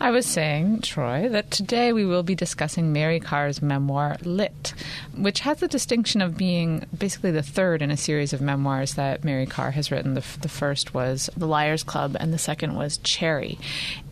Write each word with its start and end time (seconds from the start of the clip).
I 0.00 0.10
was 0.10 0.24
saying, 0.24 0.82
Troy, 0.82 1.28
that 1.28 1.50
today 1.50 1.92
we 1.92 2.06
will 2.06 2.22
be 2.22 2.34
discussing 2.34 2.92
Mary 2.92 3.20
Karr's 3.20 3.60
memoir, 3.60 4.16
Lit, 4.22 4.72
which 5.14 5.40
has 5.40 5.58
the 5.58 5.68
distinction 5.68 6.22
of 6.22 6.36
being 6.36 6.86
basically 6.96 7.32
the 7.32 7.42
third 7.42 7.82
in 7.82 7.90
a 7.90 7.96
series 7.96 8.32
of 8.32 8.40
memoirs 8.40 8.94
that 8.94 9.24
Mary 9.24 9.44
Karr 9.44 9.72
has 9.72 9.90
written. 9.90 10.14
The, 10.14 10.20
f- 10.20 10.40
the 10.40 10.48
first 10.48 10.94
was 10.94 11.28
The 11.36 11.46
Liars 11.46 11.82
Club, 11.82 12.16
and 12.18 12.32
the 12.32 12.38
second 12.38 12.76
was 12.76 12.98
Cherry. 12.98 13.58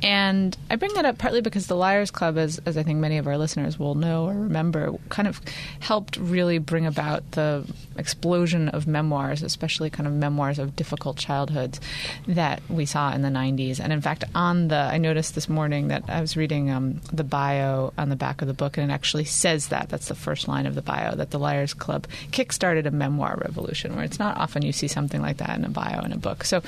And 0.03 0.57
I 0.69 0.77
bring 0.77 0.93
that 0.95 1.05
up 1.05 1.19
partly 1.19 1.41
because 1.41 1.69
The 1.69 1.77
Liars 1.77 2.11
Club, 2.11 2.37
as, 2.37 2.61
as 2.67 2.77
I 2.77 2.83
think 2.83 2.99
many 2.99 3.19
of 3.19 3.27
our 3.27 3.39
listeners 3.39 3.79
will 3.79 3.95
know 3.95 4.27
or 4.27 4.35
remember, 4.35 4.93
kind 5.09 5.29
of 5.29 5.41
helped 5.81 6.17
really 6.17 6.59
bring 6.59 6.85
about 6.85 7.31
the 7.31 7.65
explosion 7.99 8.69
of 8.69 8.87
memoirs, 8.87 9.43
especially 9.43 9.91
kind 9.91 10.07
of 10.07 10.13
memoirs 10.13 10.59
of 10.59 10.77
difficult 10.77 11.17
childhoods 11.17 11.81
that 12.27 12.63
we 12.69 12.87
saw 12.87 13.13
in 13.13 13.23
the 13.23 13.29
90s. 13.29 13.81
And 13.81 13.93
in 13.93 14.01
fact, 14.01 14.25
on 14.35 14.69
the, 14.69 14.77
I 14.77 14.99
noticed 14.99 15.35
this 15.35 15.49
morning 15.49 15.89
that 15.89 16.05
I 16.09 16.21
was 16.21 16.37
reading 16.37 16.71
um, 16.71 17.01
the 17.13 17.25
bio 17.25 17.93
on 17.99 18.09
the 18.09 18.17
back 18.17 18.43
of 18.43 18.49
the 18.49 18.55
book, 18.55 18.77
and 18.77 18.91
it 18.91 18.95
actually 18.95 19.25
says 19.25 19.69
that. 19.69 19.89
That's 19.89 20.09
the 20.09 20.15
first 20.15 20.49
line 20.49 20.67
of 20.67 20.75
the 20.75 20.83
bio 20.83 21.15
that 21.15 21.31
the 21.31 21.39
Liars 21.39 21.75
Club 21.75 22.07
kickstarted 22.31 22.87
a 22.87 22.91
memoir 22.91 23.39
revolution, 23.45 23.95
where 23.95 24.05
it's 24.05 24.19
not 24.19 24.37
often 24.37 24.63
you 24.63 24.73
see 24.73 24.89
something 24.89 25.21
like 25.21 25.39
that 25.39 25.59
in 25.59 25.65
a 25.65 25.69
bio 25.69 26.05
in 26.05 26.13
a 26.13 26.19
book. 26.19 26.45
So, 26.45 26.63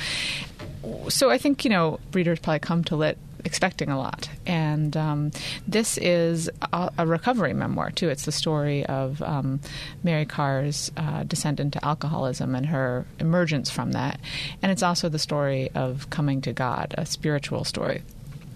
so 1.09 1.31
I 1.31 1.39
think 1.39 1.65
you 1.65 1.71
know 1.71 2.01
readers 2.13 2.39
probably 2.39 2.61
come 2.61 2.85
to 2.85 2.97
Lit 2.97 3.19
expecting 3.49 3.89
a 3.89 3.99
lot, 3.99 4.29
and 4.47 4.95
um, 4.95 5.31
this 5.67 5.97
is 5.97 6.51
a, 6.71 6.93
a, 6.99 7.07
recovery 7.07 7.55
memoir 7.55 7.91
too. 7.91 8.11
It's 8.11 8.27
the 8.27 8.33
story 8.33 8.85
of 8.85 9.23
um, 9.23 9.61
Mary 10.03 10.27
Karr's 10.27 10.93
uh, 10.99 11.23
descent 11.23 11.59
into 11.59 11.83
alcoholism 11.83 12.55
and 12.55 12.67
her 12.67 13.07
emergence 13.19 13.71
from 13.71 13.93
that, 13.93 14.21
and 14.63 14.71
it's 14.71 14.83
also 14.83 15.09
the 15.09 15.19
story 15.19 15.71
of 15.75 16.11
coming 16.11 16.43
to 16.43 16.53
God, 16.53 16.95
a 16.99 17.07
spiritual 17.07 17.65
story. 17.65 18.03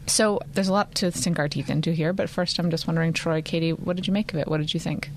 So 0.06 0.40
there's 0.52 0.68
a 0.68 0.72
lot 0.74 0.94
to 0.96 1.10
sink 1.10 1.38
our 1.38 1.48
teeth 1.48 1.70
into 1.70 1.92
here, 1.92 2.12
but 2.12 2.28
first 2.28 2.58
I'm 2.58 2.70
just 2.70 2.86
wondering, 2.86 3.14
Troy, 3.14 3.40
Katie, 3.40 3.72
what 3.72 3.96
did 3.96 4.06
you 4.06 4.12
make 4.12 4.34
of 4.34 4.38
it? 4.38 4.46
What 4.46 4.58
did 4.58 4.74
you 4.74 4.80
think? 4.80 5.08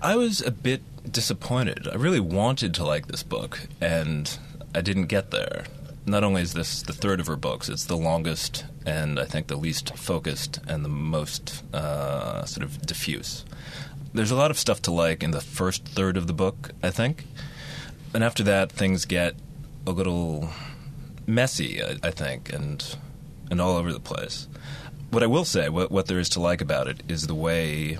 I 0.00 0.14
was 0.14 0.40
a 0.40 0.52
bit 0.52 0.82
disappointed. 1.10 1.88
I 1.90 1.96
really 1.96 2.20
wanted 2.20 2.74
to 2.74 2.84
like 2.84 3.08
this 3.08 3.24
book, 3.24 3.66
and 3.80 4.38
I 4.72 4.82
didn't 4.82 5.06
get 5.06 5.32
there. 5.32 5.64
Not 6.10 6.24
only 6.24 6.42
is 6.42 6.54
this 6.54 6.82
the 6.82 6.92
third 6.92 7.20
of 7.20 7.28
her 7.28 7.36
books, 7.36 7.68
it's 7.68 7.84
the 7.84 7.96
longest 7.96 8.64
and 8.84 9.20
I 9.20 9.24
think 9.24 9.46
the 9.46 9.54
least 9.54 9.96
focused 9.96 10.58
and 10.66 10.84
the 10.84 10.88
most 10.88 11.62
uh, 11.72 12.44
sort 12.46 12.64
of 12.64 12.84
diffuse. 12.84 13.44
There's 14.12 14.32
a 14.32 14.36
lot 14.36 14.50
of 14.50 14.58
stuff 14.58 14.82
to 14.82 14.90
like 14.90 15.22
in 15.22 15.30
the 15.30 15.40
first 15.40 15.84
third 15.84 16.16
of 16.16 16.26
the 16.26 16.32
book, 16.32 16.72
I 16.82 16.90
think. 16.90 17.26
And 18.12 18.24
after 18.24 18.42
that, 18.42 18.72
things 18.72 19.04
get 19.04 19.36
a 19.86 19.92
little 19.92 20.50
messy, 21.28 21.80
I, 21.80 21.96
I 22.02 22.10
think, 22.10 22.52
and 22.52 22.96
and 23.48 23.60
all 23.60 23.76
over 23.76 23.92
the 23.92 24.00
place. 24.00 24.48
What 25.10 25.22
I 25.22 25.26
will 25.26 25.44
say, 25.44 25.68
what, 25.68 25.92
what 25.92 26.06
there 26.06 26.18
is 26.18 26.28
to 26.30 26.40
like 26.40 26.60
about 26.60 26.88
it, 26.88 27.04
is 27.06 27.28
the 27.28 27.36
way 27.36 27.98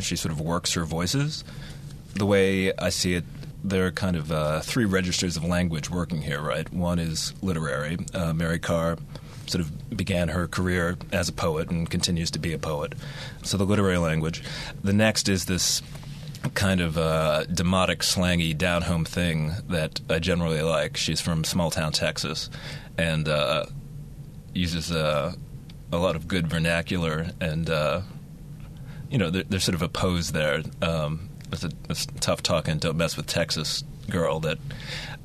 she 0.00 0.16
sort 0.16 0.32
of 0.32 0.40
works 0.40 0.72
her 0.72 0.86
voices. 0.86 1.44
The 2.14 2.26
way 2.26 2.72
I 2.78 2.88
see 2.88 3.14
it, 3.14 3.24
there 3.64 3.86
are 3.86 3.90
kind 3.90 4.14
of 4.14 4.30
uh, 4.30 4.60
three 4.60 4.84
registers 4.84 5.36
of 5.36 5.44
language 5.44 5.90
working 5.90 6.22
here, 6.22 6.40
right? 6.40 6.70
One 6.72 6.98
is 6.98 7.32
literary. 7.42 7.98
Uh, 8.12 8.34
Mary 8.34 8.58
Karr 8.58 8.98
sort 9.46 9.64
of 9.64 9.96
began 9.96 10.28
her 10.28 10.46
career 10.46 10.96
as 11.12 11.28
a 11.28 11.32
poet 11.32 11.70
and 11.70 11.90
continues 11.90 12.30
to 12.32 12.38
be 12.38 12.52
a 12.52 12.58
poet. 12.58 12.94
So 13.42 13.56
the 13.56 13.64
literary 13.64 13.98
language. 13.98 14.42
The 14.82 14.92
next 14.92 15.28
is 15.28 15.46
this 15.46 15.82
kind 16.52 16.80
of 16.80 16.98
uh, 16.98 17.44
demotic, 17.48 18.02
slangy, 18.02 18.52
down 18.56 18.82
home 18.82 19.04
thing 19.04 19.52
that 19.68 20.00
I 20.10 20.18
generally 20.18 20.60
like. 20.60 20.96
She's 20.96 21.20
from 21.20 21.42
small 21.42 21.70
town 21.70 21.92
Texas 21.92 22.50
and 22.98 23.28
uh, 23.28 23.64
uses 24.52 24.92
uh, 24.92 25.34
a 25.90 25.96
lot 25.96 26.16
of 26.16 26.28
good 26.28 26.48
vernacular 26.48 27.28
and 27.40 27.70
uh, 27.70 28.02
you 29.10 29.18
know, 29.18 29.30
there, 29.30 29.44
there's 29.44 29.64
sort 29.64 29.74
of 29.74 29.82
a 29.82 29.88
pose 29.88 30.32
there. 30.32 30.62
Um, 30.82 31.30
it's 31.54 31.64
a, 31.64 31.70
it's 31.88 32.06
tough 32.20 32.42
talking, 32.42 32.78
don't 32.78 32.96
mess 32.96 33.16
with 33.16 33.26
Texas 33.26 33.84
girl 34.10 34.40
that 34.40 34.58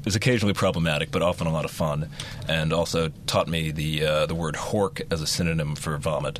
is 0.05 0.15
occasionally 0.15 0.53
problematic, 0.53 1.11
but 1.11 1.21
often 1.21 1.47
a 1.47 1.51
lot 1.51 1.65
of 1.65 1.71
fun, 1.71 2.09
and 2.47 2.71
also 2.71 3.09
taught 3.27 3.47
me 3.47 3.71
the 3.71 4.05
uh, 4.05 4.25
the 4.25 4.35
word 4.35 4.55
"hork" 4.55 5.01
as 5.11 5.21
a 5.21 5.27
synonym 5.27 5.75
for 5.75 5.97
vomit. 5.97 6.39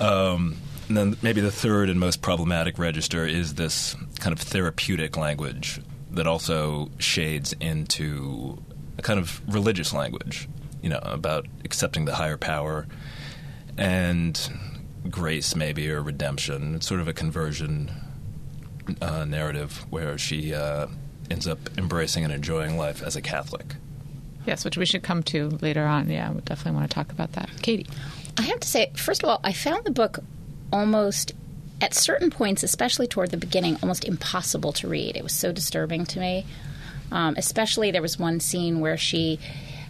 Um, 0.00 0.56
and 0.88 0.96
then 0.96 1.16
maybe 1.20 1.40
the 1.40 1.50
third 1.50 1.90
and 1.90 1.98
most 1.98 2.22
problematic 2.22 2.78
register 2.78 3.26
is 3.26 3.54
this 3.54 3.96
kind 4.20 4.32
of 4.32 4.38
therapeutic 4.38 5.16
language 5.16 5.80
that 6.12 6.26
also 6.26 6.90
shades 6.98 7.54
into 7.60 8.62
a 8.98 9.02
kind 9.02 9.18
of 9.18 9.42
religious 9.52 9.92
language, 9.92 10.48
you 10.82 10.88
know, 10.88 11.00
about 11.02 11.46
accepting 11.64 12.04
the 12.04 12.14
higher 12.14 12.36
power 12.36 12.86
and 13.76 14.50
grace, 15.10 15.56
maybe, 15.56 15.90
or 15.90 16.00
redemption. 16.02 16.76
It's 16.76 16.86
sort 16.86 17.00
of 17.00 17.08
a 17.08 17.12
conversion 17.12 17.90
uh, 19.00 19.24
narrative 19.24 19.84
where 19.90 20.18
she 20.18 20.54
uh, 20.54 20.86
ends 21.30 21.46
up 21.46 21.58
embracing 21.78 22.24
and 22.24 22.32
enjoying 22.32 22.76
life 22.76 23.02
as 23.02 23.16
a 23.16 23.22
Catholic. 23.22 23.76
Yes, 24.46 24.64
which 24.64 24.76
we 24.76 24.86
should 24.86 25.02
come 25.02 25.22
to 25.24 25.48
later 25.60 25.84
on. 25.84 26.08
Yeah, 26.08 26.30
we 26.30 26.40
definitely 26.42 26.78
want 26.78 26.90
to 26.90 26.94
talk 26.94 27.10
about 27.10 27.32
that. 27.32 27.50
Katie. 27.62 27.86
I 28.38 28.42
have 28.42 28.60
to 28.60 28.68
say, 28.68 28.92
first 28.94 29.22
of 29.22 29.28
all, 29.28 29.40
I 29.42 29.52
found 29.52 29.84
the 29.84 29.90
book 29.90 30.20
almost 30.72 31.32
at 31.80 31.94
certain 31.94 32.30
points, 32.30 32.62
especially 32.62 33.06
toward 33.06 33.30
the 33.30 33.36
beginning, 33.36 33.76
almost 33.82 34.04
impossible 34.04 34.72
to 34.74 34.88
read. 34.88 35.16
It 35.16 35.22
was 35.22 35.32
so 35.32 35.52
disturbing 35.52 36.06
to 36.06 36.20
me. 36.20 36.46
Um, 37.10 37.34
especially, 37.36 37.90
there 37.90 38.02
was 38.02 38.18
one 38.18 38.40
scene 38.40 38.80
where 38.80 38.96
she 38.96 39.38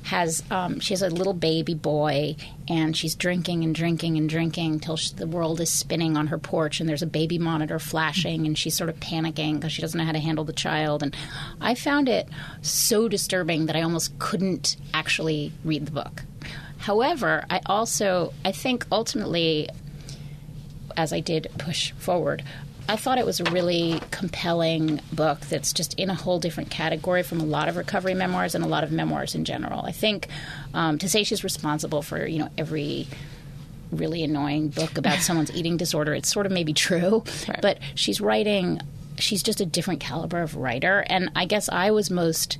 has 0.06 0.40
um, 0.52 0.78
she 0.78 0.94
has 0.94 1.02
a 1.02 1.10
little 1.10 1.34
baby 1.34 1.74
boy 1.74 2.36
and 2.68 2.96
she's 2.96 3.16
drinking 3.16 3.64
and 3.64 3.74
drinking 3.74 4.16
and 4.16 4.28
drinking 4.28 4.74
until 4.74 4.96
the 5.16 5.26
world 5.26 5.60
is 5.60 5.68
spinning 5.68 6.16
on 6.16 6.28
her 6.28 6.38
porch 6.38 6.78
and 6.78 6.88
there's 6.88 7.02
a 7.02 7.08
baby 7.08 7.38
monitor 7.38 7.80
flashing 7.80 8.46
and 8.46 8.56
she's 8.56 8.76
sort 8.76 8.88
of 8.88 9.00
panicking 9.00 9.54
because 9.54 9.72
she 9.72 9.82
doesn't 9.82 9.98
know 9.98 10.04
how 10.04 10.12
to 10.12 10.20
handle 10.20 10.44
the 10.44 10.52
child 10.52 11.02
and 11.02 11.16
I 11.60 11.74
found 11.74 12.08
it 12.08 12.28
so 12.62 13.08
disturbing 13.08 13.66
that 13.66 13.74
I 13.74 13.82
almost 13.82 14.16
couldn't 14.20 14.76
actually 14.94 15.52
read 15.64 15.86
the 15.86 15.92
book. 15.92 16.22
However, 16.78 17.44
I 17.50 17.60
also 17.66 18.32
I 18.44 18.52
think 18.52 18.86
ultimately 18.92 19.68
as 20.96 21.12
I 21.12 21.18
did 21.18 21.48
push 21.58 21.90
forward, 21.92 22.44
I 22.88 22.96
thought 22.96 23.18
it 23.18 23.26
was 23.26 23.40
a 23.40 23.44
really 23.50 24.00
compelling 24.10 25.00
book 25.12 25.40
that's 25.40 25.72
just 25.72 25.94
in 25.94 26.10
a 26.10 26.14
whole 26.14 26.38
different 26.38 26.70
category 26.70 27.22
from 27.22 27.40
a 27.40 27.44
lot 27.44 27.68
of 27.68 27.76
recovery 27.76 28.14
memoirs 28.14 28.54
and 28.54 28.64
a 28.64 28.68
lot 28.68 28.84
of 28.84 28.92
memoirs 28.92 29.34
in 29.34 29.44
general. 29.44 29.84
I 29.84 29.92
think 29.92 30.28
um, 30.72 30.98
to 30.98 31.08
say 31.08 31.24
she's 31.24 31.42
responsible 31.42 32.02
for 32.02 32.26
you 32.26 32.38
know 32.38 32.48
every 32.56 33.08
really 33.90 34.22
annoying 34.22 34.68
book 34.68 34.98
about 34.98 35.18
someone's 35.20 35.54
eating 35.54 35.76
disorder, 35.76 36.14
it's 36.14 36.30
sort 36.30 36.46
of 36.46 36.52
maybe 36.52 36.72
true, 36.72 37.24
right. 37.48 37.60
but 37.60 37.78
she's 37.94 38.20
writing. 38.20 38.80
She's 39.18 39.42
just 39.42 39.60
a 39.60 39.66
different 39.66 40.00
caliber 40.00 40.42
of 40.42 40.56
writer, 40.56 41.04
and 41.08 41.30
I 41.34 41.46
guess 41.46 41.68
I 41.68 41.90
was 41.90 42.10
most. 42.10 42.58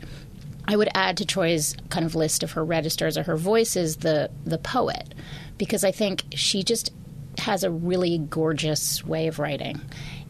I 0.69 0.77
would 0.77 0.89
add 0.95 1.17
to 1.19 1.25
Troy's 1.25 1.77
kind 1.91 2.05
of 2.05 2.17
list 2.17 2.43
of 2.43 2.53
her 2.53 2.65
registers 2.65 3.17
or 3.17 3.23
her 3.23 3.37
voices 3.37 3.99
the 3.99 4.31
the 4.45 4.59
poet, 4.59 5.15
because 5.59 5.85
I 5.85 5.93
think 5.93 6.25
she 6.33 6.65
just 6.65 6.93
has 7.39 7.65
a 7.65 7.71
really 7.71 8.19
gorgeous 8.19 9.05
way 9.05 9.27
of 9.29 9.39
writing. 9.39 9.81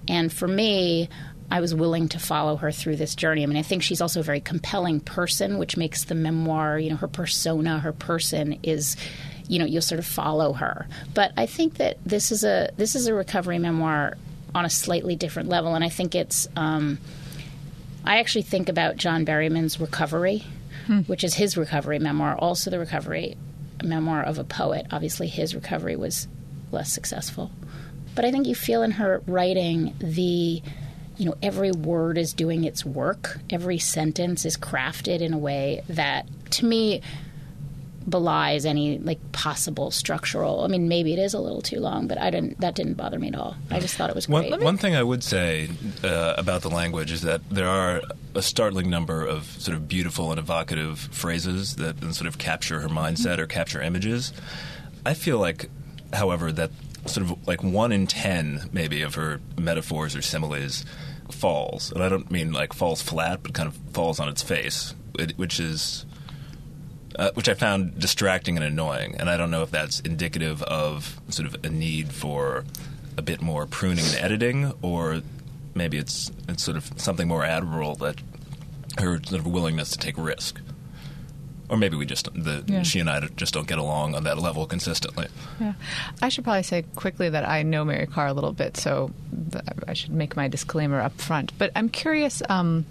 And 0.09 0.33
for 0.33 0.49
me, 0.49 1.09
I 1.51 1.61
was 1.61 1.75
willing 1.75 2.09
to 2.09 2.19
follow 2.19 2.57
her 2.57 2.73
through 2.73 2.97
this 2.97 3.15
journey. 3.15 3.43
I 3.43 3.47
mean, 3.47 3.57
I 3.57 3.63
think 3.63 3.83
she's 3.83 4.01
also 4.01 4.21
a 4.21 4.25
very 4.25 4.41
compelling 4.41 5.01
person, 5.01 5.59
which 5.59 5.77
makes 5.77 6.05
the 6.05 6.15
memoir, 6.15 6.79
you 6.79 6.91
know, 6.91 6.97
her 6.97 7.09
persona, 7.09 7.79
her 7.79 7.93
person 7.93 8.59
is, 8.63 8.97
you 9.49 9.59
know, 9.59 9.65
you'll 9.65 9.83
sort 9.83 9.99
of 9.99 10.07
follow 10.07 10.55
her. 10.55 10.87
But 11.15 11.33
I 11.37 11.47
think 11.47 11.75
that 11.75 11.99
this 12.05 12.33
is 12.33 12.43
a 12.43 12.71
this 12.77 12.95
is 12.95 13.07
a 13.07 13.15
recovery 13.15 13.59
memoir 13.59 14.17
on 14.55 14.65
a 14.65 14.71
slightly 14.71 15.15
different 15.15 15.49
level, 15.49 15.75
and 15.75 15.85
I 15.85 15.89
think 15.89 16.15
it's. 16.15 16.49
Um, 16.57 16.99
I 18.05 18.19
actually 18.19 18.43
think 18.43 18.69
about 18.69 18.97
John 18.97 19.25
Berryman's 19.25 19.81
Recovery, 19.81 20.45
hmm. 20.87 21.01
which 21.01 21.25
is 21.25 21.35
his 21.35 21.57
recovery 21.57 21.99
memoir, 21.99 22.37
also 22.37 22.71
the 22.71 22.79
recovery 22.79 23.37
memoir 23.83 24.23
of 24.23 24.39
a 24.39 24.45
poet. 24.45 24.87
Obviously, 24.93 25.27
his 25.27 25.57
recovery 25.57 25.97
was 25.97 26.29
less 26.71 26.93
successful. 26.93 27.51
But 28.17 28.25
I 28.25 28.33
think 28.33 28.47
you 28.47 28.55
feel 28.55 28.83
in 28.83 28.93
her 28.93 29.23
writing 29.27 29.95
the 30.01 30.63
you 31.19 31.25
know 31.25 31.35
every 31.43 31.71
word 31.71 32.19
is 32.19 32.33
doing 32.33 32.65
its 32.65 32.85
work. 32.85 33.39
Every 33.51 33.79
sentence 33.79 34.45
is 34.45 34.57
crafted 34.57 35.21
in 35.21 35.33
a 35.33 35.39
way 35.39 35.83
that 35.89 36.27
to 36.53 36.67
me 36.67 37.03
belies 38.09 38.65
any 38.65 38.99
like 38.99 39.19
possible 39.33 39.91
structural 39.91 40.63
i 40.63 40.69
mean 40.69 40.87
maybe 40.87 41.13
it 41.13 41.19
is 41.19 41.35
a 41.35 41.41
little 41.41 41.61
too 41.61 41.81
long 41.81 42.07
but 42.07 42.17
i 42.19 42.31
didn't 42.31 42.57
that 42.61 42.77
didn't 42.77 42.95
bother 42.95 43.19
me 43.19 43.27
at 43.27 43.35
all. 43.35 43.57
I 43.69 43.81
just 43.81 43.97
thought 43.97 44.11
it 44.11 44.15
was 44.15 44.27
great. 44.27 44.49
one, 44.49 44.63
one 44.63 44.77
thing 44.77 44.95
i 44.95 45.03
would 45.03 45.25
say 45.25 45.69
uh, 46.05 46.35
about 46.39 46.63
the 46.63 46.71
language 46.71 47.11
is 47.11 47.23
that 47.23 47.41
there 47.51 47.67
are 47.67 48.01
a 48.37 48.43
startling 48.43 48.91
number 48.91 49.27
of 49.27 49.47
sort 49.61 49.77
of 49.77 49.89
beautiful 49.89 50.31
and 50.31 50.39
evocative 50.39 51.01
phrases 51.01 51.77
that 51.77 51.99
sort 52.15 52.29
of 52.29 52.39
capture 52.39 52.81
her 52.81 52.89
mindset 52.89 53.39
or 53.39 53.47
capture 53.47 53.81
images. 53.81 54.33
I 55.05 55.15
feel 55.15 55.39
like 55.39 55.71
however, 56.13 56.53
that 56.53 56.71
sort 57.07 57.31
of 57.31 57.47
like 57.47 57.63
one 57.63 57.93
in 57.93 58.07
ten, 58.07 58.69
maybe, 58.73 59.03
of 59.03 59.15
her 59.15 59.41
metaphors 59.59 60.15
or 60.17 60.23
similes 60.23 60.85
falls. 61.31 61.93
And 61.93 62.03
I 62.03 62.09
don't 62.09 62.31
mean 62.31 62.53
like 62.53 62.73
falls 62.73 63.03
flat, 63.03 63.43
but 63.43 63.53
kind 63.55 63.69
of 63.69 63.77
falls 63.93 64.21
on 64.21 64.29
its 64.29 64.43
face, 64.43 64.95
which 65.37 65.61
is. 65.61 66.05
Uh, 67.19 67.31
which 67.33 67.49
I 67.49 67.55
found 67.55 67.99
distracting 67.99 68.59
and 68.59 68.65
annoying, 68.67 69.17
and 69.19 69.31
I 69.31 69.39
don't 69.39 69.51
know 69.51 69.63
if 69.63 69.71
that's 69.71 70.01
indicative 70.01 70.63
of 70.65 71.19
sort 71.31 71.49
of 71.49 71.65
a 71.65 71.71
need 71.71 72.13
for 72.13 72.67
a 73.17 73.23
bit 73.23 73.41
more 73.41 73.65
pruning 73.65 74.05
and 74.05 74.17
editing, 74.17 74.75
or 74.83 75.23
maybe 75.75 75.97
it's 75.97 76.31
it's 76.47 76.63
sort 76.63 76.77
of 76.77 76.93
something 76.97 77.27
more 77.27 77.43
admirable 77.43 77.95
that 77.97 78.21
her 78.99 79.19
sort 79.25 79.41
of 79.41 79.47
willingness 79.47 79.93
to 79.93 79.99
take 79.99 80.19
risk 80.19 80.61
or 81.69 81.77
maybe 81.77 81.97
we 81.97 82.07
just 82.07 82.33
the 82.35 82.65
yeah. 82.67 82.83
she 82.83 83.01
and 83.01 83.11
I 83.11 83.21
just 83.37 83.55
don't 83.55 83.67
get 83.67 83.79
along 83.79 84.15
on 84.15 84.25
that 84.25 84.39
level 84.39 84.67
consistently. 84.67 85.29
Yeah, 85.61 85.75
I 86.23 86.29
should 86.29 86.45
probably 86.45 86.63
say 86.63 86.85
quickly 86.95 87.29
that 87.31 87.49
I 87.49 87.63
know 87.63 87.85
Mary 87.85 88.07
Karr 88.07 88.29
a 88.29 88.33
little 88.33 88.53
bit, 88.53 88.77
so 88.77 89.11
I 89.87 89.95
should 89.95 90.13
make 90.13 90.37
my 90.37 90.49
disclaimer 90.49 91.01
up 91.01 91.21
front. 91.21 91.57
But 91.59 91.73
I'm 91.75 91.89
curious. 91.89 92.43
Um, 92.49 92.87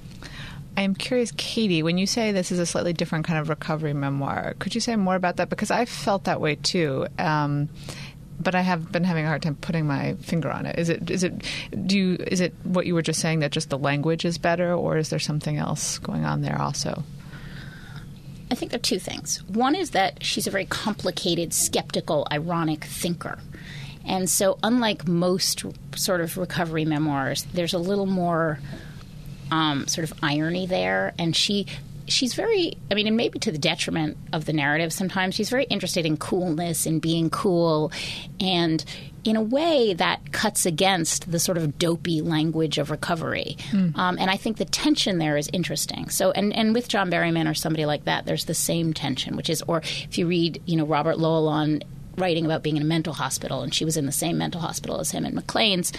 I'm 0.77 0.94
curious, 0.94 1.31
Katie, 1.38 1.83
when 1.83 1.98
you 1.98 2.06
say 2.06 2.33
this 2.33 2.51
is 2.51 2.60
a 2.60 2.66
slightly 2.66 2.92
different 2.92 3.25
kind 3.25 3.39
of 3.39 3.48
recovery 3.48 3.94
memoir, 3.94 4.56
could 4.60 4.75
you 4.75 4.81
say 4.81 4.98
more 4.98 5.16
about 5.16 5.38
that? 5.38 5.50
Because 5.50 5.72
I 5.72 5.86
felt 5.86 6.25
that 6.25 6.42
way 6.42 6.56
too. 6.56 7.07
Um, 7.18 7.69
but 8.39 8.56
I 8.56 8.62
have 8.62 8.92
been 8.92 9.06
having 9.06 9.24
a 9.24 9.27
hard 9.27 9.42
time 9.42 9.56
putting 9.56 9.88
my 9.88 10.16
finger 10.16 10.51
on 10.51 10.66
it. 10.66 10.77
Is 10.77 10.89
it 10.89 11.10
is 11.10 11.24
it 11.24 11.33
do 11.86 11.98
you 11.98 12.18
is 12.27 12.42
it 12.42 12.54
what 12.63 12.86
you 12.86 12.94
were 12.94 13.01
just 13.01 13.22
saying 13.22 13.39
that 13.39 13.51
just 13.51 13.69
the 13.69 13.77
language 13.77 14.25
is 14.25 14.38
better, 14.38 14.74
or 14.74 14.98
is 14.98 15.10
there 15.10 15.19
something 15.19 15.57
else 15.57 16.00
going 16.00 16.25
on 16.25 16.42
there 16.42 16.62
also? 16.62 17.04
I 18.52 18.56
think 18.56 18.72
there 18.72 18.78
are 18.78 18.82
two 18.82 19.00
things. 19.00 19.44
One 19.48 19.76
is 19.76 19.92
that 19.92 20.24
she's 20.24 20.48
a 20.48 20.52
very 20.52 20.66
complicated, 20.66 21.54
skeptical, 21.54 22.28
ironic 22.32 22.84
thinker. 22.84 23.40
And 24.06 24.30
so, 24.30 24.60
unlike 24.62 25.08
most 25.08 25.66
sort 25.96 26.22
of 26.22 26.38
recovery 26.38 26.86
memoirs, 26.86 27.46
there's 27.54 27.74
a 27.74 27.80
little 27.80 28.06
more 28.06 28.60
um, 29.52 29.88
sort 29.88 30.10
of 30.10 30.18
irony 30.22 30.68
there. 30.68 31.14
And 31.18 31.36
she 31.36 31.66
she's 32.08 32.36
very 32.36 32.78
i 32.92 32.94
mean 32.94 33.08
and 33.08 33.18
maybe 33.18 33.40
to 33.40 33.52
the 33.52 33.58
detriment 33.58 34.16
of 34.32 34.46
the 34.46 34.54
narrative 34.54 34.94
sometimes 34.94 35.34
she's 35.34 35.50
very 35.50 35.64
interested 35.66 36.06
in 36.06 36.16
coolness 36.18 36.86
and 36.86 37.02
being 37.02 37.32
cool 37.32 37.92
and 38.40 38.86
in 39.25 39.36
a 39.36 39.42
way 39.42 39.94
that 39.95 40.31
cuts 40.31 40.66
against 40.68 41.30
the 41.31 41.39
sort 41.39 41.57
of 41.57 41.80
dopey 41.80 42.22
language 42.22 42.77
of 42.77 42.92
recovery. 42.92 43.57
Mm. 43.72 43.98
Um, 43.98 44.18
and 44.19 44.30
I 44.30 44.38
think 44.38 44.57
the 44.57 44.66
tension 44.66 45.18
there 45.18 45.36
is 45.36 45.50
interesting. 45.51 46.10
So, 46.10 46.31
and, 46.31 46.54
and 46.54 46.75
with 46.75 46.88
John 46.88 47.10
Berryman 47.10 47.50
or 47.50 47.56
somebody 47.56 47.88
like 47.88 48.06
that, 48.06 48.25
there's 48.25 48.45
the 48.45 48.54
same 48.54 48.94
tension, 48.94 49.36
which 49.36 49.50
is, 49.50 49.63
or 49.63 49.80
if 49.80 50.19
you 50.19 50.27
read, 50.27 50.62
you 50.68 50.77
know, 50.77 50.86
Robert 50.86 51.18
Lowell 51.18 51.48
on 51.48 51.81
writing 52.18 52.45
about 52.45 52.63
being 52.63 52.77
in 52.77 52.83
a 52.83 52.86
mental 52.86 53.13
hospital, 53.13 53.62
and 53.62 53.74
she 53.74 53.83
was 53.83 53.98
in 53.98 54.06
the 54.06 54.12
same 54.12 54.38
mental 54.38 54.62
hospital 54.62 55.00
as 55.00 55.12
him 55.12 55.25
in 55.25 55.33
McLean's. 55.33 55.92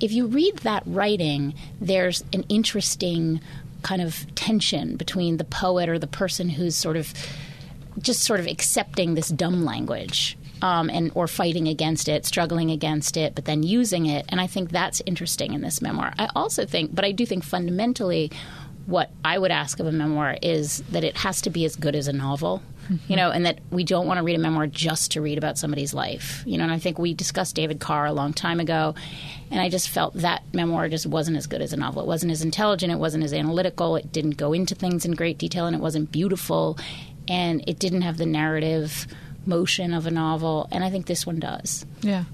If 0.00 0.10
you 0.10 0.26
read 0.26 0.56
that 0.58 0.82
writing, 0.86 1.54
there's 1.80 2.24
an 2.32 2.44
interesting 2.48 3.40
kind 3.82 4.02
of 4.02 4.26
tension 4.34 4.96
between 4.96 5.36
the 5.36 5.44
poet 5.44 5.88
or 5.88 5.98
the 5.98 6.06
person 6.06 6.48
who's 6.48 6.74
sort 6.74 6.96
of 6.96 7.12
just 7.98 8.22
sort 8.22 8.40
of 8.40 8.46
accepting 8.46 9.14
this 9.14 9.28
dumb 9.28 9.64
language 9.64 10.36
um, 10.62 10.90
and 10.90 11.10
or 11.14 11.26
fighting 11.26 11.68
against 11.68 12.08
it, 12.08 12.26
struggling 12.26 12.70
against 12.70 13.16
it, 13.16 13.34
but 13.34 13.44
then 13.44 13.62
using 13.62 14.06
it. 14.06 14.26
And 14.28 14.40
I 14.40 14.46
think 14.46 14.70
that's 14.70 15.02
interesting 15.06 15.54
in 15.54 15.60
this 15.60 15.80
memoir. 15.80 16.12
I 16.18 16.28
also 16.34 16.64
think, 16.64 16.94
but 16.94 17.04
I 17.04 17.12
do 17.12 17.26
think 17.26 17.44
fundamentally, 17.44 18.30
what 18.86 19.10
I 19.24 19.38
would 19.38 19.50
ask 19.50 19.78
of 19.78 19.86
a 19.86 19.92
memoir 19.92 20.36
is 20.42 20.82
that 20.90 21.04
it 21.04 21.18
has 21.18 21.40
to 21.42 21.50
be 21.50 21.64
as 21.64 21.76
good 21.76 21.94
as 21.94 22.08
a 22.08 22.12
novel. 22.12 22.62
You 23.06 23.14
know, 23.14 23.30
and 23.30 23.46
that 23.46 23.60
we 23.70 23.84
don't 23.84 24.08
want 24.08 24.18
to 24.18 24.24
read 24.24 24.34
a 24.34 24.40
memoir 24.40 24.66
just 24.66 25.12
to 25.12 25.20
read 25.20 25.38
about 25.38 25.56
somebody's 25.56 25.94
life. 25.94 26.42
You 26.44 26.58
know, 26.58 26.64
and 26.64 26.72
I 26.72 26.80
think 26.80 26.98
we 26.98 27.14
discussed 27.14 27.54
David 27.54 27.78
Carr 27.78 28.06
a 28.06 28.12
long 28.12 28.32
time 28.32 28.58
ago, 28.58 28.96
and 29.48 29.60
I 29.60 29.68
just 29.68 29.88
felt 29.90 30.14
that 30.14 30.42
memoir 30.52 30.88
just 30.88 31.06
wasn't 31.06 31.36
as 31.36 31.46
good 31.46 31.62
as 31.62 31.72
a 31.72 31.76
novel. 31.76 32.02
It 32.02 32.08
wasn't 32.08 32.32
as 32.32 32.42
intelligent, 32.42 32.92
it 32.92 32.98
wasn't 32.98 33.22
as 33.22 33.32
analytical, 33.32 33.94
it 33.94 34.10
didn't 34.10 34.32
go 34.32 34.52
into 34.52 34.74
things 34.74 35.04
in 35.04 35.12
great 35.12 35.38
detail, 35.38 35.66
and 35.66 35.76
it 35.76 35.80
wasn't 35.80 36.10
beautiful, 36.10 36.78
and 37.28 37.62
it 37.68 37.78
didn't 37.78 38.02
have 38.02 38.16
the 38.16 38.26
narrative 38.26 39.06
motion 39.46 39.94
of 39.94 40.06
a 40.06 40.10
novel, 40.10 40.68
and 40.70 40.84
I 40.84 40.90
think 40.90 41.06
this 41.06 41.26
one 41.26 41.40
does. 41.40 41.86
Yeah. 42.02 42.24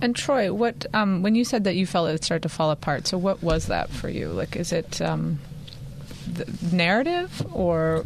And 0.00 0.14
Troy, 0.14 0.52
what 0.52 0.86
um, 0.94 1.22
when 1.22 1.34
you 1.34 1.44
said 1.44 1.64
that 1.64 1.74
you 1.74 1.86
felt 1.86 2.10
it 2.10 2.24
started 2.24 2.42
to 2.42 2.48
fall 2.48 2.70
apart, 2.70 3.06
so 3.06 3.18
what 3.18 3.42
was 3.42 3.66
that 3.66 3.90
for 3.90 4.08
you? 4.08 4.28
Like, 4.28 4.56
is 4.56 4.72
it 4.72 5.00
um, 5.00 5.38
the 6.32 6.46
narrative 6.74 7.46
or 7.52 8.04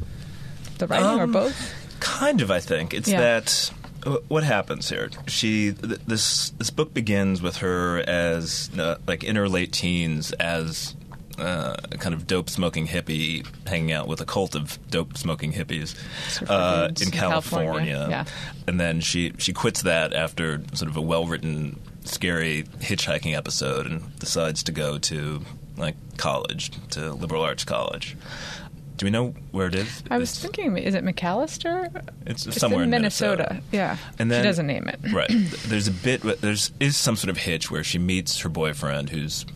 the 0.78 0.86
writing 0.86 1.06
um, 1.06 1.20
or 1.20 1.26
both? 1.26 1.74
Kind 2.00 2.40
of, 2.40 2.50
I 2.50 2.60
think 2.60 2.94
it's 2.94 3.08
yeah. 3.08 3.20
that. 3.20 3.70
Uh, 4.04 4.18
what 4.28 4.44
happens 4.44 4.90
here? 4.90 5.08
She 5.26 5.72
th- 5.72 6.00
this 6.06 6.50
this 6.50 6.68
book 6.68 6.92
begins 6.92 7.40
with 7.40 7.58
her 7.58 8.00
as 8.00 8.70
uh, 8.78 8.96
like 9.06 9.24
in 9.24 9.36
her 9.36 9.48
late 9.48 9.72
teens 9.72 10.32
as 10.32 10.94
uh, 11.38 11.76
kind 11.98 12.14
of 12.14 12.26
dope 12.26 12.48
smoking 12.48 12.86
hippie 12.86 13.46
hanging 13.66 13.92
out 13.92 14.06
with 14.08 14.20
a 14.20 14.24
cult 14.24 14.54
of 14.54 14.78
dope 14.90 15.16
smoking 15.16 15.52
hippies 15.52 15.94
uh, 16.48 16.88
in 16.88 17.10
California. 17.10 17.12
California. 17.92 18.06
Yeah. 18.10 18.24
And 18.68 18.78
then 18.78 19.00
she, 19.00 19.32
she 19.38 19.52
quits 19.52 19.82
that 19.82 20.12
after 20.14 20.62
sort 20.74 20.90
of 20.90 20.96
a 20.96 21.00
well 21.00 21.26
written, 21.26 21.80
scary 22.04 22.64
hitchhiking 22.80 23.36
episode 23.36 23.86
and 23.86 24.18
decides 24.18 24.62
to 24.64 24.72
go 24.72 24.98
to 24.98 25.40
like 25.76 25.96
college, 26.18 26.70
to 26.90 27.12
liberal 27.14 27.42
arts 27.42 27.64
college. 27.64 28.16
Do 28.96 29.06
we 29.06 29.10
know 29.10 29.34
where 29.50 29.66
it 29.66 29.74
is? 29.74 30.04
I 30.08 30.18
was 30.18 30.30
It's- 30.30 30.40
thinking, 30.42 30.78
is 30.78 30.94
it 30.94 31.04
Macalester? 31.04 31.90
It's, 32.26 32.46
It's 32.46 32.58
somewhere 32.60 32.82
in 32.82 32.84
in 32.84 32.90
Minnesota. 32.90 33.60
Yeah, 33.72 33.96
And 34.20 34.30
then 34.30 34.40
she 34.42 34.46
doesn't 34.46 34.68
name 34.68 34.86
it. 34.86 35.00
Right. 35.12 35.28
There's 35.66 35.88
a 35.88 35.90
bit. 35.90 36.22
There's 36.40 36.70
is 36.78 36.96
some 36.96 37.16
sort 37.16 37.30
of 37.30 37.38
hitch 37.38 37.72
where 37.72 37.82
she 37.82 37.98
meets 37.98 38.38
her 38.40 38.48
boyfriend, 38.48 39.10
who's 39.10 39.46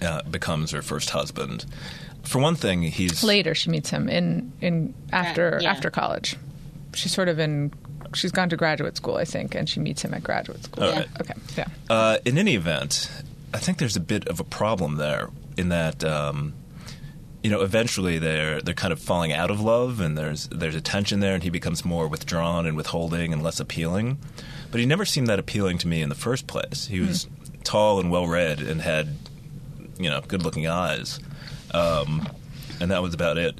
uh, 0.00 0.22
becomes 0.22 0.70
her 0.70 0.82
first 0.82 1.10
husband. 1.10 1.66
For 2.22 2.40
one 2.40 2.54
thing, 2.54 2.82
he's 2.82 3.22
Later, 3.24 3.54
she 3.54 3.70
meets 3.70 3.90
him 3.90 4.08
in 4.08 4.52
in 4.60 4.94
after 5.12 5.58
yeah. 5.60 5.70
after 5.70 5.90
college. 5.90 6.36
She's 6.94 7.12
sort 7.12 7.28
of 7.28 7.38
in. 7.38 7.72
She's 8.14 8.32
gone 8.32 8.50
to 8.50 8.56
graduate 8.56 8.96
school, 8.96 9.16
I 9.16 9.24
think, 9.24 9.54
and 9.54 9.68
she 9.68 9.80
meets 9.80 10.02
him 10.02 10.12
at 10.14 10.22
graduate 10.22 10.64
school. 10.64 10.84
All 10.84 10.90
Yeah. 10.90 11.06
Okay. 11.20 11.34
Yeah. 11.56 11.66
Uh, 11.88 12.18
in 12.24 12.36
any 12.36 12.54
event, 12.54 13.10
I 13.54 13.58
think 13.58 13.78
there's 13.78 13.96
a 13.96 14.00
bit 14.00 14.28
of 14.28 14.38
a 14.38 14.44
problem 14.44 14.96
there 14.96 15.30
in 15.56 15.70
that 15.70 16.04
um, 16.04 16.54
you 17.42 17.50
know 17.50 17.62
eventually 17.62 18.18
they're 18.18 18.60
they're 18.60 18.74
kind 18.74 18.92
of 18.92 19.00
falling 19.00 19.32
out 19.32 19.50
of 19.50 19.60
love, 19.60 20.00
and 20.00 20.16
there's 20.16 20.48
there's 20.48 20.74
a 20.74 20.80
tension 20.80 21.20
there, 21.20 21.34
and 21.34 21.42
he 21.42 21.50
becomes 21.50 21.84
more 21.84 22.06
withdrawn 22.06 22.66
and 22.66 22.76
withholding 22.76 23.32
and 23.32 23.42
less 23.42 23.58
appealing. 23.58 24.18
But 24.70 24.80
he 24.80 24.86
never 24.86 25.04
seemed 25.04 25.26
that 25.26 25.38
appealing 25.38 25.78
to 25.78 25.88
me 25.88 26.02
in 26.02 26.08
the 26.08 26.14
first 26.14 26.46
place. 26.46 26.86
He 26.86 27.00
was 27.00 27.26
tall 27.64 28.00
and 28.00 28.10
well 28.10 28.26
read 28.26 28.60
and 28.60 28.80
had 28.80 29.16
you 29.98 30.10
know 30.10 30.20
good 30.26 30.42
looking 30.42 30.66
eyes, 30.66 31.20
um, 31.72 32.28
and 32.80 32.90
that 32.90 33.02
was 33.02 33.14
about 33.14 33.38
it. 33.38 33.54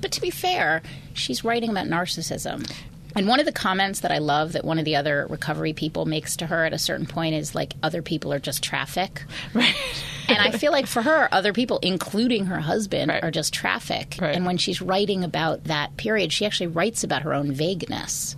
But 0.00 0.12
to 0.12 0.20
be 0.20 0.30
fair, 0.30 0.82
she's 1.12 1.44
writing 1.44 1.70
about 1.70 1.86
narcissism. 1.86 2.70
And 3.16 3.26
one 3.26 3.40
of 3.40 3.46
the 3.46 3.52
comments 3.52 4.00
that 4.00 4.12
I 4.12 4.18
love 4.18 4.52
that 4.52 4.64
one 4.64 4.78
of 4.78 4.84
the 4.84 4.94
other 4.94 5.26
recovery 5.28 5.72
people 5.72 6.06
makes 6.06 6.36
to 6.36 6.46
her 6.46 6.64
at 6.64 6.72
a 6.72 6.78
certain 6.78 7.06
point 7.06 7.34
is 7.34 7.56
like, 7.56 7.74
other 7.82 8.02
people 8.02 8.32
are 8.32 8.38
just 8.38 8.62
traffic. 8.62 9.24
Right. 9.52 9.74
And 10.28 10.38
I 10.38 10.52
feel 10.56 10.70
like 10.70 10.86
for 10.86 11.02
her, 11.02 11.28
other 11.32 11.52
people, 11.52 11.80
including 11.82 12.46
her 12.46 12.60
husband, 12.60 13.08
Right. 13.08 13.20
are 13.24 13.32
just 13.32 13.52
traffic. 13.52 14.16
Right. 14.20 14.32
And 14.36 14.46
when 14.46 14.58
she's 14.58 14.80
writing 14.80 15.24
about 15.24 15.64
that 15.64 15.96
period, 15.96 16.32
she 16.32 16.46
actually 16.46 16.68
writes 16.68 17.02
about 17.02 17.22
her 17.22 17.34
own 17.34 17.50
vagueness 17.50 18.36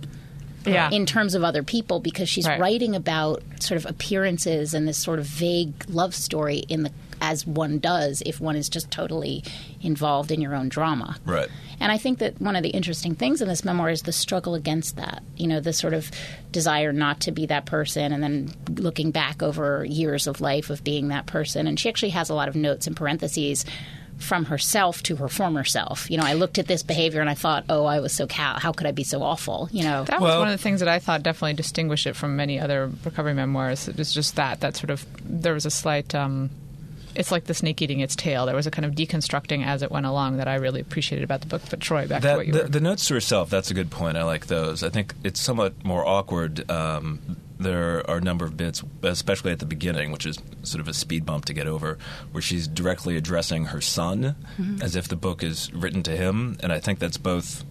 yeah. 0.65 0.89
in 0.89 1.05
terms 1.05 1.35
of 1.35 1.43
other 1.43 1.61
people 1.61 1.99
because 1.99 2.27
she's 2.27 2.47
Right. 2.47 2.59
writing 2.59 2.95
about 2.95 3.43
sort 3.59 3.77
of 3.77 3.85
appearances 3.85 4.73
and 4.73 4.87
this 4.87 4.97
sort 4.97 5.19
of 5.19 5.25
vague 5.27 5.73
love 5.87 6.15
story 6.15 6.63
in 6.67 6.81
the 6.81 6.91
as 7.23 7.47
one 7.47 7.79
does 7.79 8.21
if 8.25 8.41
one 8.41 8.57
is 8.57 8.67
just 8.67 8.91
totally 8.91 9.41
involved 9.81 10.29
in 10.29 10.41
your 10.41 10.53
own 10.53 10.67
drama. 10.67 11.15
Right. 11.25 11.47
And 11.79 11.89
I 11.89 11.97
think 11.97 12.19
that 12.19 12.39
one 12.41 12.57
of 12.57 12.63
the 12.63 12.69
interesting 12.69 13.15
things 13.15 13.41
in 13.41 13.47
this 13.47 13.63
memoir 13.63 13.89
is 13.89 14.01
the 14.01 14.11
struggle 14.11 14.55
against 14.55 14.97
that. 14.97 15.23
You 15.37 15.47
know, 15.47 15.61
the 15.61 15.71
sort 15.71 15.93
of 15.93 16.11
desire 16.51 16.91
not 16.91 17.21
to 17.21 17.31
be 17.31 17.45
that 17.45 17.65
person 17.65 18.11
and 18.11 18.21
then 18.21 18.51
looking 18.69 19.11
back 19.11 19.41
over 19.41 19.85
years 19.85 20.27
of 20.27 20.41
life 20.41 20.69
of 20.69 20.83
being 20.83 21.07
that 21.07 21.25
person. 21.25 21.65
And 21.65 21.79
she 21.79 21.87
actually 21.87 22.09
has 22.09 22.29
a 22.29 22.35
lot 22.35 22.49
of 22.49 22.55
notes 22.55 22.87
in 22.87 22.93
parentheses 22.93 23.63
from 24.17 24.45
herself 24.45 25.01
to 25.03 25.15
her 25.15 25.27
former 25.29 25.63
self. 25.63 26.11
You 26.11 26.17
know, 26.17 26.23
I 26.25 26.33
looked 26.33 26.59
at 26.59 26.67
this 26.67 26.83
behavior 26.83 27.21
and 27.21 27.29
I 27.29 27.33
thought, 27.35 27.63
oh, 27.69 27.85
I 27.85 27.99
was 28.01 28.11
so 28.13 28.27
cow. 28.27 28.59
How 28.59 28.71
could 28.73 28.85
I 28.85 28.91
be 28.91 29.03
so 29.03 29.23
awful? 29.23 29.69
You 29.71 29.83
know, 29.83 30.03
That 30.03 30.19
was 30.21 30.27
Well- 30.29 30.39
one 30.39 30.49
of 30.49 30.53
the 30.57 30.61
things 30.61 30.81
that 30.81 30.89
I 30.89 30.99
thought 30.99 31.23
definitely 31.23 31.53
distinguished 31.53 32.05
it 32.05 32.15
from 32.17 32.35
many 32.35 32.59
other 32.59 32.91
recovery 33.05 33.33
memoirs. 33.33 33.87
It 33.87 33.97
was 33.97 34.13
just 34.13 34.35
that 34.35 34.59
that 34.59 34.75
sort 34.75 34.91
of 34.91 35.05
there 35.23 35.53
was 35.53 35.65
a 35.65 35.71
slight. 35.71 36.13
Um, 36.13 36.49
it's 37.15 37.31
like 37.31 37.45
the 37.45 37.53
snake 37.53 37.81
eating 37.81 37.99
its 37.99 38.15
tail. 38.15 38.45
There 38.45 38.55
was 38.55 38.67
a 38.67 38.71
kind 38.71 38.85
of 38.85 38.93
deconstructing 38.93 39.65
as 39.65 39.81
it 39.81 39.91
went 39.91 40.05
along 40.05 40.37
that 40.37 40.47
I 40.47 40.55
really 40.55 40.81
appreciated 40.81 41.23
about 41.23 41.41
the 41.41 41.47
book. 41.47 41.61
But 41.69 41.79
Troy, 41.79 42.07
back 42.07 42.21
to 42.21 42.35
what 42.35 42.47
you 42.47 42.53
the, 42.53 42.63
were. 42.63 42.67
the 42.67 42.79
notes 42.79 43.07
to 43.07 43.13
herself, 43.13 43.49
that's 43.49 43.71
a 43.71 43.73
good 43.73 43.91
point. 43.91 44.17
I 44.17 44.23
like 44.23 44.47
those. 44.47 44.83
I 44.83 44.89
think 44.89 45.13
it's 45.23 45.39
somewhat 45.39 45.83
more 45.83 46.05
awkward. 46.07 46.69
Um, 46.69 47.37
there 47.59 48.09
are 48.09 48.17
a 48.17 48.21
number 48.21 48.45
of 48.45 48.57
bits, 48.57 48.83
especially 49.03 49.51
at 49.51 49.59
the 49.59 49.65
beginning, 49.65 50.11
which 50.11 50.25
is 50.25 50.37
sort 50.63 50.81
of 50.81 50.87
a 50.87 50.93
speed 50.93 51.25
bump 51.25 51.45
to 51.45 51.53
get 51.53 51.67
over, 51.67 51.97
where 52.31 52.41
she's 52.41 52.67
directly 52.67 53.15
addressing 53.15 53.65
her 53.65 53.79
son 53.79 54.35
as 54.81 54.95
if 54.95 55.07
the 55.07 55.15
book 55.15 55.43
is 55.43 55.71
written 55.73 56.03
to 56.03 56.11
him. 56.11 56.57
And 56.61 56.73
I 56.73 56.79
think 56.79 56.99
that's 56.99 57.17
both 57.17 57.63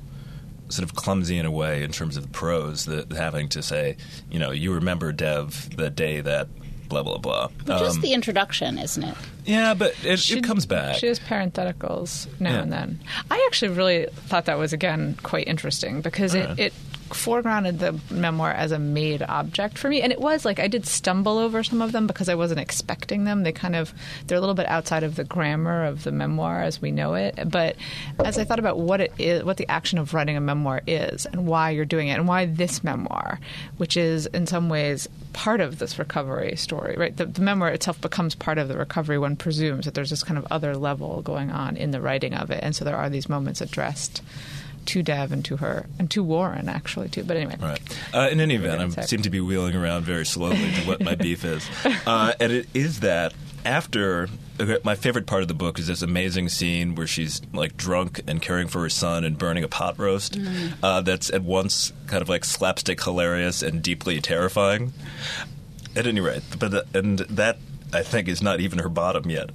sort 0.69 0.89
of 0.89 0.95
clumsy 0.95 1.37
in 1.37 1.45
a 1.45 1.51
way 1.51 1.83
in 1.83 1.93
terms 1.93 2.17
of 2.17 2.23
the 2.23 2.31
prose, 2.31 2.87
that 2.87 3.13
having 3.13 3.49
to 3.51 3.63
say, 3.63 3.97
you 4.31 4.39
know, 4.39 4.51
you 4.51 4.73
remember 4.73 5.13
Dev 5.13 5.77
the 5.77 5.91
day 5.91 6.23
that 6.23 6.49
blah, 6.93 7.03
blah, 7.03 7.19
blah. 7.19 7.49
But 7.65 7.79
just 7.79 7.97
Um, 7.97 8.03
the 8.03 8.13
introduction, 8.13 8.79
isn't 8.79 9.03
it? 9.03 9.15
yeah, 9.47 9.75
but 9.75 9.95
it, 10.05 10.19
She- 10.19 10.39
it 10.39 10.45
comes 10.45 10.67
back. 10.67 10.97
She 10.97 11.07
has 11.07 11.19
parentheticals 11.19 12.27
now 12.39 12.51
Yeah. 12.53 12.63
and 12.63 12.73
then. 12.73 13.01
I 13.31 13.43
actually 13.49 13.73
really 13.73 14.07
thought 14.27 14.45
that 14.45 14.59
was 14.59 14.73
again 14.73 15.17
quite 15.23 15.47
interesting 15.49 16.01
because 16.03 16.35
it, 16.35 16.59
it 16.59 16.73
foregrounded 17.15 17.79
the 17.79 17.99
memoir 18.15 18.53
as 18.53 18.73
a 18.73 18.79
made 18.79 19.23
object 19.23 19.79
for 19.79 19.89
me, 19.89 20.03
and 20.03 20.13
it 20.13 20.21
was 20.21 20.45
like 20.45 20.59
I 20.59 20.69
did 20.69 20.87
stumble 20.87 21.39
over 21.39 21.63
some 21.63 21.83
of 21.83 21.93
them 21.93 22.07
because 22.07 22.29
I 22.29 22.35
wasn't 22.35 22.61
expecting 22.61 23.25
them. 23.25 23.43
They 23.43 23.53
kind 23.53 23.77
of 23.77 23.95
they're 24.27 24.39
a 24.39 24.41
little 24.41 24.55
bit 24.55 24.67
outside 24.67 25.03
of 25.03 25.17
the 25.17 25.25
grammar 25.25 25.85
of 25.85 26.05
the 26.05 26.13
memoir 26.13 26.63
as 26.63 26.81
we 26.81 26.91
know 26.91 27.15
it. 27.15 27.39
But 27.51 27.77
as 28.25 28.39
I 28.39 28.45
thought 28.45 28.59
about 28.59 28.79
what 28.79 29.01
it 29.01 29.13
is, 29.19 29.45
what 29.45 29.57
the 29.57 29.69
action 29.69 29.99
of 29.99 30.15
writing 30.15 30.37
a 30.37 30.41
memoir 30.41 30.83
is, 30.87 31.27
and 31.27 31.47
why 31.47 31.71
you're 31.71 31.85
doing 31.85 32.09
it, 32.09 32.19
and 32.19 32.29
why 32.29 32.47
this 32.47 32.85
memoir, 32.85 33.41
which 33.77 33.97
is 33.97 34.27
in 34.27 34.47
some 34.47 34.69
ways 34.69 35.09
part 35.33 35.61
of 35.61 35.79
this 35.79 35.99
recovery 35.99 36.57
story, 36.57 36.95
right? 36.99 37.17
The, 37.17 37.27
the 37.27 37.41
memoir 37.41 37.71
itself 37.71 38.01
becomes 38.01 38.35
part 38.35 38.59
of 38.59 38.69
the 38.69 38.77
recovery. 38.77 39.19
One 39.19 39.37
presumes 39.37 39.85
that 39.85 39.95
there's 39.95 40.11
this 40.11 40.23
kind 40.25 40.39
of 40.39 40.47
other 40.51 40.77
level 40.77 41.23
going 41.23 41.51
on 41.51 41.77
in 41.77 41.91
the 41.91 42.01
writing 42.01 42.35
of 42.35 42.51
it, 42.51 42.61
and 42.63 42.75
so 42.75 42.85
there 42.85 42.97
are 42.97 43.11
these 43.11 43.29
moments 43.29 43.61
addressed 43.61 44.23
to 44.87 45.03
Dev 45.03 45.33
and 45.33 45.45
to 45.45 45.57
her 45.59 45.87
and 45.99 46.11
to 46.11 46.23
Warren 46.23 46.69
actually 46.69 47.09
too. 47.09 47.25
But 47.25 47.37
anyway, 47.37 47.57
Right. 47.61 47.81
Uh, 48.13 48.29
in 48.31 48.41
any 48.41 48.55
event, 48.57 48.99
I 48.99 49.03
seem 49.03 49.23
to 49.23 49.31
be 49.31 49.41
wheeling 49.41 49.77
around 49.77 50.05
very 50.05 50.27
slowly 50.27 50.57
to 50.73 50.81
what 50.87 51.01
my 51.03 51.15
beef 51.15 51.45
is. 51.45 51.69
Uh, 52.07 52.33
and 52.41 52.53
it 52.53 52.69
is 52.75 53.01
that 53.01 53.33
after 53.65 54.29
my 54.85 54.95
favorite 54.95 55.27
part 55.27 55.43
of 55.43 55.49
the 55.49 55.55
book 55.55 55.79
is 55.79 55.87
this 55.87 56.03
amazing 56.03 56.49
scene 56.49 56.95
where 56.95 57.07
she's 57.07 57.41
like 57.53 57.77
drunk 57.77 58.21
and 58.27 58.41
caring 58.43 58.69
for 58.69 58.81
her 58.81 58.89
son 58.89 59.25
and 59.25 59.39
burning 59.39 59.65
a 59.65 59.69
pot 59.69 59.99
roast. 59.99 60.39
Uh, 60.83 61.01
that's 61.01 61.31
at 61.31 61.43
once 61.43 61.93
kind 62.07 62.23
of 62.23 62.29
like 62.29 62.45
slapstick 62.45 63.03
hilarious 63.03 63.63
and 63.63 63.83
deeply 63.83 64.21
terrifying. 64.21 64.93
At 65.95 66.07
any 66.07 66.21
rate, 66.21 66.43
but 66.59 66.71
the, 66.71 66.87
and 66.95 67.19
that 67.21 67.59
I 67.93 68.03
think 68.03 68.27
is 68.29 68.41
not 68.41 68.61
even 68.61 68.79
her 68.79 68.89
bottom 68.89 69.29
yet. 69.31 69.51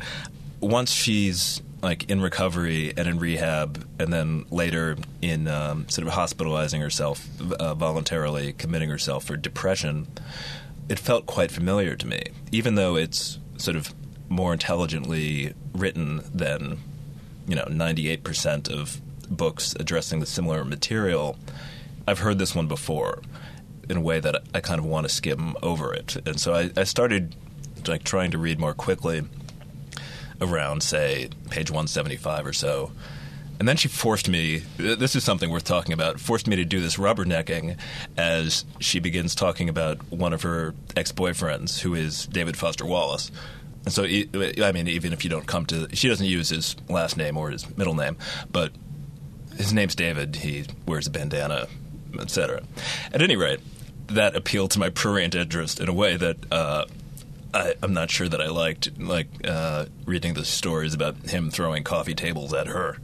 Once 0.60 0.92
she's 0.92 1.62
like 1.88 2.10
in 2.12 2.20
recovery 2.20 2.94
and 2.98 3.08
in 3.08 3.18
rehab, 3.18 3.88
and 3.98 4.12
then 4.12 4.46
later 4.52 4.98
in 5.22 5.48
um, 5.48 5.88
sort 5.88 6.06
of 6.06 6.14
hospitalizing 6.14 6.82
herself 6.82 7.26
uh, 7.54 7.74
voluntarily, 7.76 8.52
committing 8.52 8.90
herself 8.90 9.24
for 9.24 9.38
depression, 9.38 10.06
it 10.90 11.00
felt 11.00 11.26
quite 11.26 11.50
familiar 11.50 11.96
to 11.96 12.06
me, 12.06 12.22
even 12.52 12.76
though 12.76 12.98
it's 12.98 13.40
sort 13.56 13.78
of 13.78 13.96
more 14.28 14.52
intelligently 14.52 15.54
written 15.72 16.20
than 16.34 16.78
you 17.48 17.56
know 17.56 17.64
ninety 17.72 18.10
eight 18.10 18.22
percent 18.22 18.68
of 18.68 19.00
books 19.30 19.74
addressing 19.80 20.20
the 20.20 20.26
similar 20.26 20.66
material. 20.66 21.38
I've 22.06 22.20
heard 22.20 22.38
this 22.38 22.54
one 22.54 22.68
before 22.68 23.22
in 23.90 23.96
a 23.96 24.02
way 24.02 24.20
that 24.20 24.44
I 24.54 24.60
kind 24.60 24.80
of 24.80 24.86
want 24.86 25.08
to 25.08 25.14
skim 25.14 25.56
over 25.64 25.94
it, 25.94 26.18
and 26.28 26.38
so 26.38 26.54
I, 26.54 26.70
I 26.76 26.84
started 26.84 27.34
like 27.88 28.04
trying 28.04 28.32
to 28.32 28.38
read 28.38 28.60
more 28.60 28.74
quickly 28.74 29.24
around, 30.42 30.84
say, 30.84 31.30
page 31.50 31.70
175 31.70 32.46
or 32.46 32.54
so. 32.54 32.92
And 33.60 33.68
then 33.68 33.76
she 33.76 33.88
forced 33.88 34.30
me, 34.30 34.58
this 34.78 35.16
is 35.16 35.24
something 35.24 35.50
worth 35.50 35.64
talking 35.64 35.94
about, 35.94 36.20
forced 36.20 36.48
me 36.48 36.56
to 36.58 36.66
do 36.66 36.80
this 36.80 36.98
rubbernecking 36.98 37.78
as 38.16 38.66
she 38.80 39.00
begins 39.00 39.34
talking 39.34 39.68
about 39.68 39.98
one 40.12 40.32
of 40.32 40.44
her 40.44 40.76
ex 40.96 41.12
boyfriends, 41.12 41.80
who 41.80 41.96
is 41.96 42.28
David 42.28 42.56
Foster 42.56 42.86
Wallace. 42.86 43.32
And 43.84 43.94
so, 43.94 44.04
I 44.04 44.72
mean, 44.74 44.88
even 44.88 45.12
if 45.12 45.24
you 45.24 45.30
don't 45.30 45.48
come 45.48 45.66
to, 45.68 45.88
she 45.96 46.08
doesn't 46.08 46.26
use 46.26 46.50
his 46.50 46.76
last 46.88 47.18
name 47.18 47.38
or 47.38 47.50
his 47.50 47.78
middle 47.78 47.96
name, 47.96 48.18
but 48.52 48.72
his 49.56 49.74
name's 49.74 49.96
David. 49.96 50.36
He 50.36 50.66
wears 50.86 51.08
a 51.08 51.10
bandana, 51.10 51.68
etc. 52.20 52.62
At 53.12 53.22
any 53.22 53.36
rate, 53.36 53.60
that 54.08 54.36
appealed 54.36 54.72
to 54.72 54.80
my 54.80 54.90
prurient 54.90 55.36
interest 55.36 55.80
in 55.80 55.90
a 55.90 55.94
way 55.94 56.16
that 56.18 56.38
uh, 56.52 56.86
I, 57.54 57.76
I'm 57.82 57.94
not 57.94 58.12
sure 58.12 58.28
that 58.28 58.42
I 58.42 58.48
liked, 58.50 59.00
like 59.00 59.28
uh, 59.46 59.86
reading 60.06 60.34
the 60.34 60.46
stories 60.46 60.94
about 60.94 61.30
him 61.30 61.50
throwing 61.50 61.84
coffee 61.84 62.16
tables 62.16 62.54
at 62.54 62.68
her. 62.68 62.98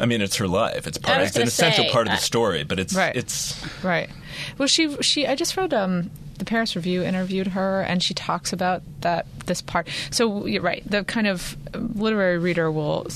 I 0.00 0.06
mean, 0.06 0.20
it's 0.20 0.36
her 0.36 0.48
life. 0.48 0.86
It's 0.86 0.98
part. 0.98 1.20
It's 1.22 1.36
an 1.36 1.42
essential 1.48 1.84
say, 1.84 1.90
part 1.90 2.06
of 2.06 2.12
the 2.12 2.18
uh, 2.18 2.20
story, 2.20 2.64
but 2.64 2.78
it's 2.78 2.94
Right. 2.94 3.16
it's 3.16 3.60
Right. 3.82 4.08
Well, 4.56 4.68
she 4.68 5.00
she 5.02 5.26
I 5.26 5.34
just 5.34 5.56
read 5.56 5.74
um 5.74 6.10
the 6.38 6.44
Paris 6.44 6.76
Review 6.76 7.02
interviewed 7.02 7.48
her 7.48 7.82
and 7.82 8.00
she 8.02 8.14
talks 8.14 8.52
about 8.52 8.82
that 9.00 9.26
this 9.46 9.60
part. 9.60 9.88
So 10.10 10.46
you're 10.46 10.62
right. 10.62 10.88
The 10.88 11.02
kind 11.04 11.26
of 11.26 11.56
literary 11.74 12.38
reader 12.38 12.70
will 12.70 13.08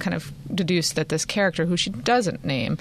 kind 0.00 0.14
of 0.14 0.32
deduce 0.54 0.92
that 0.92 1.08
this 1.08 1.24
character 1.24 1.66
who 1.66 1.76
she 1.76 1.90
doesn't 1.90 2.44
name 2.44 2.78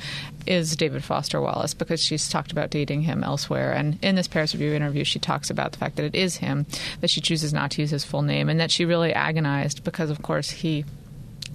is 0.48 0.76
David 0.76 1.04
Foster 1.04 1.40
Wallace 1.40 1.74
because 1.74 2.02
she's 2.02 2.30
talked 2.30 2.52
about 2.52 2.70
dating 2.70 3.02
him 3.02 3.24
elsewhere 3.24 3.72
and 3.74 4.00
in 4.04 4.16
this 4.16 4.28
Paris 4.28 4.54
Review 4.54 4.74
interview 4.74 5.04
she 5.04 5.20
talks 5.20 5.50
about 5.50 5.72
the 5.72 5.78
fact 5.78 5.96
that 5.98 6.06
it 6.06 6.16
is 6.16 6.38
him 6.38 6.66
that 7.02 7.10
she 7.10 7.22
chooses 7.22 7.54
not 7.54 7.72
to 7.72 7.82
use 7.82 7.92
his 7.92 8.04
full 8.04 8.22
name 8.24 8.50
and 8.50 8.60
that 8.60 8.72
she 8.72 8.86
really 8.86 9.14
agonized 9.14 9.84
because 9.84 10.10
of 10.10 10.22
course 10.22 10.50
he 10.50 10.86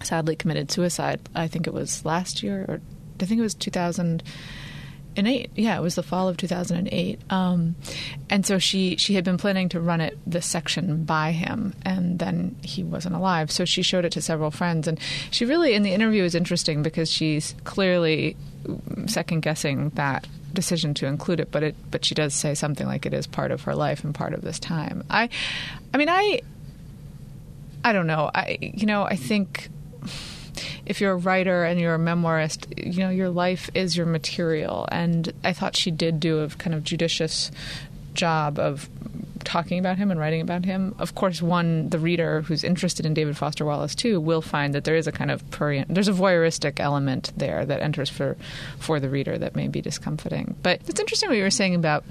sadly 0.02 0.36
committed 0.36 0.70
suicide. 0.70 1.20
I 1.34 1.48
think 1.48 1.66
it 1.66 1.74
was 1.74 2.04
last 2.04 2.42
year 2.42 2.64
or 2.68 2.80
I 3.20 3.24
think 3.24 3.38
it 3.38 3.42
was 3.42 3.54
2000 3.54 4.22
2008. 5.16 5.50
Yeah, 5.54 5.78
it 5.78 5.82
was 5.82 5.94
the 5.94 6.02
fall 6.02 6.28
of 6.28 6.36
2008. 6.36 7.20
Um, 7.30 7.76
and 8.30 8.44
so 8.44 8.58
she 8.58 8.96
she 8.96 9.14
had 9.14 9.24
been 9.24 9.38
planning 9.38 9.68
to 9.70 9.80
run 9.80 10.00
it 10.00 10.18
the 10.26 10.42
section 10.42 11.04
by 11.04 11.32
him, 11.32 11.74
and 11.82 12.18
then 12.18 12.56
he 12.62 12.82
wasn't 12.82 13.14
alive. 13.14 13.50
So 13.50 13.64
she 13.64 13.82
showed 13.82 14.04
it 14.04 14.12
to 14.12 14.22
several 14.22 14.50
friends, 14.50 14.88
and 14.88 14.98
she 15.30 15.44
really 15.44 15.74
in 15.74 15.82
the 15.82 15.92
interview 15.92 16.24
is 16.24 16.34
interesting 16.34 16.82
because 16.82 17.10
she's 17.10 17.54
clearly 17.64 18.36
second 19.06 19.40
guessing 19.40 19.90
that 19.90 20.26
decision 20.52 20.94
to 20.94 21.06
include 21.06 21.40
it, 21.40 21.50
but 21.50 21.62
it 21.62 21.76
but 21.90 22.04
she 22.04 22.14
does 22.14 22.34
say 22.34 22.54
something 22.54 22.86
like 22.86 23.06
it 23.06 23.14
is 23.14 23.26
part 23.26 23.50
of 23.50 23.62
her 23.62 23.74
life 23.74 24.04
and 24.04 24.14
part 24.14 24.34
of 24.34 24.42
this 24.42 24.58
time. 24.58 25.04
I, 25.10 25.28
I 25.92 25.98
mean, 25.98 26.08
I, 26.08 26.40
I 27.84 27.92
don't 27.92 28.06
know. 28.06 28.30
I 28.34 28.58
you 28.60 28.86
know 28.86 29.04
I 29.04 29.16
think 29.16 29.68
if 30.86 31.00
you're 31.00 31.12
a 31.12 31.16
writer 31.16 31.64
and 31.64 31.80
you're 31.80 31.94
a 31.94 31.98
memoirist, 31.98 32.66
you 32.76 33.00
know, 33.00 33.10
your 33.10 33.30
life 33.30 33.70
is 33.74 33.96
your 33.96 34.06
material. 34.06 34.86
And 34.90 35.32
I 35.42 35.52
thought 35.52 35.76
she 35.76 35.90
did 35.90 36.20
do 36.20 36.40
a 36.40 36.48
kind 36.48 36.74
of 36.74 36.84
judicious 36.84 37.50
job 38.14 38.58
of 38.58 38.88
talking 39.44 39.78
about 39.78 39.98
him 39.98 40.10
and 40.10 40.18
writing 40.18 40.40
about 40.40 40.64
him. 40.64 40.94
Of 40.98 41.14
course, 41.14 41.42
one 41.42 41.90
the 41.90 41.98
reader 41.98 42.42
who's 42.42 42.64
interested 42.64 43.06
in 43.06 43.14
David 43.14 43.36
Foster 43.36 43.64
Wallace 43.64 43.94
too 43.94 44.20
will 44.20 44.42
find 44.42 44.74
that 44.74 44.84
there 44.84 44.96
is 44.96 45.06
a 45.06 45.12
kind 45.12 45.30
of 45.30 45.48
prurient, 45.50 45.92
there's 45.94 46.08
a 46.08 46.12
voyeuristic 46.12 46.80
element 46.80 47.32
there 47.36 47.64
that 47.66 47.80
enters 47.80 48.10
for 48.10 48.36
for 48.78 48.98
the 49.00 49.08
reader 49.08 49.38
that 49.38 49.54
may 49.54 49.68
be 49.68 49.80
discomforting. 49.80 50.56
But 50.62 50.80
it's 50.86 51.00
interesting 51.00 51.28
what 51.28 51.36
you 51.36 51.44
were 51.44 51.50
saying 51.50 51.74
about 51.74 52.04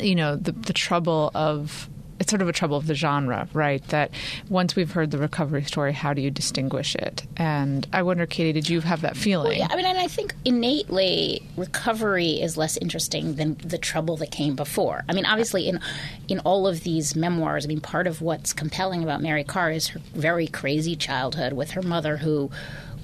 you 0.00 0.14
know 0.14 0.36
the 0.36 0.52
the 0.52 0.72
trouble 0.72 1.30
of 1.34 1.88
it's 2.22 2.30
sort 2.30 2.40
of 2.40 2.48
a 2.48 2.52
trouble 2.52 2.76
of 2.76 2.86
the 2.86 2.94
genre, 2.94 3.48
right? 3.52 3.84
That 3.88 4.12
once 4.48 4.76
we've 4.76 4.92
heard 4.92 5.10
the 5.10 5.18
recovery 5.18 5.64
story, 5.64 5.92
how 5.92 6.14
do 6.14 6.22
you 6.22 6.30
distinguish 6.30 6.94
it? 6.94 7.26
And 7.36 7.84
I 7.92 8.02
wonder, 8.02 8.26
Katie, 8.26 8.52
did 8.52 8.68
you 8.68 8.80
have 8.80 9.00
that 9.00 9.16
feeling? 9.16 9.48
Well, 9.48 9.58
yeah, 9.58 9.66
I 9.68 9.74
mean, 9.74 9.86
and 9.86 9.98
I 9.98 10.06
think 10.06 10.32
innately 10.44 11.42
recovery 11.56 12.40
is 12.40 12.56
less 12.56 12.76
interesting 12.76 13.34
than 13.34 13.56
the 13.56 13.76
trouble 13.76 14.16
that 14.18 14.30
came 14.30 14.54
before. 14.54 15.02
I 15.08 15.14
mean, 15.14 15.26
obviously, 15.26 15.68
in 15.68 15.80
in 16.28 16.38
all 16.40 16.68
of 16.68 16.84
these 16.84 17.16
memoirs, 17.16 17.64
I 17.64 17.68
mean, 17.68 17.80
part 17.80 18.06
of 18.06 18.22
what's 18.22 18.52
compelling 18.52 19.02
about 19.02 19.20
Mary 19.20 19.42
Karr 19.42 19.72
is 19.72 19.88
her 19.88 20.00
very 20.14 20.46
crazy 20.46 20.94
childhood 20.94 21.54
with 21.54 21.72
her 21.72 21.82
mother, 21.82 22.18
who 22.18 22.52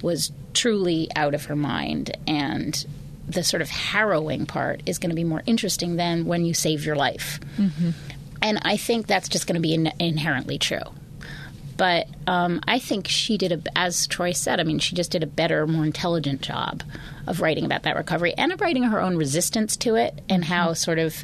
was 0.01 0.31
truly 0.55 1.09
out 1.17 1.35
of 1.35 1.47
her 1.47 1.57
mind 1.57 2.17
and 2.29 2.87
the 3.29 3.45
sort 3.45 3.61
of 3.61 3.69
harrowing 3.69 4.47
part 4.47 4.81
is 4.87 4.99
going 4.99 5.11
to 5.11 5.17
be 5.17 5.25
more 5.25 5.43
interesting 5.45 5.97
than 5.97 6.25
when 6.25 6.45
you 6.45 6.55
save 6.55 6.85
your 6.87 6.97
life. 6.97 7.39
Mm-hmm. 7.59 7.91
And 8.43 8.59
I 8.63 8.77
think 8.77 9.07
that's 9.07 9.29
just 9.29 9.47
going 9.47 9.55
to 9.55 9.61
be 9.61 9.75
in- 9.75 9.93
inherently 9.99 10.59
true. 10.59 10.81
But 11.77 12.09
um, 12.27 12.61
I 12.67 12.81
think 12.81 13.07
she 13.07 13.39
did, 13.39 13.53
a, 13.53 13.79
as 13.79 14.09
Troy 14.09 14.33
said, 14.33 14.59
I 14.59 14.65
mean, 14.65 14.81
she 14.81 14.97
just 14.97 15.13
did 15.13 15.23
a 15.23 15.27
better, 15.27 15.65
more 15.67 15.85
intelligent 15.85 16.43
job 16.43 16.83
of 17.27 17.41
writing 17.41 17.65
about 17.65 17.85
that 17.85 17.95
recovery 17.95 18.35
and 18.37 18.53
of 18.53 18.61
writing 18.61 18.83
her 18.83 19.01
own 19.01 19.17
resistance 19.17 19.77
to 19.79 19.95
it 19.95 20.21
and 20.29 20.45
how 20.45 20.73
sort 20.73 20.99
of, 20.99 21.23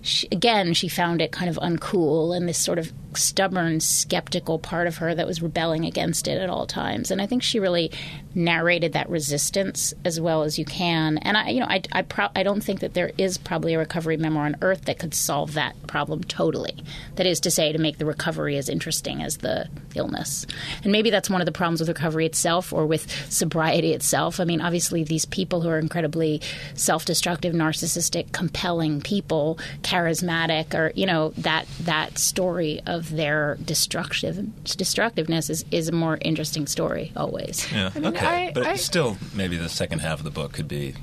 she, 0.00 0.28
again, 0.30 0.74
she 0.74 0.86
found 0.88 1.20
it 1.20 1.32
kind 1.32 1.50
of 1.50 1.56
uncool 1.56 2.36
and 2.36 2.48
this 2.48 2.58
sort 2.58 2.78
of 2.78 2.92
stubborn, 3.16 3.80
skeptical 3.80 4.58
part 4.58 4.86
of 4.86 4.98
her 4.98 5.14
that 5.14 5.26
was 5.26 5.42
rebelling 5.42 5.84
against 5.84 6.28
it 6.28 6.40
at 6.40 6.50
all 6.50 6.66
times. 6.66 7.10
And 7.10 7.20
I 7.20 7.26
think 7.26 7.42
she 7.42 7.60
really 7.60 7.90
narrated 8.34 8.92
that 8.94 9.08
resistance 9.08 9.94
as 10.04 10.20
well 10.20 10.42
as 10.42 10.58
you 10.58 10.64
can. 10.64 11.18
And 11.18 11.36
I, 11.36 11.50
you 11.50 11.60
know, 11.60 11.66
I, 11.66 11.82
I, 11.92 12.02
pro- 12.02 12.30
I 12.34 12.42
don't 12.42 12.62
think 12.62 12.80
that 12.80 12.94
there 12.94 13.12
is 13.16 13.38
probably 13.38 13.74
a 13.74 13.78
recovery 13.78 14.16
memoir 14.16 14.46
on 14.46 14.56
Earth 14.60 14.86
that 14.86 14.98
could 14.98 15.14
solve 15.14 15.54
that 15.54 15.74
problem 15.86 16.24
totally. 16.24 16.82
That 17.16 17.26
is 17.26 17.40
to 17.40 17.50
say, 17.50 17.72
to 17.72 17.78
make 17.78 17.98
the 17.98 18.06
recovery 18.06 18.56
as 18.56 18.68
interesting 18.68 19.22
as 19.22 19.38
the 19.38 19.68
illness. 19.94 20.46
And 20.82 20.92
maybe 20.92 21.10
that's 21.10 21.30
one 21.30 21.40
of 21.40 21.46
the 21.46 21.52
problems 21.52 21.80
with 21.80 21.88
recovery 21.88 22.26
itself 22.26 22.72
or 22.72 22.86
with 22.86 23.10
sobriety 23.30 23.92
itself. 23.92 24.40
I 24.40 24.44
mean, 24.44 24.60
obviously, 24.60 25.04
these 25.04 25.24
people 25.24 25.60
who 25.60 25.68
are 25.68 25.78
incredibly 25.78 26.40
self-destructive, 26.74 27.54
narcissistic, 27.54 28.32
compelling 28.32 29.00
people, 29.00 29.58
charismatic, 29.82 30.74
or 30.74 30.92
you 30.94 31.06
know 31.06 31.32
that 31.38 31.66
that 31.80 32.18
story 32.18 32.80
of 32.86 33.03
of 33.04 33.16
their 33.16 33.56
destructive 33.64 34.64
destructiveness 34.64 35.50
is, 35.50 35.64
is 35.70 35.88
a 35.88 35.92
more 35.92 36.18
interesting 36.20 36.66
story 36.66 37.12
always. 37.16 37.70
Yeah, 37.72 37.90
I 37.94 37.98
mean, 37.98 38.14
okay, 38.14 38.48
I, 38.48 38.52
but 38.52 38.66
I, 38.66 38.76
still, 38.76 39.16
maybe 39.34 39.56
the 39.56 39.68
second 39.68 40.00
half 40.00 40.18
of 40.18 40.24
the 40.24 40.30
book 40.30 40.52
could 40.52 40.68
be 40.68 40.94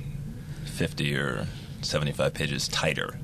fifty 0.64 1.14
or 1.16 1.46
seventy-five 1.80 2.34
pages 2.34 2.68
tighter. 2.68 3.18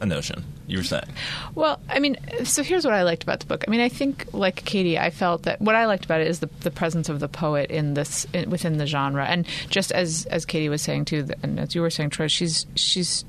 A 0.00 0.06
notion 0.06 0.44
you 0.66 0.78
were 0.78 0.84
saying. 0.84 1.08
Well, 1.54 1.80
I 1.88 2.00
mean, 2.00 2.16
so 2.44 2.64
here's 2.64 2.84
what 2.84 2.94
I 2.94 3.02
liked 3.04 3.22
about 3.22 3.40
the 3.40 3.46
book. 3.46 3.64
I 3.66 3.70
mean, 3.70 3.80
I 3.80 3.88
think, 3.88 4.26
like 4.32 4.64
Katie, 4.64 4.98
I 4.98 5.10
felt 5.10 5.44
that 5.44 5.60
what 5.60 5.74
I 5.74 5.86
liked 5.86 6.04
about 6.04 6.20
it 6.20 6.26
is 6.26 6.40
the, 6.40 6.48
the 6.60 6.70
presence 6.70 7.08
of 7.08 7.20
the 7.20 7.28
poet 7.28 7.70
in 7.70 7.94
this 7.94 8.26
in, 8.32 8.50
within 8.50 8.78
the 8.78 8.86
genre, 8.86 9.24
and 9.24 9.46
just 9.68 9.92
as 9.92 10.26
as 10.26 10.44
Katie 10.44 10.68
was 10.68 10.82
saying 10.82 11.04
too, 11.04 11.28
and 11.42 11.60
as 11.60 11.74
you 11.74 11.82
were 11.82 11.90
saying, 11.90 12.10
Troy, 12.10 12.26
she's 12.26 12.66
she's 12.74 13.24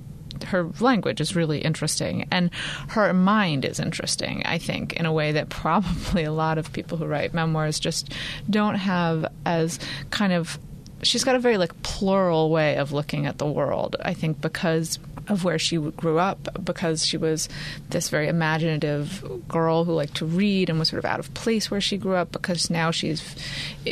her 0.46 0.70
language 0.80 1.22
is 1.22 1.36
really 1.36 1.60
interesting 1.60 2.28
and 2.32 2.50
her 2.90 3.14
mind 3.14 3.66
is 3.66 3.80
interesting 3.80 4.42
i 4.46 4.58
think 4.58 4.94
in 4.94 5.06
a 5.06 5.14
way 5.14 5.32
that 5.32 5.50
probably 5.50 6.24
a 6.24 6.32
lot 6.32 6.58
of 6.58 6.72
people 6.74 6.98
who 6.98 7.06
write 7.06 7.34
memoirs 7.34 7.80
just 7.80 8.14
don't 8.50 8.76
have 8.76 9.26
as 9.46 9.80
kind 10.10 10.34
of 10.34 10.60
she's 11.02 11.24
got 11.24 11.36
a 11.36 11.40
very 11.40 11.58
like 11.58 11.82
plural 11.84 12.50
way 12.50 12.78
of 12.78 12.92
looking 12.92 13.26
at 13.26 13.38
the 13.38 13.48
world 13.48 13.96
i 14.02 14.14
think 14.14 14.40
because 14.42 15.00
of 15.28 15.44
where 15.44 15.60
she 15.60 15.78
grew 15.78 16.20
up 16.20 16.50
because 16.64 17.06
she 17.06 17.18
was 17.18 17.48
this 17.90 18.10
very 18.10 18.28
imaginative 18.28 19.24
girl 19.48 19.86
who 19.86 19.94
liked 19.94 20.16
to 20.16 20.26
read 20.26 20.70
and 20.70 20.80
was 20.80 20.90
sort 20.90 21.00
of 21.00 21.06
out 21.06 21.20
of 21.20 21.34
place 21.34 21.72
where 21.72 21.82
she 21.82 21.98
grew 21.98 22.16
up 22.16 22.32
because 22.32 22.70
now 22.70 22.92
she's 22.92 23.36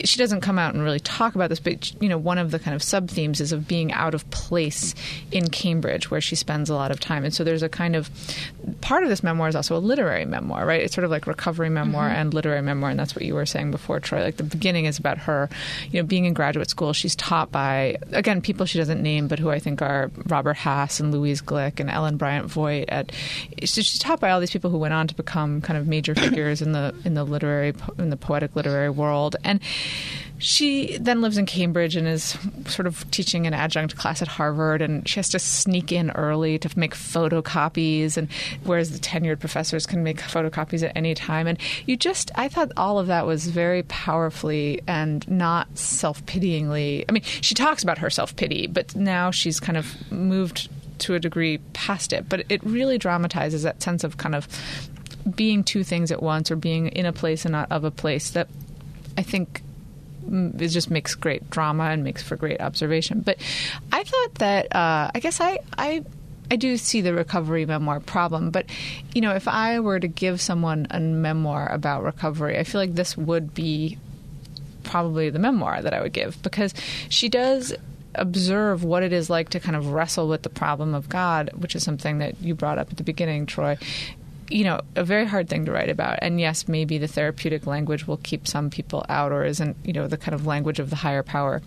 she 0.04 0.18
doesn't 0.18 0.42
come 0.42 0.60
out 0.60 0.74
and 0.74 0.84
really 0.84 1.00
talk 1.00 1.36
about 1.36 1.50
this 1.50 1.60
but 1.60 2.02
you 2.02 2.10
know 2.10 2.18
one 2.18 2.38
of 2.38 2.52
the 2.52 2.60
kind 2.60 2.76
of 2.76 2.84
sub 2.84 3.10
themes 3.10 3.40
is 3.40 3.52
of 3.52 3.68
being 3.68 3.92
out 3.94 4.14
of 4.14 4.30
place 4.32 4.94
in 5.32 5.50
Cambridge 5.50 6.12
where 6.12 6.22
she 6.22 6.36
spends 6.36 6.70
a 6.70 6.76
lot 6.76 6.92
of 6.92 7.00
time. 7.00 7.24
And 7.24 7.34
so 7.34 7.44
there's 7.44 7.64
a 7.64 7.70
kind 7.70 7.96
of 7.96 8.10
part 8.82 9.04
of 9.04 9.10
this 9.10 9.24
memoir 9.24 9.48
is 9.48 9.56
also 9.56 9.78
a 9.78 9.80
literary 9.80 10.26
memoir 10.26 10.66
right? 10.66 10.82
It's 10.82 10.94
sort 10.94 11.06
of 11.06 11.12
like 11.12 11.28
recovery 11.28 11.70
memoir 11.70 12.10
mm-hmm. 12.10 12.20
and 12.20 12.34
literary 12.34 12.62
memoir 12.62 12.90
and 12.90 13.00
that's 13.00 13.16
what 13.16 13.24
you 13.24 13.36
were 13.36 13.46
saying 13.46 13.72
before 13.72 14.00
Troy. 14.00 14.22
Like 14.22 14.38
the 14.38 14.44
beginning 14.44 14.86
is 14.86 14.98
about 15.00 15.20
her 15.20 15.50
you 15.92 16.02
know 16.02 16.06
being 16.06 16.26
in 16.26 16.34
graduate 16.34 16.70
school. 16.70 16.94
She's 16.94 17.16
taught 17.16 17.52
by 17.52 17.98
again 18.12 18.42
people 18.42 18.66
she 18.66 18.78
doesn't 18.78 19.02
name 19.02 19.28
but 19.28 19.40
who 19.40 19.50
I 19.50 19.60
think 19.60 19.82
are 19.82 20.12
Robert 20.28 20.58
Hass 20.58 21.00
and 21.00 21.12
Louis 21.12 21.21
Louise 21.22 21.42
Glück 21.42 21.80
and 21.80 21.90
Ellen 21.90 22.18
Bryant 22.18 22.48
Voigt. 22.48 22.86
At 22.90 23.12
so 23.64 23.82
she's 23.82 24.00
taught 24.00 24.20
by 24.20 24.32
all 24.32 24.40
these 24.40 24.52
people 24.52 24.72
who 24.72 24.78
went 24.78 24.94
on 24.94 25.08
to 25.08 25.16
become 25.16 25.62
kind 25.62 25.78
of 25.78 25.88
major 25.88 26.16
figures 26.26 26.62
in 26.62 26.72
the 26.72 26.96
in 27.06 27.14
the 27.14 27.24
literary 27.24 27.74
in 27.98 28.10
the 28.10 28.18
poetic 28.18 28.56
literary 28.56 28.90
world 28.90 29.36
and. 29.44 29.60
She 30.42 30.98
then 30.98 31.22
lives 31.22 31.38
in 31.38 31.46
Cambridge 31.46 31.96
and 31.96 32.08
is 32.08 32.36
sort 32.66 32.88
of 32.88 33.10
teaching 33.12 33.46
an 33.46 33.54
adjunct 33.54 33.96
class 33.96 34.24
at 34.24 34.28
Harvard, 34.28 34.82
and 34.82 35.08
she 35.08 35.20
has 35.20 35.30
to 35.30 35.40
sneak 35.40 35.92
in 35.92 36.10
early 36.10 36.58
to 36.58 36.80
make 36.80 36.96
photocopies, 36.96 38.18
and 38.18 38.28
whereas 38.64 38.92
the 38.92 38.98
tenured 38.98 39.40
professors 39.40 39.86
can 39.86 40.04
make 40.04 40.18
photocopies 40.18 40.82
at 40.82 40.94
any 40.96 41.14
time. 41.14 41.46
And 41.46 41.60
you 41.86 41.96
just, 41.96 42.32
I 42.34 42.48
thought 42.48 42.72
all 42.76 42.98
of 42.98 43.06
that 43.06 43.28
was 43.28 43.48
very 43.50 43.84
powerfully 43.84 44.82
and 44.88 45.30
not 45.30 45.78
self 45.78 46.26
pityingly. 46.26 47.06
I 47.08 47.12
mean, 47.12 47.24
she 47.24 47.54
talks 47.54 47.84
about 47.84 48.00
her 48.00 48.10
self 48.10 48.36
pity, 48.36 48.66
but 48.66 48.96
now 48.96 49.30
she's 49.30 49.60
kind 49.60 49.78
of 49.78 50.12
moved 50.12 50.70
to 51.02 51.16
a 51.16 51.20
degree 51.20 51.60
past 51.74 52.14
it, 52.14 52.30
but 52.30 52.46
it 52.50 52.64
really 52.64 52.98
dramatizes 52.98 53.64
that 53.64 53.82
sense 53.82 54.04
of 54.04 54.18
kind 54.18 54.36
of 54.36 54.48
being 55.36 55.64
two 55.64 55.84
things 55.84 56.12
at 56.12 56.22
once 56.22 56.50
or 56.50 56.56
being 56.56 56.88
in 56.88 57.06
a 57.06 57.14
place 57.14 57.46
and 57.46 57.52
not 57.52 57.72
of 57.72 57.84
a 57.84 57.92
place 57.92 58.32
that 58.32 58.48
I 59.18 59.24
think 59.24 59.62
it 60.24 60.68
just 60.68 60.92
makes 60.92 61.16
great 61.16 61.50
drama 61.50 61.86
and 61.86 62.04
makes 62.04 62.22
for 62.22 62.36
great 62.36 62.62
observation. 62.62 63.22
But 63.22 63.38
I 63.92 64.04
thought 64.04 64.36
that 64.36 64.76
uh, 64.76 65.12
I 65.14 65.20
guess 65.20 65.42
I 65.42 65.60
I 65.78 66.04
I 66.50 66.56
do 66.56 66.78
see 66.78 67.02
the 67.02 67.14
recovery 67.14 67.66
memoir 67.66 68.00
problem, 68.00 68.52
but 68.52 68.66
you 69.14 69.22
know, 69.22 69.34
if 69.34 69.48
I 69.48 69.80
were 69.80 70.00
to 70.00 70.08
give 70.08 70.42
someone 70.42 70.88
a 70.90 71.00
memoir 71.00 71.68
about 71.72 72.04
recovery, 72.04 72.58
I 72.58 72.64
feel 72.64 72.82
like 72.82 72.96
this 72.96 73.18
would 73.18 73.54
be 73.54 73.98
probably 74.84 75.30
the 75.30 75.40
memoir 75.40 75.82
that 75.82 75.94
I 75.94 76.02
would 76.02 76.14
give 76.14 76.42
because 76.42 76.74
she 77.10 77.30
does 77.30 77.74
observe 78.16 78.84
what 78.84 79.04
it 79.04 79.14
is 79.14 79.30
like 79.30 79.50
to 79.50 79.60
kind 79.60 79.76
of 79.76 79.88
wrestle 79.88 80.28
with 80.28 80.44
the 80.44 80.50
problem 80.50 80.94
of 80.94 81.10
God, 81.10 81.50
which 81.56 81.76
is 81.76 81.84
something 81.84 82.20
that 82.20 82.42
you 82.42 82.56
brought 82.56 82.78
up 82.78 82.92
at 82.92 82.98
the 82.98 83.04
beginning, 83.04 83.46
Troy. 83.46 83.78
You 84.50 84.66
know, 84.66 84.82
a 84.96 85.04
very 85.04 85.26
hard 85.26 85.48
thing 85.48 85.66
to 85.66 85.72
write 85.72 85.90
about. 85.90 86.20
And 86.22 86.40
yes, 86.40 86.68
maybe 86.68 86.98
the 86.98 87.08
therapeutic 87.08 87.66
language 87.66 88.06
will 88.06 88.18
keep 88.18 88.48
some 88.48 88.70
people 88.70 89.06
out 89.08 89.32
or 89.32 89.46
isn't, 89.46 89.78
you 89.84 89.94
know, 89.94 90.08
the 90.08 90.18
kind 90.18 90.36
of 90.36 90.46
language 90.46 90.80
of 90.80 90.90
the 90.90 90.98
higher 90.98 91.24
power. 91.24 91.62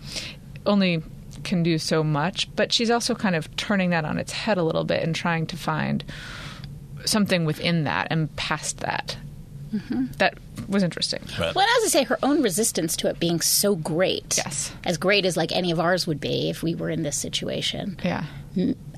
Only 0.65 1.01
can 1.43 1.63
do 1.63 1.77
so 1.77 2.03
much, 2.03 2.53
but 2.55 2.71
she's 2.71 2.91
also 2.91 3.15
kind 3.15 3.35
of 3.35 3.53
turning 3.55 3.89
that 3.89 4.05
on 4.05 4.17
its 4.17 4.31
head 4.31 4.57
a 4.57 4.63
little 4.63 4.83
bit 4.83 5.03
and 5.03 5.15
trying 5.15 5.47
to 5.47 5.57
find 5.57 6.03
something 7.05 7.45
within 7.45 7.83
that 7.83 8.07
and 8.09 8.33
past 8.35 8.79
that 8.79 9.17
Mm-hmm. 9.75 10.05
That 10.17 10.37
was 10.67 10.83
interesting. 10.83 11.21
Right. 11.39 11.53
Well, 11.53 11.65
as 11.77 11.83
I 11.85 11.87
say, 11.87 12.03
her 12.03 12.17
own 12.23 12.41
resistance 12.41 12.95
to 12.97 13.09
it 13.09 13.19
being 13.19 13.41
so 13.41 13.75
great, 13.75 14.37
yes, 14.37 14.71
as 14.83 14.97
great 14.97 15.25
as 15.25 15.37
like 15.37 15.51
any 15.51 15.71
of 15.71 15.79
ours 15.79 16.07
would 16.07 16.19
be 16.19 16.49
if 16.49 16.63
we 16.63 16.75
were 16.75 16.89
in 16.89 17.03
this 17.03 17.17
situation, 17.17 17.97
yeah, 18.03 18.25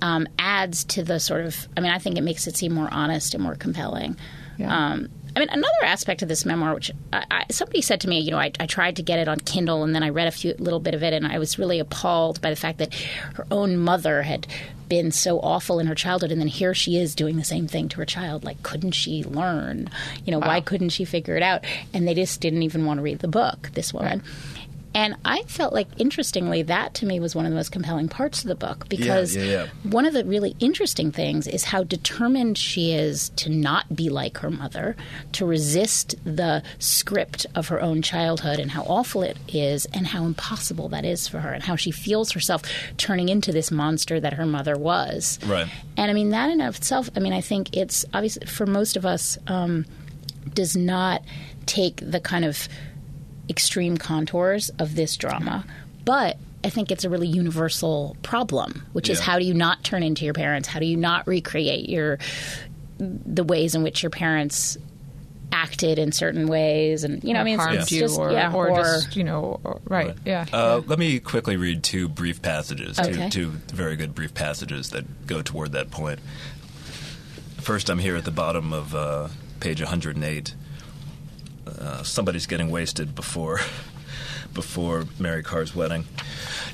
um, 0.01 0.27
adds 0.39 0.83
to 0.85 1.03
the 1.03 1.19
sort 1.19 1.45
of. 1.45 1.67
I 1.75 1.81
mean, 1.81 1.91
I 1.91 1.99
think 1.99 2.17
it 2.17 2.23
makes 2.23 2.47
it 2.47 2.55
seem 2.57 2.73
more 2.73 2.89
honest 2.91 3.33
and 3.33 3.43
more 3.43 3.55
compelling. 3.55 4.17
Yeah. 4.57 4.75
Um, 4.75 5.09
I 5.37 5.39
mean, 5.39 5.49
another 5.49 5.83
aspect 5.83 6.23
of 6.23 6.29
this 6.29 6.45
memoir, 6.45 6.73
which 6.73 6.89
I, 7.13 7.23
I, 7.29 7.45
somebody 7.51 7.83
said 7.83 8.01
to 8.01 8.09
me, 8.09 8.19
you 8.19 8.31
know, 8.31 8.39
I, 8.39 8.51
I, 8.59 8.65
tried 8.65 8.95
to 8.95 9.03
get 9.03 9.19
it 9.19 9.27
on 9.27 9.39
Kindle, 9.39 9.83
and 9.83 9.93
then 9.93 10.01
I 10.01 10.09
read 10.09 10.27
a 10.27 10.31
few 10.31 10.55
little 10.57 10.79
bit 10.79 10.95
of 10.95 11.03
it, 11.03 11.13
and 11.13 11.27
I 11.27 11.37
was 11.37 11.59
really 11.59 11.77
appalled 11.77 12.41
by 12.41 12.49
the 12.49 12.55
fact 12.55 12.79
that 12.79 12.91
her 13.35 13.45
own 13.51 13.77
mother 13.77 14.23
had 14.23 14.47
been 14.89 15.11
so 15.11 15.39
awful 15.39 15.77
in 15.77 15.85
her 15.85 15.93
childhood, 15.93 16.31
and 16.31 16.41
then 16.41 16.47
here 16.47 16.73
she 16.73 16.97
is 16.97 17.13
doing 17.13 17.35
the 17.35 17.43
same 17.43 17.67
thing 17.67 17.87
to 17.89 17.97
her 17.97 18.05
child. 18.05 18.43
Like, 18.43 18.63
couldn't 18.63 18.93
she 18.93 19.23
learn? 19.25 19.91
You 20.25 20.31
know, 20.31 20.39
wow. 20.39 20.47
why 20.47 20.61
couldn't 20.61 20.89
she 20.89 21.05
figure 21.05 21.37
it 21.37 21.43
out? 21.43 21.65
And 21.93 22.07
they 22.07 22.15
just 22.15 22.41
didn't 22.41 22.63
even 22.63 22.85
want 22.85 22.97
to 22.97 23.03
read 23.03 23.19
the 23.19 23.27
book. 23.27 23.69
This 23.73 23.93
woman. 23.93 24.23
Right. 24.23 24.66
And 24.97 25.15
I 25.23 25.43
felt 25.43 25.73
like, 25.73 25.87
interestingly, 25.99 26.63
that 26.63 26.95
to 26.95 27.05
me 27.05 27.19
was 27.19 27.35
one 27.35 27.45
of 27.45 27.51
the 27.51 27.55
most 27.55 27.71
compelling 27.71 28.09
parts 28.09 28.41
of 28.41 28.47
the 28.47 28.55
book 28.55 28.89
because 28.89 29.35
yeah, 29.35 29.43
yeah, 29.43 29.51
yeah. 29.51 29.67
one 29.83 30.07
of 30.07 30.13
the 30.13 30.25
really 30.25 30.55
interesting 30.59 31.11
things 31.11 31.45
is 31.45 31.65
how 31.65 31.83
determined 31.83 32.57
she 32.57 32.93
is 32.93 33.29
to 33.35 33.51
not 33.51 33.95
be 33.95 34.09
like 34.09 34.39
her 34.39 34.49
mother, 34.49 34.95
to 35.33 35.45
resist 35.45 36.15
the 36.23 36.63
script 36.79 37.45
of 37.53 37.67
her 37.67 37.79
own 37.79 38.01
childhood 38.01 38.57
and 38.57 38.71
how 38.71 38.81
awful 38.85 39.21
it 39.21 39.37
is 39.47 39.85
and 39.93 40.07
how 40.07 40.25
impossible 40.25 40.89
that 40.89 41.05
is 41.05 41.27
for 41.27 41.41
her 41.41 41.53
and 41.53 41.61
how 41.61 41.75
she 41.75 41.91
feels 41.91 42.31
herself 42.31 42.63
turning 42.97 43.29
into 43.29 43.51
this 43.51 43.69
monster 43.69 44.19
that 44.19 44.33
her 44.33 44.47
mother 44.47 44.75
was. 44.75 45.37
Right. 45.45 45.67
And 45.95 46.09
I 46.09 46.13
mean, 46.15 46.29
that 46.29 46.49
in 46.49 46.59
of 46.59 46.77
itself, 46.77 47.07
I 47.15 47.19
mean, 47.19 47.33
I 47.33 47.41
think 47.41 47.77
it's 47.77 48.03
obviously 48.15 48.47
for 48.47 48.65
most 48.65 48.97
of 48.97 49.05
us, 49.05 49.37
um, 49.45 49.85
does 50.55 50.75
not 50.75 51.21
take 51.67 51.97
the 51.97 52.19
kind 52.19 52.45
of 52.45 52.67
extreme 53.49 53.97
contours 53.97 54.69
of 54.79 54.95
this 54.95 55.15
drama, 55.17 55.65
but 56.05 56.37
I 56.63 56.69
think 56.69 56.91
it's 56.91 57.03
a 57.03 57.09
really 57.09 57.27
universal 57.27 58.17
problem, 58.23 58.85
which 58.93 59.09
yeah. 59.09 59.13
is 59.13 59.19
how 59.19 59.39
do 59.39 59.45
you 59.45 59.53
not 59.53 59.83
turn 59.83 60.03
into 60.03 60.25
your 60.25 60.33
parents? 60.33 60.67
How 60.67 60.79
do 60.79 60.85
you 60.85 60.97
not 60.97 61.27
recreate 61.27 61.89
your 61.89 62.17
the 62.99 63.43
ways 63.43 63.75
in 63.75 63.83
which 63.83 64.01
your 64.03 64.09
parents 64.09 64.77
acted 65.51 65.97
in 65.97 66.11
certain 66.11 66.47
ways 66.47 67.03
and 67.03 67.23
you 67.23 67.33
know 67.33 67.39
or 67.39 67.41
I 67.41 67.45
mean 67.45 67.57
harmed 67.57 67.77
it's 67.77 67.91
you 67.91 68.01
just, 68.01 68.19
or, 68.19 68.31
yeah, 68.31 68.53
or, 68.53 68.69
or 68.69 68.77
just 68.77 69.15
you 69.15 69.23
know 69.23 69.59
or, 69.63 69.79
right, 69.85 70.07
right, 70.07 70.17
yeah, 70.25 70.45
uh, 70.51 70.81
yeah, 70.81 70.87
let 70.87 70.99
me 70.99 71.19
quickly 71.19 71.55
read 71.55 71.83
two 71.83 72.09
brief 72.09 72.41
passages 72.41 72.99
okay. 72.99 73.29
two, 73.29 73.51
two 73.51 73.73
very 73.73 73.95
good 73.95 74.13
brief 74.13 74.33
passages 74.33 74.89
that 74.89 75.25
go 75.25 75.41
toward 75.41 75.71
that 75.71 75.89
point 75.89 76.19
first 77.59 77.89
I'm 77.89 77.99
here 77.99 78.17
at 78.17 78.25
the 78.25 78.31
bottom 78.31 78.73
of 78.73 78.93
uh, 78.93 79.29
page 79.61 79.79
108 79.79 80.53
uh, 81.79 82.03
somebody's 82.03 82.47
getting 82.47 82.69
wasted 82.69 83.15
before 83.15 83.59
before 84.57 85.05
Mary 85.19 85.43
Karr's 85.43 85.75
wedding. 85.75 86.05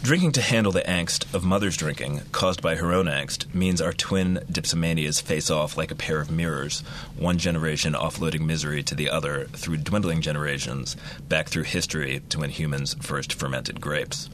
Drinking 0.01 0.31
to 0.33 0.41
handle 0.41 0.71
the 0.71 0.81
angst 0.81 1.31
of 1.33 1.43
mother's 1.43 1.75
drinking, 1.75 2.21
caused 2.31 2.61
by 2.61 2.75
her 2.75 2.93
own 2.93 3.07
angst, 3.07 3.53
means 3.53 3.81
our 3.81 3.91
twin 3.91 4.39
dipsomanias 4.49 5.19
face 5.19 5.49
off 5.49 5.77
like 5.77 5.91
a 5.91 5.95
pair 5.95 6.21
of 6.21 6.31
mirrors, 6.31 6.79
one 7.17 7.37
generation 7.37 7.93
offloading 7.93 8.45
misery 8.45 8.83
to 8.83 8.95
the 8.95 9.09
other 9.09 9.45
through 9.47 9.77
dwindling 9.77 10.21
generations, 10.21 10.95
back 11.27 11.49
through 11.49 11.63
history 11.63 12.21
to 12.29 12.39
when 12.39 12.49
humans 12.49 12.95
first 13.01 13.33
fermented 13.33 13.81
grapes. 13.81 14.29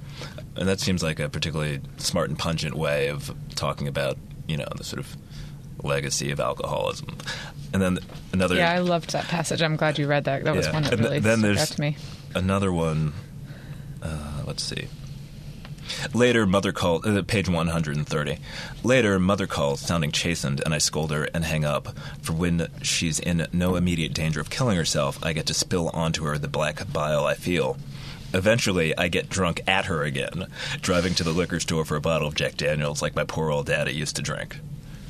And 0.56 0.70
that 0.70 0.80
seems 0.80 1.02
like 1.02 1.20
a 1.20 1.28
particularly 1.28 1.82
smart 1.98 2.30
and 2.30 2.38
pungent 2.38 2.76
way 2.76 3.08
of 3.08 3.34
talking 3.56 3.88
about, 3.88 4.18
you 4.48 4.58
know, 4.58 4.68
the 4.76 4.84
sort 4.84 5.00
of 5.00 5.18
legacy 5.84 6.32
of 6.32 6.40
alcoholism. 6.40 7.18
And 7.74 7.82
then 7.82 8.00
another. 8.34 8.56
Yeah, 8.56 8.72
I 8.72 8.80
loved 8.80 9.12
that 9.12 9.26
passage. 9.26 9.62
I'm 9.62 9.76
glad 9.76 10.00
you 10.00 10.08
read 10.08 10.24
that. 10.26 10.44
That 10.44 10.56
was 10.56 10.68
yeah. 10.68 10.74
one 10.74 10.84
that 10.84 10.94
and 10.94 11.02
really 11.02 11.20
then 11.20 11.40
stuck 11.40 11.56
there's 11.56 11.80
me. 11.80 11.98
Another 12.34 12.72
one. 12.72 13.14
Uh, 14.02 14.44
let's 14.46 14.64
see. 14.64 14.88
Later, 16.14 16.46
mother 16.46 16.72
calls, 16.72 17.06
uh, 17.06 17.24
page 17.26 17.50
130. 17.50 18.38
Later, 18.84 19.20
mother 19.20 19.48
calls, 19.48 19.82
sounding 19.82 20.12
chastened, 20.12 20.62
and 20.64 20.74
I 20.74 20.78
scold 20.78 21.12
her 21.12 21.26
and 21.34 21.44
hang 21.44 21.66
up. 21.66 21.98
For 22.22 22.34
when 22.34 22.68
she's 22.82 23.20
in 23.20 23.48
no 23.52 23.76
immediate 23.76 24.14
danger 24.14 24.40
of 24.40 24.50
killing 24.50 24.78
herself, 24.78 25.24
I 25.24 25.34
get 25.34 25.48
to 25.48 25.54
spill 25.54 25.90
onto 25.90 26.26
her 26.26 26.38
the 26.38 26.48
black 26.48 26.92
bile 26.92 27.26
I 27.26 27.34
feel. 27.34 27.78
Eventually, 28.34 28.96
I 28.96 29.08
get 29.08 29.30
drunk 29.30 29.62
at 29.68 29.86
her 29.86 30.04
again, 30.04 30.48
driving 30.82 31.16
to 31.16 31.24
the 31.24 31.32
liquor 31.32 31.60
store 31.60 31.86
for 31.86 31.96
a 31.96 32.02
bottle 32.02 32.28
of 32.28 32.36
Jack 32.36 32.56
Daniels 32.56 33.02
like 33.02 33.16
my 33.16 33.24
poor 33.24 33.50
old 33.50 33.66
daddy 33.66 33.94
used 33.94 34.16
to 34.18 34.22
drink 34.22 34.58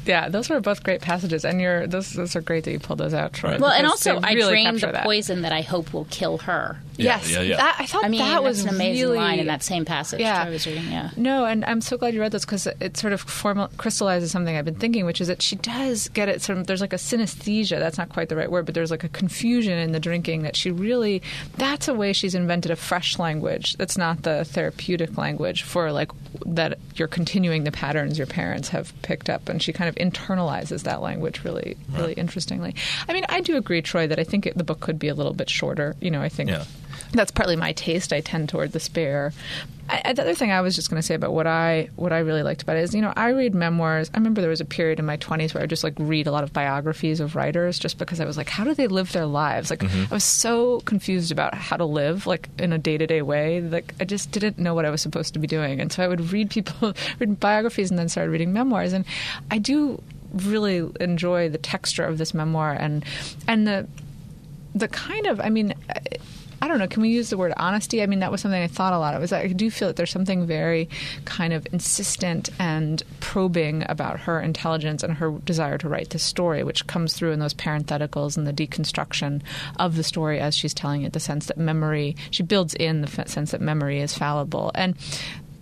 yeah, 0.10 0.28
those 0.28 0.50
were 0.50 0.60
both 0.60 0.84
great 0.84 1.02
passages, 1.02 1.45
and 1.45 1.62
you're 1.62 1.86
those 1.88 2.12
those 2.13 2.36
are 2.36 2.41
great 2.41 2.63
that 2.63 2.72
you 2.72 2.80
pulled 2.80 3.00
those 3.00 3.13
out, 3.13 3.32
Troy. 3.32 3.58
Well, 3.60 3.72
and 3.72 3.86
also 3.86 4.19
I 4.19 4.34
really 4.34 4.54
drained 4.54 4.80
the 4.80 4.88
that. 4.88 5.04
poison 5.04 5.43
that 5.43 5.52
I 5.54 5.62
hope 5.62 5.93
will 5.93 6.08
kill 6.10 6.39
her. 6.39 6.78
Yeah, 7.00 7.16
yes, 7.16 7.32
yeah, 7.32 7.42
yeah. 7.42 7.56
That, 7.58 7.76
I 7.80 7.86
thought 7.86 8.04
I 8.04 8.10
mean, 8.10 8.20
that 8.20 8.44
was 8.44 8.64
an 8.64 8.70
amazing 8.70 9.04
really, 9.04 9.18
line 9.18 9.40
in 9.40 9.48
that 9.48 9.64
same 9.64 9.86
passage. 9.86 10.20
Yeah, 10.20 10.44
I 10.44 10.50
was 10.50 10.68
reading. 10.68 10.92
Yeah, 10.92 11.12
no, 11.16 11.46
and 11.46 11.64
I'm 11.64 11.80
so 11.80 11.98
glad 11.98 12.14
you 12.14 12.20
read 12.20 12.34
this 12.34 12.44
because 12.44 12.68
it 12.68 12.98
sort 12.98 13.14
of 13.14 13.22
formal, 13.22 13.70
crystallizes 13.78 14.32
something 14.32 14.56
I've 14.56 14.66
been 14.66 14.76
thinking, 14.76 15.06
which 15.06 15.22
is 15.22 15.30
that 15.30 15.42
she 15.42 15.56
does 15.56 16.10
get 16.10 16.28
it. 16.28 16.42
Sort 16.42 16.58
of, 16.58 16.68
there's 16.68 16.82
like 16.82 16.92
a 16.92 16.98
synesthesia. 16.98 17.80
That's 17.80 17.98
not 17.98 18.10
quite 18.10 18.28
the 18.28 18.36
right 18.36 18.52
word, 18.52 18.66
but 18.66 18.76
there's 18.76 18.92
like 18.92 19.06
a 19.06 19.10
confusion 19.10 19.78
in 19.78 19.94
the 19.94 20.00
drinking 20.00 20.44
that 20.44 20.58
she 20.58 20.72
really. 20.72 21.22
That's 21.56 21.88
a 21.88 21.94
way 21.94 22.12
she's 22.12 22.36
invented 22.36 22.70
a 22.70 22.76
fresh 22.76 23.18
language. 23.18 23.78
That's 23.78 23.98
not 23.98 24.24
the 24.24 24.44
therapeutic 24.44 25.18
language 25.18 25.64
for 25.64 25.94
like 25.94 26.12
that. 26.46 26.78
You're 26.96 27.08
continuing 27.08 27.64
the 27.64 27.72
patterns 27.72 28.18
your 28.18 28.28
parents 28.28 28.68
have 28.70 28.94
picked 29.04 29.30
up, 29.30 29.48
and 29.48 29.64
she 29.64 29.72
kind 29.72 29.88
of 29.88 29.96
internalizes 29.96 30.84
that 30.84 31.02
language 31.02 31.46
really, 31.46 31.78
really 31.92 32.08
right. 32.08 32.18
interestingly. 32.18 32.76
I 33.08 33.14
mean, 33.14 33.26
I 33.30 33.40
do 33.40 33.56
agree, 33.56 33.82
Troy, 33.82 34.06
that 34.08 34.20
I 34.20 34.26
think 34.26 34.46
it, 34.46 34.58
the 34.58 34.66
book 34.66 34.82
could 34.82 35.00
be 35.00 35.08
a 35.08 35.16
little 35.16 35.34
bit 35.34 35.50
shorter. 35.50 35.96
You 36.02 36.12
know, 36.12 36.22
I 36.22 36.28
think. 36.28 36.50
Yeah 36.50 36.66
that's 37.12 37.32
partly 37.32 37.56
my 37.56 37.74
taste. 37.74 38.14
I 38.14 38.22
tend 38.22 38.50
toward 38.50 38.72
the 38.72 38.80
spare. 38.80 39.34
I, 39.90 40.14
the 40.14 40.22
other 40.22 40.36
thing 40.36 40.52
I 40.52 40.62
was 40.62 40.76
just 40.76 40.90
going 40.90 41.02
to 41.02 41.06
say 41.06 41.16
about 41.16 41.34
what 41.34 41.48
I 41.48 41.90
what 41.96 42.14
I 42.14 42.20
really 42.20 42.44
liked 42.44 42.62
about 42.62 42.78
it 42.78 42.84
is, 42.84 42.94
you 42.94 43.02
know, 43.02 43.12
I 43.16 43.30
read 43.30 43.56
memoirs. 43.56 44.12
I 44.14 44.18
remember 44.18 44.42
there 44.42 44.50
was 44.50 44.62
a 44.62 44.66
period 44.66 45.00
in 45.00 45.06
my 45.06 45.16
twenties 45.18 45.54
where 45.54 45.64
I 45.64 45.66
just 45.66 45.84
like 45.84 45.96
read 45.98 46.28
a 46.28 46.32
lot 46.32 46.44
of 46.44 46.54
biographies 46.54 47.20
of 47.20 47.36
writers, 47.36 47.80
just 47.80 47.98
because 47.98 48.20
I 48.20 48.26
was 48.26 48.38
like, 48.38 48.50
how 48.50 48.64
do 48.64 48.74
they 48.76 48.88
live 48.88 49.12
their 49.12 49.26
lives? 49.26 49.70
Like, 49.70 49.80
mm-hmm. 49.80 50.12
I 50.12 50.16
was 50.16 50.24
so 50.24 50.82
confused 50.82 51.32
about 51.32 51.56
how 51.56 51.78
to 51.78 51.86
live, 51.86 52.28
like 52.28 52.50
in 52.60 52.72
a 52.72 52.78
day 52.78 52.98
to 52.98 53.08
day 53.08 53.22
way. 53.22 53.62
Like, 53.62 53.96
I 54.00 54.06
just 54.06 54.32
didn't 54.32 54.60
know 54.60 54.76
what 54.76 54.86
I 54.86 54.92
was 54.92 55.02
supposed 55.02 55.34
to 55.34 55.40
be 55.40 55.48
doing, 55.48 55.82
and 55.82 55.92
so 55.92 56.04
I 56.04 56.08
would 56.08 56.32
read 56.32 56.52
people, 56.52 56.94
read 57.20 57.40
biographies, 57.40 57.90
and 57.90 57.98
then 57.98 58.10
started 58.10 58.30
reading 58.30 58.54
memoirs. 58.54 58.94
And 58.94 59.06
I 59.50 59.58
do 59.58 60.02
really 60.34 60.88
enjoy 61.00 61.50
the 61.50 61.58
texture 61.58 62.04
of 62.04 62.20
this 62.20 62.36
memoir 62.36 62.72
and 62.72 63.04
and 63.48 63.68
the 63.68 63.88
the 64.76 64.88
kind 64.88 65.26
of 65.26 65.40
I 65.40 65.50
mean 65.50 65.74
I 65.90 66.02
don't 66.67 66.80
know, 66.80 66.88
can 66.88 67.02
we 67.02 67.10
use 67.10 67.30
the 67.30 67.38
word 67.38 67.54
honesty? 67.58 68.02
I 68.02 68.06
mean, 68.06 68.19
that 68.19 68.32
was 68.32 68.41
something 68.41 68.62
I 68.62 68.67
thought 68.67 68.93
a 68.93 69.00
lot 69.00 69.13
of. 69.13 69.24
Is 69.24 69.32
I 69.32 69.48
do 69.48 69.72
feel 69.72 69.88
that 69.88 69.95
there's 69.95 70.12
something 70.12 70.45
very 70.45 70.89
kind 71.26 71.54
of 71.54 71.67
insistent 71.72 72.50
and 72.60 73.02
probing 73.19 73.86
about 73.88 74.19
her 74.22 74.41
intelligence 74.41 75.04
and 75.04 75.13
her 75.13 75.32
desire 75.45 75.78
to 75.78 75.89
write 75.89 76.10
this 76.10 76.24
story, 76.24 76.63
which 76.63 76.88
comes 76.88 77.13
through 77.13 77.32
in 77.32 77.39
those 77.39 77.54
parentheticals 77.54 78.38
and 78.38 78.45
the 78.45 78.54
deconstruction 78.54 79.41
of 79.78 79.95
the 79.95 80.04
story 80.04 80.39
as 80.39 80.56
she's 80.56 80.74
telling 80.74 81.04
it. 81.04 81.13
The 81.13 81.19
sense 81.19 81.45
that 81.48 81.58
memory, 81.58 82.15
she 82.32 82.43
builds 82.43 82.74
in 82.74 83.02
the 83.02 83.08
sense 83.28 83.52
that 83.52 83.62
memory 83.62 84.02
is 84.02 84.17
fallible, 84.17 84.72
and 84.76 84.95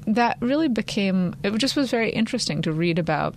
that 0.07 0.38
really 0.41 0.69
became. 0.69 1.36
It 1.43 1.55
just 1.57 1.75
was 1.75 1.91
very 1.91 2.10
interesting 2.10 2.62
to 2.63 2.71
read 2.71 2.97
about 2.97 3.36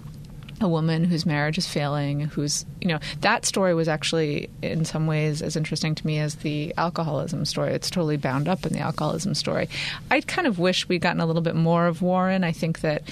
a 0.60 0.68
woman 0.68 1.04
whose 1.04 1.24
marriage 1.24 1.58
is 1.58 1.66
failing, 1.66 2.20
who's, 2.20 2.66
you 2.80 2.88
know, 2.88 2.98
that 3.20 3.46
story 3.46 3.74
was 3.74 3.88
actually 3.88 4.50
in 4.62 4.84
some 4.84 5.06
ways 5.06 5.40
as 5.40 5.56
interesting 5.56 5.94
to 5.94 6.06
me 6.06 6.18
as 6.18 6.36
the 6.36 6.74
alcoholism 6.76 7.44
story. 7.44 7.72
It's 7.72 7.90
totally 7.90 8.16
bound 8.16 8.46
up 8.46 8.66
in 8.66 8.72
the 8.72 8.80
alcoholism 8.80 9.34
story. 9.34 9.68
I 10.10 10.20
kind 10.20 10.46
of 10.46 10.58
wish 10.58 10.88
we'd 10.88 11.00
gotten 11.00 11.20
a 11.20 11.26
little 11.26 11.42
bit 11.42 11.56
more 11.56 11.86
of 11.86 12.02
Warren. 12.02 12.44
I 12.44 12.52
think 12.52 12.80
that 12.80 13.02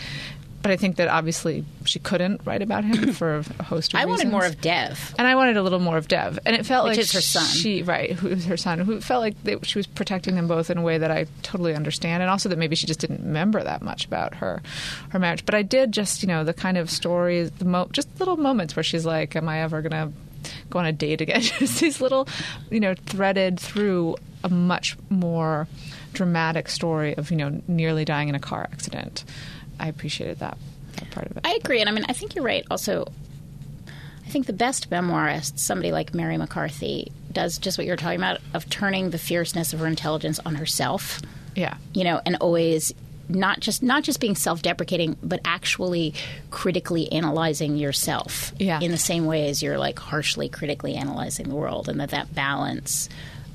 but 0.62 0.70
I 0.70 0.76
think 0.76 0.96
that 0.96 1.08
obviously 1.08 1.64
she 1.84 1.98
couldn't 1.98 2.40
write 2.44 2.62
about 2.62 2.84
him 2.84 3.12
for 3.12 3.36
a 3.58 3.62
host 3.62 3.94
of 3.94 4.00
I 4.00 4.04
reasons. 4.04 4.24
wanted 4.24 4.30
more 4.30 4.44
of 4.44 4.60
Dev, 4.60 5.14
and 5.18 5.26
I 5.26 5.34
wanted 5.34 5.56
a 5.56 5.62
little 5.62 5.78
more 5.78 5.96
of 5.96 6.08
Dev, 6.08 6.38
and 6.44 6.56
it 6.56 6.66
felt 6.66 6.84
Which 6.84 6.96
like 6.96 6.98
is 7.00 7.12
her 7.12 7.20
son. 7.20 7.44
She 7.46 7.82
right, 7.82 8.12
who 8.12 8.28
is 8.28 8.44
her 8.46 8.56
son, 8.56 8.80
who 8.80 9.00
felt 9.00 9.20
like 9.22 9.42
they, 9.44 9.56
she 9.62 9.78
was 9.78 9.86
protecting 9.86 10.34
them 10.34 10.48
both 10.48 10.70
in 10.70 10.78
a 10.78 10.82
way 10.82 10.98
that 10.98 11.10
I 11.10 11.26
totally 11.42 11.74
understand, 11.74 12.22
and 12.22 12.30
also 12.30 12.48
that 12.48 12.58
maybe 12.58 12.76
she 12.76 12.86
just 12.86 13.00
didn't 13.00 13.22
remember 13.22 13.62
that 13.62 13.82
much 13.82 14.04
about 14.04 14.34
her 14.36 14.62
her 15.10 15.18
marriage. 15.18 15.44
But 15.46 15.54
I 15.54 15.62
did 15.62 15.92
just 15.92 16.22
you 16.22 16.28
know 16.28 16.44
the 16.44 16.54
kind 16.54 16.76
of 16.76 16.90
stories, 16.90 17.50
the 17.52 17.64
mo- 17.64 17.88
just 17.92 18.08
little 18.18 18.36
moments 18.36 18.74
where 18.76 18.82
she's 18.82 19.06
like, 19.06 19.36
"Am 19.36 19.48
I 19.48 19.60
ever 19.62 19.82
gonna?" 19.82 20.12
go 20.70 20.78
on 20.78 20.86
a 20.86 20.92
date 20.92 21.20
again. 21.20 21.40
Just 21.58 21.80
these 21.80 22.00
little, 22.00 22.28
you 22.70 22.78
know, 22.78 22.94
threaded 22.94 23.58
through 23.58 24.16
a 24.44 24.48
much 24.48 24.96
more 25.10 25.66
dramatic 26.12 26.68
story 26.68 27.14
of 27.16 27.30
you 27.30 27.36
know 27.36 27.60
nearly 27.68 28.04
dying 28.04 28.28
in 28.28 28.34
a 28.34 28.40
car 28.40 28.68
accident. 28.72 29.24
I 29.78 29.88
appreciated 29.88 30.38
that, 30.40 30.58
that 30.96 31.10
part 31.10 31.30
of 31.30 31.36
it. 31.36 31.46
I 31.46 31.54
agree, 31.54 31.80
and 31.80 31.88
I 31.88 31.92
mean, 31.92 32.04
I 32.08 32.12
think 32.12 32.34
you're 32.34 32.44
right. 32.44 32.64
Also, 32.70 33.06
I 33.86 34.28
think 34.30 34.46
the 34.46 34.52
best 34.52 34.90
memoirist, 34.90 35.58
somebody 35.58 35.92
like 35.92 36.14
Mary 36.14 36.36
McCarthy, 36.36 37.12
does 37.32 37.58
just 37.58 37.78
what 37.78 37.86
you're 37.86 37.96
talking 37.96 38.18
about 38.18 38.40
of 38.54 38.68
turning 38.68 39.10
the 39.10 39.18
fierceness 39.18 39.72
of 39.72 39.80
her 39.80 39.86
intelligence 39.86 40.38
on 40.44 40.56
herself. 40.56 41.20
Yeah, 41.54 41.76
you 41.94 42.04
know, 42.04 42.20
and 42.24 42.36
always 42.40 42.92
not 43.28 43.60
just 43.60 43.82
not 43.82 44.04
just 44.04 44.20
being 44.20 44.34
self-deprecating, 44.34 45.16
but 45.22 45.40
actually 45.44 46.14
critically 46.50 47.12
analyzing 47.12 47.76
yourself. 47.76 48.52
Yeah. 48.58 48.80
in 48.80 48.90
the 48.90 48.98
same 48.98 49.26
way 49.26 49.48
as 49.50 49.62
you're 49.62 49.78
like 49.78 49.98
harshly 49.98 50.48
critically 50.48 50.94
analyzing 50.94 51.48
the 51.48 51.54
world, 51.54 51.88
and 51.88 52.00
that 52.00 52.10
that 52.10 52.34
balance 52.34 53.08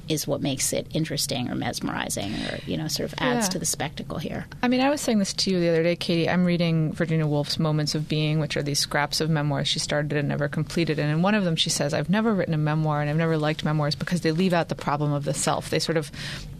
is 0.09 0.27
what 0.27 0.41
makes 0.41 0.73
it 0.73 0.85
interesting 0.93 1.49
or 1.49 1.55
mesmerizing 1.55 2.33
or 2.33 2.59
you 2.65 2.77
know 2.77 2.87
sort 2.87 3.11
of 3.11 3.15
adds 3.19 3.45
Yeah. 3.45 3.49
to 3.51 3.59
the 3.59 3.65
spectacle 3.65 4.17
here. 4.17 4.45
I 4.61 4.67
mean, 4.67 4.81
I 4.81 4.89
was 4.89 4.99
saying 5.01 5.19
this 5.19 5.33
to 5.33 5.51
you 5.51 5.59
the 5.59 5.69
other 5.69 5.83
day, 5.83 5.95
Katie. 5.95 6.29
I'm 6.29 6.45
reading 6.45 6.91
Virginia 6.93 7.25
Woolf's 7.25 7.57
Moments 7.59 7.95
of 7.95 8.07
Being, 8.09 8.39
which 8.39 8.57
are 8.57 8.63
these 8.63 8.79
scraps 8.79 9.21
of 9.21 9.29
memoirs 9.29 9.67
she 9.67 9.79
started 9.79 10.13
and 10.17 10.27
never 10.27 10.47
completed. 10.47 10.99
And 10.99 11.09
in 11.11 11.21
one 11.21 11.35
of 11.35 11.43
them, 11.45 11.55
she 11.55 11.69
says, 11.69 11.93
I've 11.93 12.09
never 12.09 12.33
written 12.33 12.53
a 12.53 12.57
memoir 12.57 13.01
and 13.01 13.09
I've 13.09 13.17
never 13.17 13.37
liked 13.37 13.63
memoirs 13.63 13.95
because 13.95 14.21
they 14.21 14.31
leave 14.31 14.53
out 14.53 14.69
the 14.69 14.75
problem 14.75 15.13
of 15.13 15.23
the 15.23 15.33
self. 15.33 15.69
They 15.69 15.79
sort 15.79 15.97
of 15.97 16.11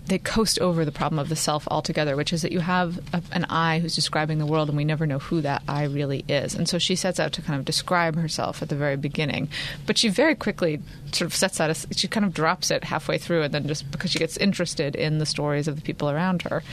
they 0.07 0.17
coast 0.17 0.59
over 0.59 0.83
the 0.83 0.91
problem 0.91 1.17
of 1.17 1.29
the 1.29 1.35
self 1.35 1.67
altogether, 1.69 2.15
which 2.15 2.33
is 2.33 2.41
that 2.41 2.51
you 2.51 2.59
have 2.59 2.97
a, 3.13 3.21
an 3.31 3.45
I 3.45 3.79
who's 3.79 3.95
describing 3.95 4.37
the 4.37 4.45
world 4.45 4.67
and 4.67 4.75
we 4.77 4.83
never 4.83 5.07
know 5.07 5.19
who 5.19 5.41
that 5.41 5.63
I 5.67 5.85
really 5.85 6.25
is. 6.27 6.55
And 6.55 6.67
so 6.67 6.77
she 6.77 6.95
sets 6.95 7.19
out 7.19 7.31
to 7.33 7.41
kind 7.41 7.57
of 7.57 7.65
describe 7.65 8.15
herself 8.15 8.61
at 8.61 8.69
the 8.69 8.75
very 8.75 8.97
beginning. 8.97 9.47
But 9.85 9.97
she 9.97 10.09
very 10.09 10.35
quickly 10.35 10.81
sort 11.13 11.27
of 11.27 11.35
sets 11.35 11.57
that, 11.57 11.69
as, 11.69 11.87
she 11.91 12.07
kind 12.07 12.25
of 12.25 12.33
drops 12.33 12.69
it 12.69 12.83
halfway 12.83 13.17
through 13.17 13.43
and 13.43 13.53
then 13.53 13.65
just 13.67 13.89
because 13.91 14.11
she 14.11 14.19
gets 14.19 14.35
interested 14.37 14.95
in 14.95 15.19
the 15.19 15.25
stories 15.25 15.67
of 15.67 15.77
the 15.77 15.81
people 15.81 16.09
around 16.09 16.41
her. 16.43 16.63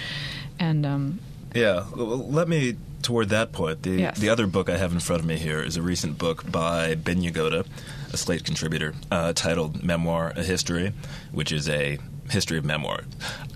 And, 0.58 0.84
um, 0.84 1.20
Yeah, 1.54 1.84
let 1.94 2.48
me 2.48 2.76
toward 3.02 3.28
that 3.30 3.52
point. 3.52 3.82
The 3.82 3.92
Yes. 3.92 4.18
the 4.18 4.28
other 4.28 4.46
book 4.46 4.68
I 4.68 4.76
have 4.76 4.92
in 4.92 5.00
front 5.00 5.20
of 5.22 5.26
me 5.26 5.36
here 5.38 5.62
is 5.62 5.76
a 5.76 5.82
recent 5.82 6.18
book 6.18 6.50
by 6.50 6.94
Ben 6.94 7.22
Yagoda, 7.22 7.64
a 8.12 8.16
Slate 8.16 8.44
contributor, 8.44 8.94
uh, 9.10 9.32
titled 9.32 9.82
"Memoir: 9.82 10.32
A 10.36 10.44
History," 10.44 10.92
which 11.32 11.50
is 11.50 11.68
a 11.68 11.98
history 12.30 12.58
of 12.58 12.64
memoir. 12.64 13.02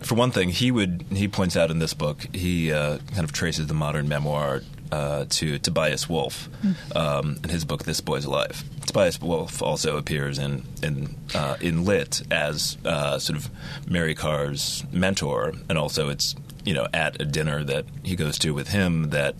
For 0.03 0.15
one 0.15 0.31
thing, 0.31 0.51
he 0.51 0.71
would 0.71 1.05
he 1.11 1.29
points 1.29 1.57
out 1.57 1.71
in 1.71 1.79
this 1.79 1.95
book 1.95 2.27
he 2.35 2.73
uh, 2.73 2.99
kind 3.13 3.25
of 3.25 3.33
traces 3.33 3.67
the 3.67 3.75
modern 3.75 4.09
memoir. 4.09 4.63
Uh, 4.93 5.25
to 5.29 5.59
Tobias 5.59 6.09
Wolff 6.09 6.49
um, 6.95 7.39
in 7.43 7.49
his 7.49 7.65
book 7.65 7.83
"This 7.83 8.01
Boy's 8.01 8.27
Life." 8.27 8.63
Tobias 8.87 9.21
Wolff 9.21 9.61
also 9.61 9.97
appears 9.97 10.39
in 10.39 10.63
in 10.85 11.17
uh, 11.35 11.57
in 11.61 11.85
Lit 11.85 12.23
as 12.31 12.77
uh, 12.85 13.19
sort 13.19 13.37
of 13.37 13.51
Mary 13.89 14.15
Karr's 14.15 14.85
mentor, 14.93 15.53
and 15.69 15.79
also 15.79 16.11
it's 16.11 16.37
you 16.65 16.75
know 16.75 16.87
at 16.95 17.21
a 17.21 17.25
dinner 17.25 17.65
that 17.65 17.87
he 18.05 18.15
goes 18.15 18.39
to 18.41 18.55
with 18.55 18.69
him 18.69 19.11
that 19.11 19.35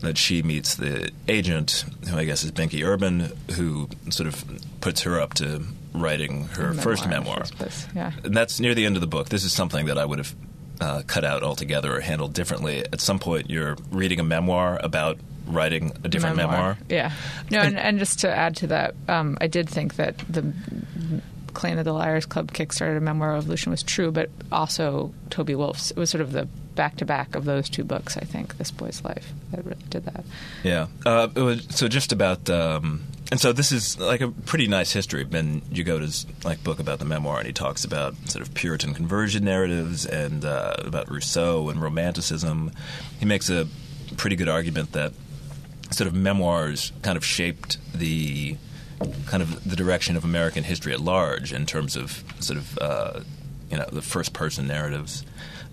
that 0.00 0.18
she 0.18 0.42
meets 0.42 0.74
the 0.74 1.10
agent, 1.28 1.84
who 2.08 2.18
I 2.18 2.24
guess 2.24 2.44
is 2.44 2.52
Binky 2.52 2.84
Urban, 2.86 3.32
who 3.52 3.88
sort 4.10 4.26
of 4.26 4.44
puts 4.80 5.02
her 5.02 5.20
up 5.20 5.34
to 5.34 5.62
writing 5.96 6.44
her 6.48 6.68
memoir 6.68 6.82
first 6.82 7.08
memoir. 7.08 7.44
yeah. 7.94 8.12
And 8.24 8.36
that's 8.36 8.60
near 8.60 8.74
the 8.74 8.84
end 8.84 8.96
of 8.96 9.00
the 9.00 9.06
book. 9.06 9.28
This 9.28 9.44
is 9.44 9.52
something 9.52 9.86
that 9.86 9.98
I 9.98 10.04
would 10.04 10.18
have 10.18 10.34
uh, 10.80 11.02
cut 11.06 11.24
out 11.24 11.42
altogether 11.42 11.96
or 11.96 12.00
handled 12.00 12.32
differently. 12.32 12.80
At 12.80 13.00
some 13.00 13.18
point, 13.18 13.50
you're 13.50 13.76
reading 13.90 14.20
a 14.20 14.24
memoir 14.24 14.78
about 14.82 15.18
writing 15.46 15.92
a 16.04 16.08
different 16.08 16.36
memoir. 16.36 16.76
Yeah. 16.88 17.12
No, 17.50 17.60
and, 17.60 17.78
and 17.78 17.98
just 17.98 18.20
to 18.20 18.30
add 18.30 18.56
to 18.56 18.66
that, 18.68 18.94
um, 19.08 19.38
I 19.40 19.46
did 19.46 19.68
think 19.68 19.96
that 19.96 20.18
the 20.28 20.52
Clan 21.54 21.78
of 21.78 21.84
the 21.84 21.92
Liars 21.92 22.26
Club 22.26 22.52
kickstarted 22.52 22.98
a 22.98 23.00
memoir 23.00 23.32
revolution 23.32 23.70
was 23.70 23.82
true, 23.82 24.10
but 24.10 24.28
also 24.52 25.14
Toby 25.30 25.54
Wolff's. 25.54 25.90
It 25.90 25.96
was 25.96 26.10
sort 26.10 26.20
of 26.20 26.32
the 26.32 26.48
back 26.76 26.96
to 26.98 27.04
back 27.04 27.34
of 27.34 27.44
those 27.44 27.68
two 27.68 27.82
books. 27.82 28.16
I 28.16 28.24
think 28.24 28.58
this 28.58 28.70
boy's 28.70 29.02
life 29.02 29.32
that 29.50 29.64
really 29.64 29.82
did 29.90 30.04
that. 30.04 30.24
Yeah. 30.62 30.86
Uh, 31.04 31.28
was, 31.34 31.66
so 31.70 31.88
just 31.88 32.12
about, 32.12 32.48
um, 32.48 33.04
and 33.30 33.40
so 33.40 33.52
this 33.52 33.72
is 33.72 33.98
like 33.98 34.20
a 34.20 34.28
pretty 34.28 34.68
nice 34.68 34.92
history. 34.92 35.24
Ben 35.24 35.62
Yagoda's 35.72 36.26
like 36.44 36.62
book 36.62 36.78
about 36.78 37.00
the 37.00 37.04
memoir, 37.04 37.38
and 37.38 37.46
he 37.46 37.52
talks 37.52 37.84
about 37.84 38.14
sort 38.28 38.46
of 38.46 38.54
Puritan 38.54 38.94
conversion 38.94 39.44
narratives 39.44 40.06
and 40.06 40.44
uh, 40.44 40.76
about 40.78 41.10
Rousseau 41.10 41.68
and 41.68 41.82
Romanticism. 41.82 42.70
He 43.18 43.26
makes 43.26 43.50
a 43.50 43.66
pretty 44.16 44.36
good 44.36 44.48
argument 44.48 44.92
that 44.92 45.12
sort 45.90 46.06
of 46.06 46.14
memoirs 46.14 46.92
kind 47.02 47.16
of 47.16 47.24
shaped 47.24 47.78
the 47.92 48.56
kind 49.26 49.42
of 49.42 49.68
the 49.68 49.76
direction 49.76 50.16
of 50.16 50.24
American 50.24 50.64
history 50.64 50.92
at 50.92 51.00
large 51.00 51.52
in 51.52 51.66
terms 51.66 51.96
of 51.96 52.24
sort 52.40 52.58
of 52.58 52.78
uh, 52.78 53.20
you 53.70 53.76
know 53.76 53.86
the 53.90 54.02
first 54.02 54.32
person 54.32 54.66
narratives. 54.66 55.24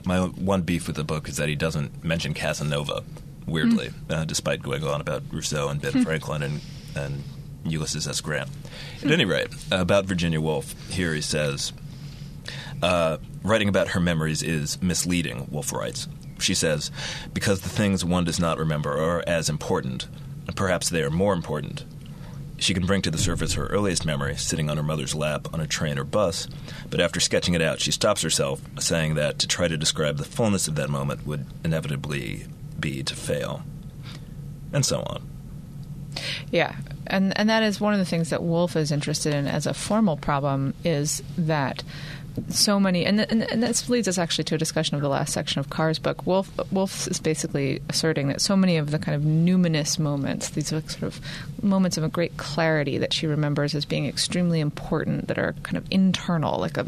My 0.05 0.19
one 0.19 0.61
beef 0.61 0.87
with 0.87 0.95
the 0.95 1.03
book 1.03 1.29
is 1.29 1.37
that 1.37 1.49
he 1.49 1.55
doesn't 1.55 2.03
mention 2.03 2.33
Casanova. 2.33 3.03
Weirdly, 3.45 3.91
uh, 4.09 4.23
despite 4.25 4.61
going 4.61 4.83
on 4.85 5.01
about 5.01 5.23
Rousseau 5.29 5.67
and 5.67 5.81
Ben 5.81 6.03
Franklin 6.03 6.43
and, 6.43 6.61
and 6.95 7.23
Ulysses 7.65 8.07
S. 8.07 8.21
Grant. 8.21 8.49
At 9.03 9.11
any 9.11 9.25
rate, 9.25 9.49
about 9.71 10.05
Virginia 10.05 10.39
Woolf, 10.39 10.73
here 10.89 11.13
he 11.13 11.21
says, 11.21 11.73
uh, 12.81 13.17
writing 13.43 13.69
about 13.69 13.89
her 13.89 13.99
memories 13.99 14.43
is 14.43 14.81
misleading, 14.81 15.47
Woolf 15.51 15.73
writes. 15.73 16.07
She 16.39 16.53
says, 16.53 16.91
because 17.33 17.61
the 17.61 17.69
things 17.69 18.03
one 18.03 18.25
does 18.25 18.39
not 18.39 18.57
remember 18.57 18.97
are 18.97 19.23
as 19.27 19.49
important, 19.49 20.07
and 20.47 20.55
perhaps 20.55 20.89
they 20.89 21.03
are 21.03 21.09
more 21.09 21.33
important. 21.33 21.85
She 22.63 22.73
can 22.73 22.85
bring 22.85 23.01
to 23.01 23.11
the 23.11 23.17
surface 23.17 23.55
her 23.55 23.67
earliest 23.67 24.05
memory, 24.05 24.37
sitting 24.37 24.69
on 24.69 24.77
her 24.77 24.83
mother's 24.83 25.13
lap 25.13 25.53
on 25.53 25.59
a 25.59 25.67
train 25.67 25.99
or 25.99 26.05
bus, 26.05 26.47
but 26.89 27.01
after 27.01 27.19
sketching 27.19 27.55
it 27.55 27.61
out, 27.61 27.81
she 27.81 27.91
stops 27.91 28.21
herself, 28.21 28.61
saying 28.79 29.15
that 29.15 29.37
to 29.39 29.49
try 29.49 29.67
to 29.67 29.75
describe 29.75 30.15
the 30.15 30.23
fullness 30.23 30.69
of 30.69 30.75
that 30.75 30.89
moment 30.89 31.27
would 31.27 31.45
inevitably 31.65 32.45
be 32.79 33.03
to 33.03 33.15
fail. 33.15 33.63
And 34.71 34.85
so 34.85 35.01
on. 35.01 35.27
Yeah, 36.51 36.77
and 37.05 37.37
and 37.37 37.49
that 37.49 37.63
is 37.63 37.81
one 37.81 37.91
of 37.91 37.99
the 37.99 38.05
things 38.05 38.29
that 38.29 38.41
Woolf 38.41 38.77
is 38.77 38.93
interested 38.93 39.33
in 39.33 39.45
as 39.45 39.67
a 39.67 39.73
formal 39.73 40.15
problem 40.15 40.73
is 40.85 41.21
that 41.37 41.83
so 42.49 42.79
many, 42.79 43.05
and, 43.05 43.19
and 43.19 43.43
and 43.43 43.61
this 43.61 43.89
leads 43.89 44.07
us 44.07 44.17
actually 44.17 44.43
to 44.45 44.55
a 44.55 44.57
discussion 44.57 44.95
of 44.95 45.01
the 45.01 45.09
last 45.09 45.33
section 45.33 45.59
of 45.59 45.69
Karr's 45.69 45.99
book. 45.99 46.25
Woolf 46.25 46.49
Woolf 46.71 47.07
is 47.07 47.19
basically 47.19 47.81
asserting 47.89 48.27
that 48.29 48.41
so 48.41 48.55
many 48.55 48.77
of 48.77 48.91
the 48.91 48.99
kind 48.99 49.15
of 49.15 49.21
numinous 49.21 49.99
moments, 49.99 50.49
these 50.49 50.69
sort 50.69 51.01
of 51.03 51.19
moments 51.61 51.97
of 51.97 52.03
a 52.03 52.09
great 52.09 52.35
clarity 52.37 52.97
that 52.97 53.13
she 53.13 53.27
remembers 53.27 53.75
as 53.75 53.85
being 53.85 54.07
extremely 54.07 54.59
important, 54.59 55.27
that 55.27 55.37
are 55.37 55.53
kind 55.63 55.77
of 55.77 55.85
internal, 55.91 56.59
like 56.59 56.77
a 56.77 56.85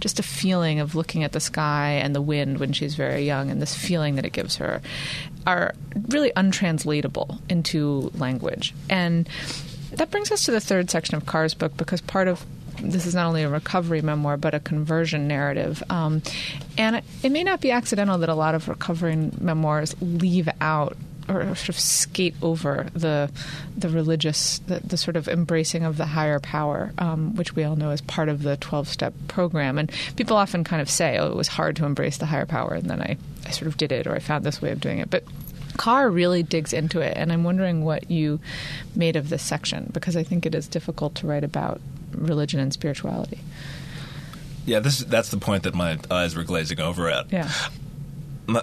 just 0.00 0.20
a 0.20 0.22
feeling 0.22 0.80
of 0.80 0.94
looking 0.94 1.24
at 1.24 1.32
the 1.32 1.40
sky 1.40 1.90
and 1.90 2.14
the 2.14 2.22
wind 2.22 2.58
when 2.58 2.72
she's 2.72 2.94
very 2.94 3.24
young, 3.24 3.50
and 3.50 3.60
this 3.60 3.74
feeling 3.74 4.14
that 4.14 4.24
it 4.24 4.32
gives 4.32 4.56
her, 4.56 4.80
are 5.46 5.74
really 6.08 6.32
untranslatable 6.36 7.40
into 7.48 8.10
language. 8.14 8.74
And 8.88 9.28
that 9.92 10.10
brings 10.10 10.30
us 10.30 10.44
to 10.44 10.50
the 10.50 10.60
third 10.60 10.90
section 10.90 11.16
of 11.16 11.26
Karr's 11.26 11.54
book 11.54 11.76
because 11.76 12.00
part 12.00 12.28
of 12.28 12.44
this 12.80 13.06
is 13.06 13.14
not 13.14 13.26
only 13.26 13.42
a 13.42 13.48
recovery 13.48 14.02
memoir 14.02 14.36
but 14.36 14.54
a 14.54 14.60
conversion 14.60 15.28
narrative. 15.28 15.82
Um, 15.90 16.22
and 16.76 16.96
it, 16.96 17.04
it 17.22 17.30
may 17.30 17.44
not 17.44 17.60
be 17.60 17.70
accidental 17.70 18.18
that 18.18 18.28
a 18.28 18.34
lot 18.34 18.54
of 18.54 18.68
recovering 18.68 19.36
memoirs 19.40 19.94
leave 20.00 20.48
out 20.60 20.96
or 21.28 21.42
sort 21.54 21.70
of 21.70 21.78
skate 21.78 22.34
over 22.42 22.86
the 22.92 23.30
the 23.76 23.88
religious, 23.88 24.58
the, 24.66 24.80
the 24.80 24.96
sort 24.96 25.16
of 25.16 25.28
embracing 25.28 25.84
of 25.84 25.96
the 25.96 26.06
higher 26.06 26.38
power, 26.38 26.92
um, 26.98 27.34
which 27.36 27.56
we 27.56 27.64
all 27.64 27.76
know 27.76 27.90
is 27.90 28.00
part 28.02 28.28
of 28.28 28.42
the 28.42 28.56
twelve 28.58 28.88
step 28.88 29.14
program. 29.28 29.78
And 29.78 29.90
people 30.16 30.36
often 30.36 30.64
kind 30.64 30.82
of 30.82 30.90
say, 30.90 31.18
"Oh, 31.18 31.28
it 31.28 31.36
was 31.36 31.48
hard 31.48 31.76
to 31.76 31.86
embrace 31.86 32.18
the 32.18 32.26
higher 32.26 32.46
power," 32.46 32.74
and 32.74 32.90
then 32.90 33.00
I, 33.00 33.16
I 33.46 33.50
sort 33.50 33.68
of 33.68 33.76
did 33.76 33.92
it, 33.92 34.06
or 34.06 34.14
I 34.14 34.18
found 34.18 34.44
this 34.44 34.60
way 34.60 34.70
of 34.70 34.80
doing 34.80 34.98
it. 34.98 35.10
But 35.10 35.24
Karr 35.76 36.10
really 36.10 36.42
digs 36.42 36.72
into 36.72 37.00
it, 37.00 37.16
and 37.16 37.32
I'm 37.32 37.44
wondering 37.44 37.84
what 37.84 38.10
you 38.10 38.40
made 38.94 39.16
of 39.16 39.28
this 39.28 39.42
section 39.42 39.90
because 39.92 40.16
I 40.16 40.22
think 40.22 40.46
it 40.46 40.54
is 40.54 40.68
difficult 40.68 41.14
to 41.16 41.26
write 41.26 41.44
about 41.44 41.80
religion 42.14 42.60
and 42.60 42.72
spirituality. 42.72 43.40
Yeah, 44.66 44.80
this 44.80 44.98
that's 45.00 45.30
the 45.30 45.36
point 45.36 45.64
that 45.64 45.74
my 45.74 45.98
eyes 46.10 46.34
were 46.34 46.44
glazing 46.44 46.80
over 46.80 47.08
at. 47.08 47.32
Yeah. 47.32 47.50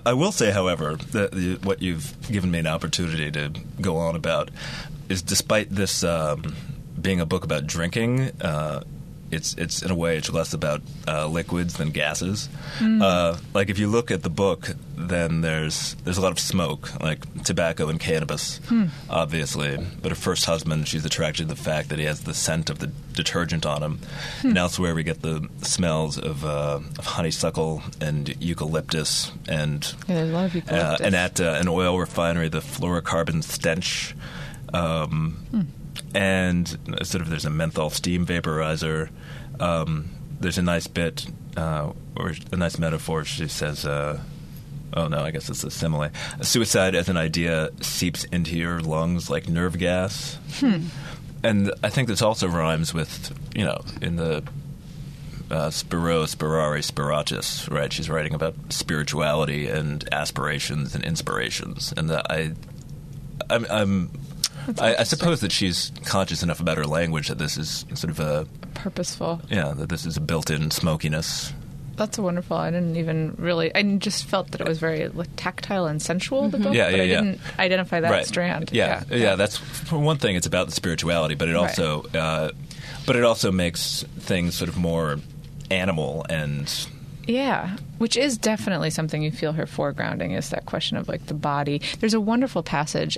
I 0.06 0.14
will 0.14 0.32
say, 0.32 0.52
however, 0.52 0.96
that 0.96 1.32
the, 1.32 1.56
what 1.64 1.82
you've 1.82 2.16
given 2.32 2.52
me 2.52 2.60
an 2.60 2.68
opportunity 2.68 3.32
to 3.32 3.52
go 3.82 3.98
on 3.98 4.16
about 4.16 4.52
is, 5.10 5.24
despite 5.24 5.72
this 5.72 6.04
um, 6.04 6.56
being 7.00 7.20
a 7.20 7.26
book 7.26 7.44
about 7.44 7.66
drinking, 7.66 8.32
uh, 8.42 8.84
it's 9.32 9.54
it's 9.56 9.82
in 9.82 9.92
a 9.92 9.96
way 9.96 10.18
it's 10.18 10.32
less 10.32 10.54
about 10.54 10.82
uh, 11.08 11.28
liquids 11.28 11.76
than 11.76 11.92
gases. 11.92 12.50
Uh, 12.82 13.38
like 13.54 13.70
if 13.70 13.80
you 13.80 13.88
look 13.88 14.12
at 14.12 14.24
the 14.24 14.30
book, 14.30 14.70
then 14.98 15.42
there's 15.42 15.96
there's 16.04 16.18
a 16.18 16.22
lot 16.22 16.32
of 16.32 16.40
smoke, 16.40 16.90
like 17.02 17.44
tobacco 17.44 17.90
and 17.90 18.00
cannabis, 18.00 18.60
obviously. 19.10 19.78
But 20.02 20.10
her 20.12 20.16
first 20.16 20.46
husband, 20.46 20.88
she's 20.88 21.06
attracted 21.06 21.48
to 21.48 21.56
the 21.56 21.62
fact 21.62 21.90
that 21.90 22.00
he 22.00 22.06
has 22.06 22.22
the 22.22 22.34
scent 22.34 22.70
of 22.70 22.80
the 22.80 22.88
detergent 23.14 23.66
on 23.66 23.84
him. 23.84 24.00
And 24.44 24.58
elsewhere, 24.58 24.96
we 24.96 25.04
get 25.04 25.22
the 25.22 25.48
smells 25.62 26.18
of, 26.18 26.46
uh, 26.46 26.80
of 26.98 27.06
honeysuckle 27.06 27.84
and 28.00 28.30
eucalyptus 28.42 29.32
and 29.48 29.84
Yeah, 30.08 30.16
there's 30.16 30.30
a 30.30 30.34
lot 30.34 30.46
of 30.46 30.52
uh, 30.56 30.58
eucalyptus. 30.60 31.02
and 31.06 31.16
at 31.16 31.42
uh, 31.42 31.58
an 31.60 31.68
oil 31.68 32.00
refinery, 32.00 32.50
the 32.50 32.60
fluorocarbon 32.62 33.44
stench. 33.44 34.16
Um, 34.74 35.68
And 36.14 36.68
sort 37.04 37.22
of 37.22 37.30
there's 37.30 37.46
a 37.46 37.50
menthol 37.50 37.90
steam 37.90 38.26
vaporizer. 38.26 39.10
Um, 39.60 40.10
there's 40.40 40.58
a 40.58 40.62
nice 40.62 40.88
bit, 40.88 41.26
uh, 41.56 41.92
or 42.16 42.34
a 42.52 42.58
nice 42.58 42.78
metaphor. 42.78 43.24
She 43.24 43.48
says, 43.48 43.86
uh, 43.86 44.20
oh 44.94 45.08
no, 45.08 45.20
I 45.20 45.32
guess 45.32 45.50
it's 45.50 45.64
a 45.64 45.72
simile. 45.72 46.10
Suicide 46.42 46.96
as 46.96 47.10
an 47.10 47.18
idea 47.18 47.70
seeps 47.82 48.24
into 48.26 48.58
your 48.58 48.82
lungs 48.82 49.30
like 49.30 49.48
nerve 49.48 49.78
gas. 49.78 50.38
And 51.44 51.74
I 51.84 51.90
think 51.90 52.08
this 52.08 52.22
also 52.22 52.48
rhymes 52.48 52.94
with, 52.94 53.34
you 53.56 53.66
know, 53.66 53.82
in 54.02 54.16
the 54.16 54.44
uh, 55.50 55.70
Spiro, 55.70 56.26
Spirare, 56.26 56.82
Spiratus, 56.82 57.70
right? 57.70 57.92
She's 57.92 58.10
writing 58.10 58.34
about 58.34 58.56
spirituality 58.70 59.68
and 59.68 60.08
aspirations 60.14 60.94
and 60.96 61.04
inspirations, 61.04 61.94
and 61.98 62.10
that 62.10 62.30
I, 62.30 62.54
I'm, 63.50 63.66
I'm 63.70 64.12
I, 64.80 64.96
I 64.98 65.04
suppose 65.04 65.42
that 65.42 65.52
she's 65.52 65.92
conscious 66.06 66.44
enough 66.44 66.60
about 66.60 66.78
her 66.78 66.86
language 66.86 67.28
that 67.30 67.38
this 67.38 67.58
is 67.58 67.86
sort 67.96 68.12
of 68.12 68.20
a 68.20 68.48
purposeful. 68.74 69.42
Yeah, 69.50 69.74
that 69.76 69.90
this 69.90 70.06
is 70.06 70.18
a 70.18 70.22
built-in 70.22 70.72
smokiness. 70.72 71.54
That's 71.98 72.18
wonderful. 72.18 72.58
I 72.58 72.72
didn't 72.72 72.96
even 72.96 73.36
really. 73.38 73.74
I 73.76 73.84
just 73.98 74.26
felt 74.26 74.52
that 74.52 74.62
it 74.62 74.68
was 74.68 74.80
very 74.80 75.08
like, 75.10 75.30
tactile 75.36 75.86
and 75.86 76.02
sensual. 76.02 76.50
The 76.50 76.58
book, 76.58 76.74
Yeah, 76.74 76.90
but 76.90 76.96
yeah, 76.98 77.04
I 77.04 77.06
yeah. 77.06 77.22
didn't 77.22 77.42
identify 77.60 78.00
that 78.00 78.12
right. 78.12 78.26
strand. 78.26 78.70
Yeah, 78.74 79.04
yeah, 79.10 79.36
That's 79.36 79.58
for 79.58 80.00
one 80.00 80.18
thing. 80.18 80.36
It's 80.36 80.48
about 80.48 80.68
the 80.68 80.72
spirituality, 80.74 81.36
but 81.36 81.48
it 81.50 81.54
Right. 81.54 81.62
also, 81.70 82.04
uh, 82.16 82.52
but 83.06 83.16
it 83.16 83.24
also 83.24 83.52
makes 83.52 84.04
things 84.20 84.56
sort 84.56 84.70
of 84.70 84.78
more 84.78 85.18
animal 85.70 86.26
and 86.30 86.88
Yeah, 87.28 87.78
which 87.98 88.18
is 88.18 88.38
definitely 88.38 88.90
something 88.90 89.22
you 89.22 89.32
feel 89.32 89.54
her 89.54 89.66
foregrounding 89.66 90.36
is 90.36 90.50
that 90.50 90.66
question 90.66 90.98
of 90.98 91.08
like 91.08 91.28
the 91.28 91.34
body. 91.36 91.82
There's 92.00 92.14
a 92.16 92.22
wonderful 92.22 92.64
passage. 92.64 93.18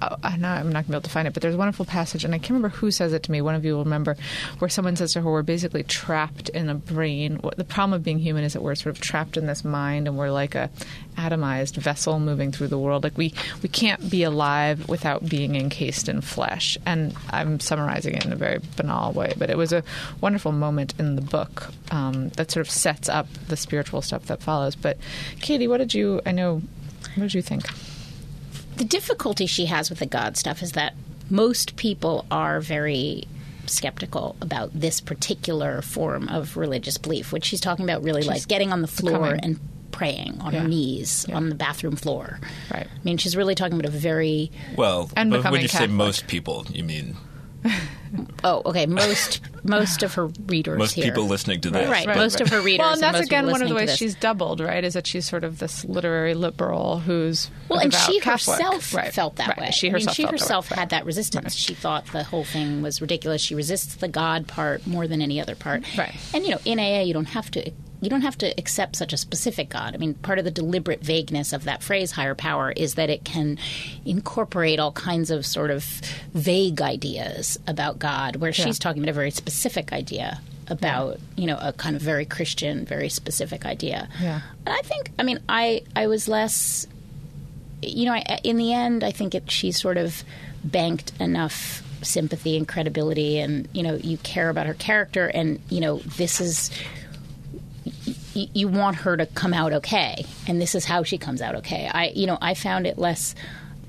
I'm 0.00 0.40
not, 0.40 0.58
I'm 0.58 0.72
not 0.72 0.72
going 0.72 0.84
to 0.84 0.88
be 0.88 0.94
able 0.94 1.02
to 1.02 1.10
find 1.10 1.28
it, 1.28 1.34
but 1.34 1.42
there's 1.42 1.54
a 1.54 1.58
wonderful 1.58 1.84
passage, 1.84 2.24
and 2.24 2.34
I 2.34 2.38
can't 2.38 2.50
remember 2.50 2.68
who 2.68 2.90
says 2.90 3.12
it 3.12 3.22
to 3.24 3.32
me. 3.32 3.40
One 3.40 3.54
of 3.54 3.64
you 3.64 3.74
will 3.74 3.84
remember, 3.84 4.16
where 4.58 4.68
someone 4.68 4.96
says 4.96 5.12
to 5.14 5.20
her, 5.20 5.30
"We're 5.30 5.42
basically 5.42 5.82
trapped 5.82 6.48
in 6.50 6.68
a 6.68 6.74
brain. 6.74 7.40
The 7.56 7.64
problem 7.64 7.94
of 7.94 8.04
being 8.04 8.18
human 8.18 8.44
is 8.44 8.52
that 8.52 8.62
we're 8.62 8.74
sort 8.74 8.94
of 8.94 9.00
trapped 9.00 9.36
in 9.36 9.46
this 9.46 9.64
mind, 9.64 10.06
and 10.06 10.16
we're 10.16 10.30
like 10.30 10.54
a 10.54 10.70
atomized 11.16 11.76
vessel 11.76 12.20
moving 12.20 12.52
through 12.52 12.68
the 12.68 12.78
world. 12.78 13.02
Like 13.02 13.18
we 13.18 13.34
we 13.62 13.68
can't 13.68 14.08
be 14.08 14.22
alive 14.22 14.88
without 14.88 15.28
being 15.28 15.56
encased 15.56 16.08
in 16.08 16.20
flesh." 16.20 16.78
And 16.86 17.14
I'm 17.30 17.58
summarizing 17.60 18.14
it 18.14 18.24
in 18.24 18.32
a 18.32 18.36
very 18.36 18.60
banal 18.76 19.12
way, 19.12 19.34
but 19.36 19.50
it 19.50 19.56
was 19.56 19.72
a 19.72 19.82
wonderful 20.20 20.52
moment 20.52 20.94
in 20.98 21.16
the 21.16 21.22
book 21.22 21.70
um, 21.90 22.28
that 22.30 22.50
sort 22.50 22.66
of 22.66 22.70
sets 22.70 23.08
up 23.08 23.26
the 23.48 23.56
spiritual 23.56 24.02
stuff 24.02 24.26
that 24.26 24.42
follows. 24.42 24.76
But 24.76 24.98
Katie, 25.40 25.68
what 25.68 25.78
did 25.78 25.94
you? 25.94 26.20
I 26.24 26.32
know. 26.32 26.62
What 27.14 27.24
did 27.24 27.34
you 27.34 27.42
think? 27.42 27.64
The 28.78 28.84
difficulty 28.84 29.46
she 29.46 29.66
has 29.66 29.90
with 29.90 29.98
the 29.98 30.06
God 30.06 30.36
stuff 30.36 30.62
is 30.62 30.72
that 30.72 30.94
most 31.30 31.76
people 31.76 32.24
are 32.30 32.60
very 32.60 33.24
skeptical 33.66 34.34
about 34.40 34.70
this 34.72 35.00
particular 35.00 35.82
form 35.82 36.28
of 36.28 36.56
religious 36.56 36.96
belief, 36.96 37.32
which 37.32 37.44
she's 37.44 37.60
talking 37.60 37.84
about 37.84 38.02
really 38.02 38.22
like 38.22 38.48
getting 38.48 38.72
on 38.72 38.80
the 38.80 38.88
floor 38.88 39.18
becoming- 39.34 39.40
and 39.44 39.60
praying 39.92 40.38
on 40.40 40.52
Yeah. 40.54 40.60
her 40.60 40.68
knees 40.68 41.26
Yeah. 41.28 41.36
on 41.36 41.48
the 41.48 41.54
bathroom 41.54 41.96
floor. 41.96 42.40
Right. 42.72 42.86
I 42.86 42.98
mean, 43.04 43.18
she's 43.18 43.36
really 43.36 43.54
talking 43.54 43.74
about 43.78 43.92
a 43.92 43.96
very 43.96 44.50
well. 44.76 45.10
And 45.16 45.30
but 45.30 45.38
becoming 45.38 45.52
when 45.52 45.62
you 45.62 45.68
say 45.68 45.86
most 45.86 46.26
people, 46.28 46.66
you 46.72 46.84
mean 46.84 47.16
oh, 48.44 48.62
okay, 48.66 48.86
most 48.86 49.40
most 49.64 50.02
of 50.02 50.14
her 50.14 50.26
readers 50.46 50.78
most 50.78 50.94
here. 50.94 51.04
people 51.04 51.24
listening 51.26 51.60
to 51.62 51.70
this. 51.70 51.88
Right, 51.88 52.06
Right, 52.06 52.16
most 52.16 52.34
right. 52.34 52.40
of 52.42 52.48
her 52.48 52.60
readers. 52.60 52.84
Well, 52.84 52.92
and 52.94 53.02
that's 53.02 53.18
most 53.18 53.26
again 53.26 53.46
one 53.50 53.62
of 53.62 53.68
the 53.68 53.74
ways 53.74 53.96
she's 53.96 54.14
doubled, 54.14 54.60
right? 54.60 54.82
Is 54.84 54.94
that 54.94 55.06
she's 55.06 55.28
sort 55.28 55.44
of 55.44 55.58
this 55.58 55.84
literary 55.84 56.34
liberal 56.34 57.00
who's 57.00 57.50
Well, 57.68 57.80
and 57.80 57.92
she 57.92 58.20
Catholic. 58.20 58.58
herself 58.58 58.94
Right, 58.94 59.12
felt 59.12 59.36
that 59.36 59.48
right. 59.48 59.58
way. 59.60 59.70
She 59.70 59.88
I 59.88 59.92
mean, 59.92 60.06
herself, 60.06 60.16
she 60.16 60.22
felt 60.22 60.30
that 60.30 60.32
way. 60.32 60.38
herself 60.44 60.68
had 60.68 60.88
that 60.90 61.04
resistance. 61.04 61.44
Right. 61.44 61.52
She 61.52 61.74
thought 61.74 62.06
the 62.06 62.24
whole 62.24 62.44
thing 62.44 62.82
was 62.82 63.00
ridiculous. 63.00 63.42
She 63.42 63.54
resists 63.54 63.96
the 63.96 64.08
God 64.08 64.46
part 64.48 64.86
more 64.86 65.06
than 65.06 65.20
any 65.22 65.40
other 65.40 65.54
part. 65.54 65.82
Right. 65.96 66.14
And 66.32 66.44
you 66.44 66.52
know, 66.52 66.60
in 66.64 66.78
AA, 66.78 67.02
you 67.02 67.12
don't 67.14 67.26
have 67.26 67.50
to. 67.52 67.70
You 68.00 68.08
don't 68.10 68.20
have 68.22 68.38
to 68.38 68.54
accept 68.58 68.96
such 68.96 69.12
a 69.12 69.16
specific 69.16 69.68
God. 69.68 69.94
I 69.94 69.98
mean, 69.98 70.14
part 70.14 70.38
of 70.38 70.44
the 70.44 70.50
deliberate 70.50 71.00
vagueness 71.02 71.52
of 71.52 71.64
that 71.64 71.82
phrase, 71.82 72.12
higher 72.12 72.34
power, 72.34 72.70
is 72.72 72.94
that 72.94 73.10
it 73.10 73.24
can 73.24 73.58
incorporate 74.04 74.78
all 74.78 74.92
kinds 74.92 75.30
of 75.30 75.44
sort 75.44 75.70
of 75.70 75.84
vague 76.32 76.80
ideas 76.80 77.58
about 77.66 77.98
God, 77.98 78.36
where 78.36 78.50
Yeah. 78.50 78.64
she's 78.66 78.78
talking 78.78 79.02
about 79.02 79.10
a 79.10 79.14
very 79.14 79.30
specific 79.32 79.92
idea 79.92 80.40
about, 80.68 81.18
you 81.36 81.46
know, 81.46 81.58
a 81.60 81.72
kind 81.72 81.96
of 81.96 82.02
very 82.02 82.24
Christian, 82.24 82.84
very 82.84 83.08
specific 83.08 83.64
idea. 83.66 84.08
Yeah. 84.20 84.42
And 84.66 84.74
I 84.76 84.82
think, 84.82 85.10
I 85.18 85.22
mean, 85.22 85.40
I, 85.48 85.82
I 85.96 86.06
was 86.06 86.28
less 86.28 86.86
you 87.80 88.06
know, 88.06 88.12
I, 88.12 88.40
in 88.42 88.56
the 88.56 88.72
end, 88.72 89.04
I 89.04 89.12
think 89.12 89.36
it, 89.36 89.48
she 89.50 89.70
sort 89.70 89.98
of 89.98 90.24
banked 90.64 91.12
enough 91.20 91.80
sympathy 92.02 92.56
and 92.56 92.66
credibility, 92.66 93.38
and 93.38 93.68
you 93.72 93.84
know, 93.84 93.94
you 93.94 94.18
care 94.18 94.48
about 94.48 94.66
her 94.66 94.74
character, 94.74 95.28
and 95.28 95.60
you 95.68 95.80
know, 95.80 95.98
this 95.98 96.40
is 96.40 96.72
you 98.38 98.68
want 98.68 98.96
her 98.96 99.16
to 99.16 99.26
come 99.26 99.52
out 99.54 99.72
okay, 99.72 100.24
and 100.46 100.60
this 100.60 100.74
is 100.74 100.84
how 100.84 101.02
she 101.02 101.18
comes 101.18 101.42
out 101.42 101.56
okay. 101.56 101.90
I, 101.92 102.12
you 102.14 102.26
know, 102.26 102.38
I 102.40 102.54
found 102.54 102.86
it 102.86 102.98
less, 102.98 103.34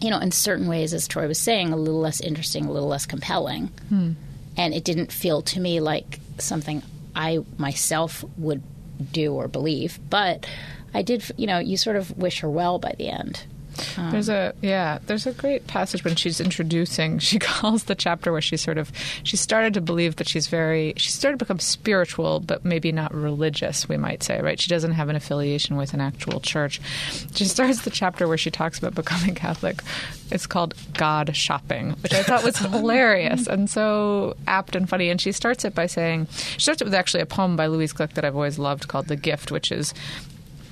you 0.01 0.09
know, 0.09 0.19
in 0.19 0.31
certain 0.31 0.67
ways, 0.67 0.93
as 0.93 1.07
Troy 1.07 1.27
was 1.27 1.39
saying, 1.39 1.71
a 1.71 1.75
little 1.75 1.99
less 1.99 2.21
interesting, 2.21 2.65
a 2.65 2.71
little 2.71 2.89
less 2.89 3.05
compelling, 3.05 3.67
hmm. 3.89 4.11
and 4.57 4.73
it 4.73 4.83
didn't 4.83 5.11
feel 5.11 5.41
to 5.43 5.59
me 5.59 5.79
like 5.79 6.19
something 6.37 6.81
I 7.15 7.39
myself 7.57 8.23
would 8.37 8.63
do 9.11 9.33
or 9.33 9.47
believe, 9.47 9.99
but. 10.09 10.45
I 10.91 11.03
did, 11.03 11.23
you 11.37 11.45
know, 11.45 11.59
you 11.59 11.77
sort 11.77 11.97
of 11.97 12.17
wish 12.17 12.39
her 12.39 12.49
well 12.49 12.79
by 12.79 12.95
the 12.97 13.09
end. 13.09 13.43
Um, 13.97 14.11
there's 14.11 14.29
a 14.29 14.53
yeah. 14.61 14.99
There's 15.05 15.25
a 15.25 15.31
great 15.33 15.67
passage 15.67 16.03
when 16.03 16.15
she's 16.15 16.39
introducing. 16.39 17.19
She 17.29 17.37
calls 17.37 17.83
the 17.83 17.93
chapter 17.93 18.31
where 18.31 18.41
she 18.41 18.57
sort 18.57 18.79
of 18.79 18.91
she 19.23 19.37
started 19.37 19.75
to 19.75 19.81
believe 19.81 20.15
that 20.15 20.27
she's 20.27 20.47
very 20.47 20.93
she 20.97 21.11
started 21.11 21.37
to 21.37 21.45
become 21.45 21.59
spiritual, 21.59 22.39
but 22.39 22.65
maybe 22.65 22.91
not 22.91 23.13
religious. 23.13 23.87
We 23.87 23.97
might 23.97 24.23
say 24.23 24.41
right. 24.41 24.59
She 24.59 24.67
doesn't 24.67 24.93
have 24.93 25.09
an 25.09 25.15
affiliation 25.15 25.77
with 25.77 25.93
an 25.93 26.01
actual 26.01 26.39
church. 26.39 26.81
She 27.35 27.45
starts 27.45 27.83
the 27.83 27.91
chapter 27.91 28.27
where 28.27 28.37
she 28.37 28.49
talks 28.49 28.79
about 28.79 28.95
becoming 28.95 29.35
Catholic. 29.35 29.81
It's 30.31 30.47
called 30.47 30.73
God 30.93 31.35
shopping, 31.35 31.91
which 32.01 32.13
I 32.13 32.23
thought 32.23 32.43
was 32.43 32.57
hilarious 32.73 33.45
and 33.45 33.69
so 33.69 34.35
apt 34.47 34.75
and 34.75 34.89
funny. 34.89 35.09
And 35.09 35.21
she 35.21 35.31
starts 35.31 35.65
it 35.65 35.75
by 35.75 35.85
saying 35.85 36.27
she 36.31 36.61
starts 36.61 36.81
it 36.81 36.85
with 36.85 36.93
actually 36.95 37.21
a 37.21 37.27
poem 37.27 37.55
by 37.55 37.67
Louise 37.67 37.93
Gluck 37.93 38.13
that 38.13 38.25
I've 38.25 38.35
always 38.35 38.57
loved 38.57 38.87
called 38.87 39.07
"The 39.07 39.15
Gift," 39.15 39.51
which 39.51 39.71
is 39.71 39.93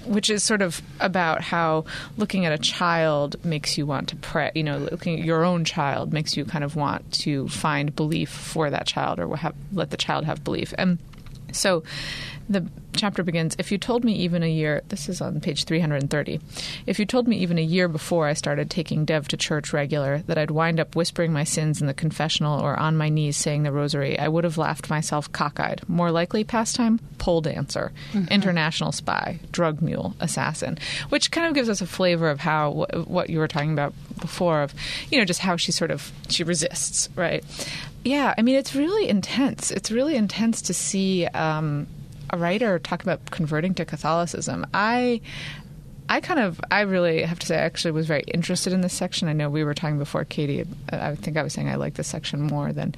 which 0.08 0.30
is 0.30 0.44
sort 0.44 0.62
of 0.62 0.82
about 1.00 1.42
how 1.42 1.86
looking 2.18 2.46
at 2.46 2.52
a 2.52 2.58
child 2.58 3.44
makes 3.46 3.78
you 3.78 3.86
want 3.86 4.10
to 4.10 4.16
pray. 4.16 4.52
You 4.56 4.64
know, 4.64 4.78
looking 4.78 5.20
at 5.20 5.26
your 5.26 5.44
own 5.44 5.66
child 5.66 6.14
makes 6.14 6.38
you 6.38 6.46
kind 6.46 6.64
of 6.64 6.76
want 6.76 7.12
to 7.14 7.48
find 7.50 7.96
belief 7.96 8.30
for 8.30 8.70
that 8.70 8.88
child 8.88 9.20
or 9.20 9.36
have, 9.38 9.56
let 9.72 9.92
the 9.92 9.98
child 9.98 10.26
have 10.26 10.44
belief. 10.44 10.74
And 10.78 10.98
so 11.52 11.84
the 12.50 12.66
chapter 12.94 13.24
begins 13.24 13.56
If 13.60 13.72
you 13.72 13.78
told 13.78 14.04
me 14.04 14.14
even 14.14 14.44
a 14.44 14.50
year, 14.50 14.82
this 14.90 15.08
is 15.08 15.22
on 15.22 15.40
page 15.40 15.66
330, 15.66 16.40
if 16.86 17.00
you 17.00 17.06
told 17.06 17.28
me 17.28 17.38
even 17.38 17.58
a 17.58 17.64
year 17.64 17.88
before 17.88 18.28
I 18.28 18.34
started 18.34 18.70
taking 18.70 19.06
Dev 19.06 19.28
to 19.30 19.38
church 19.38 19.72
regular 19.72 20.20
that 20.28 20.38
I'd 20.38 20.52
wind 20.52 20.80
up 20.80 20.96
whispering 20.96 21.32
my 21.32 21.44
sins 21.44 21.80
in 21.80 21.88
the 21.88 21.94
confessional 21.94 22.60
or 22.60 22.78
on 22.78 22.98
my 22.98 23.10
knees 23.10 23.38
saying 23.38 23.64
the 23.64 23.72
rosary, 23.72 24.18
I 24.18 24.28
would 24.28 24.44
have 24.44 24.58
laughed 24.58 24.90
myself 24.90 25.32
cockeyed. 25.32 25.88
More 25.88 26.12
likely 26.12 26.44
pastime, 26.44 27.00
pole 27.18 27.42
dancer, 27.42 27.92
international 28.32 28.92
spy, 28.92 29.40
drug 29.52 29.82
mule, 29.82 30.16
assassin, 30.20 30.78
which 31.10 31.32
kind 31.32 31.48
of 31.48 31.54
gives 31.54 31.70
us 31.70 31.82
a 31.82 31.88
flavor 31.88 32.30
of 32.30 32.40
how 32.40 32.88
what 33.06 33.30
you 33.30 33.40
were 33.40 33.48
talking 33.48 33.74
about 33.74 33.94
before 34.20 34.64
of, 34.64 34.74
you 35.12 35.20
know, 35.20 35.26
just 35.26 35.40
how 35.40 35.56
she 35.58 35.72
sort 35.72 35.92
of 35.92 36.12
she 36.30 36.44
resists, 36.44 37.10
right? 37.16 37.44
Yeah, 38.04 38.34
I 38.38 38.42
mean, 38.42 38.56
it's 38.56 38.74
really 38.74 39.10
intense. 39.10 39.70
It's 39.70 39.92
really 39.92 40.16
intense 40.16 40.62
to 40.64 40.74
see 40.74 41.26
um, 41.28 41.88
a 42.30 42.38
writer 42.38 42.80
talk 42.80 43.04
about 43.04 43.32
converting 43.32 43.74
to 43.76 43.86
Catholicism. 43.86 44.66
I. 44.74 45.22
I 46.10 46.22
kind 46.22 46.40
of, 46.40 46.62
I 46.72 46.82
really 46.82 47.22
have 47.24 47.38
to 47.40 47.46
say, 47.48 47.58
I 47.58 47.64
actually 47.64 47.92
was 47.92 48.08
very 48.08 48.24
interested 48.34 48.72
in 48.72 48.80
this 48.80 48.94
section. 48.94 49.28
I 49.28 49.34
know 49.34 49.50
we 49.50 49.66
were 49.66 49.74
talking 49.74 49.98
before, 49.98 50.24
Katie. 50.24 50.62
Uh, 50.90 51.00
I 51.02 51.16
think 51.16 51.36
I 51.36 51.44
was 51.44 51.52
saying 51.52 51.68
I 51.68 51.76
like 51.76 51.96
this 51.96 52.08
section 52.08 52.44
more 52.44 52.72
than 52.72 52.96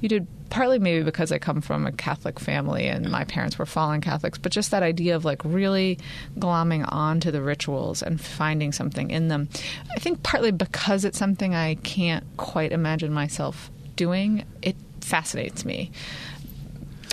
you 0.00 0.08
did, 0.08 0.28
partly 0.48 0.78
maybe 0.78 1.02
because 1.02 1.32
I 1.32 1.38
come 1.38 1.60
from 1.60 1.88
a 1.88 1.90
Catholic 1.90 2.38
family 2.38 2.86
and 2.86 3.10
my 3.10 3.24
parents 3.24 3.58
were 3.58 3.66
fallen 3.66 4.00
Catholics, 4.00 4.38
but 4.38 4.52
just 4.52 4.70
that 4.70 4.84
idea 4.84 5.16
of 5.16 5.24
like 5.24 5.44
really 5.44 5.98
glomming 6.38 6.84
onto 6.86 7.32
the 7.32 7.42
rituals 7.42 8.00
and 8.00 8.20
finding 8.20 8.70
something 8.70 9.10
in 9.10 9.26
them. 9.26 9.48
I 9.90 9.98
think 9.98 10.22
partly 10.22 10.52
because 10.52 11.04
it's 11.04 11.18
something 11.18 11.56
I 11.56 11.74
can't 11.82 12.24
quite 12.36 12.70
imagine 12.70 13.12
myself 13.12 13.72
doing, 13.96 14.44
it 14.62 14.76
fascinates 15.00 15.64
me. 15.64 15.90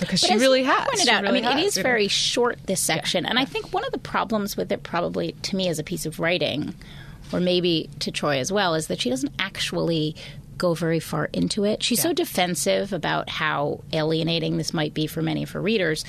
Because 0.00 0.22
But 0.22 0.30
she 0.30 0.36
really 0.38 0.64
has. 0.64 0.84
Pointed 0.86 1.02
She 1.02 1.10
out, 1.10 1.22
really 1.22 1.40
I 1.40 1.42
mean, 1.42 1.50
it 1.52 1.62
has, 1.62 1.66
is 1.66 1.76
you 1.76 1.82
know. 1.82 1.88
very 1.88 2.08
short 2.08 2.58
this 2.66 2.80
section, 2.80 3.26
and 3.26 3.38
I 3.38 3.44
think 3.44 3.72
one 3.72 3.84
of 3.84 3.92
the 3.92 3.98
problems 3.98 4.56
with 4.56 4.72
it, 4.72 4.82
probably 4.82 5.32
to 5.42 5.56
me 5.56 5.68
as 5.68 5.78
a 5.78 5.84
piece 5.84 6.06
of 6.06 6.18
writing, 6.18 6.74
or 7.32 7.40
maybe 7.40 7.88
to 8.00 8.10
Troy 8.10 8.38
as 8.38 8.50
well, 8.50 8.74
is 8.74 8.86
that 8.88 9.00
she 9.00 9.10
doesn't 9.10 9.32
actually 9.38 10.16
go 10.58 10.74
very 10.74 11.00
far 11.00 11.30
into 11.32 11.64
it. 11.64 11.82
She's 11.82 12.02
so 12.02 12.12
defensive 12.12 12.92
about 12.92 13.30
how 13.30 13.80
alienating 13.92 14.58
this 14.58 14.74
might 14.74 14.92
be 14.92 15.06
for 15.06 15.22
many 15.22 15.42
of 15.42 15.50
her 15.52 15.60
readers 15.60 16.04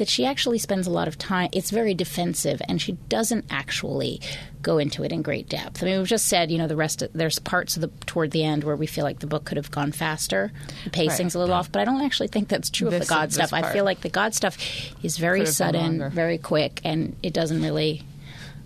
that 0.00 0.08
she 0.08 0.26
actually 0.26 0.58
spends 0.58 0.86
a 0.86 0.90
lot 0.90 1.06
of 1.08 1.16
time. 1.16 1.48
It's 1.52 1.70
very 1.70 1.94
defensive, 1.94 2.60
and 2.68 2.82
she 2.82 2.92
doesn't 3.08 3.44
actually 3.50 4.20
go 4.62 4.76
into 4.78 5.04
it 5.04 5.12
in 5.12 5.22
great 5.22 5.48
depth. 5.48 5.82
I 5.82 5.86
mean, 5.86 5.98
we've 5.98 6.06
just 6.08 6.26
said, 6.26 6.50
you 6.50 6.58
know, 6.58 6.66
the 6.66 6.76
rest. 6.76 7.00
Of, 7.02 7.12
there's 7.14 7.38
parts 7.38 7.76
of 7.76 7.82
the 7.82 7.88
toward 8.06 8.32
the 8.32 8.44
end 8.44 8.64
where 8.64 8.76
we 8.76 8.86
feel 8.86 9.04
like 9.04 9.20
the 9.20 9.26
book 9.26 9.44
could 9.44 9.56
have 9.56 9.70
gone 9.70 9.92
faster. 9.92 10.50
The 10.84 10.90
pacing's 10.90 11.34
a 11.34 11.38
little 11.38 11.54
off, 11.54 11.70
but 11.70 11.80
I 11.80 11.84
don't 11.84 12.02
actually 12.02 12.28
think 12.28 12.48
that's 12.48 12.68
true 12.70 12.88
of 12.88 12.92
the 12.98 13.06
God 13.06 13.28
this 13.28 13.36
stuff. 13.36 13.52
I 13.52 13.72
feel 13.72 13.84
like 13.84 14.00
the 14.00 14.08
God 14.10 14.34
stuff 14.34 14.58
is 15.02 15.16
very 15.16 15.40
Could 15.40 15.48
have 15.56 15.72
been 15.72 15.98
sudden, 16.00 16.10
very 16.10 16.36
quick, 16.38 16.80
and 16.84 17.16
it 17.22 17.32
doesn't 17.32 17.62
really. 17.62 18.02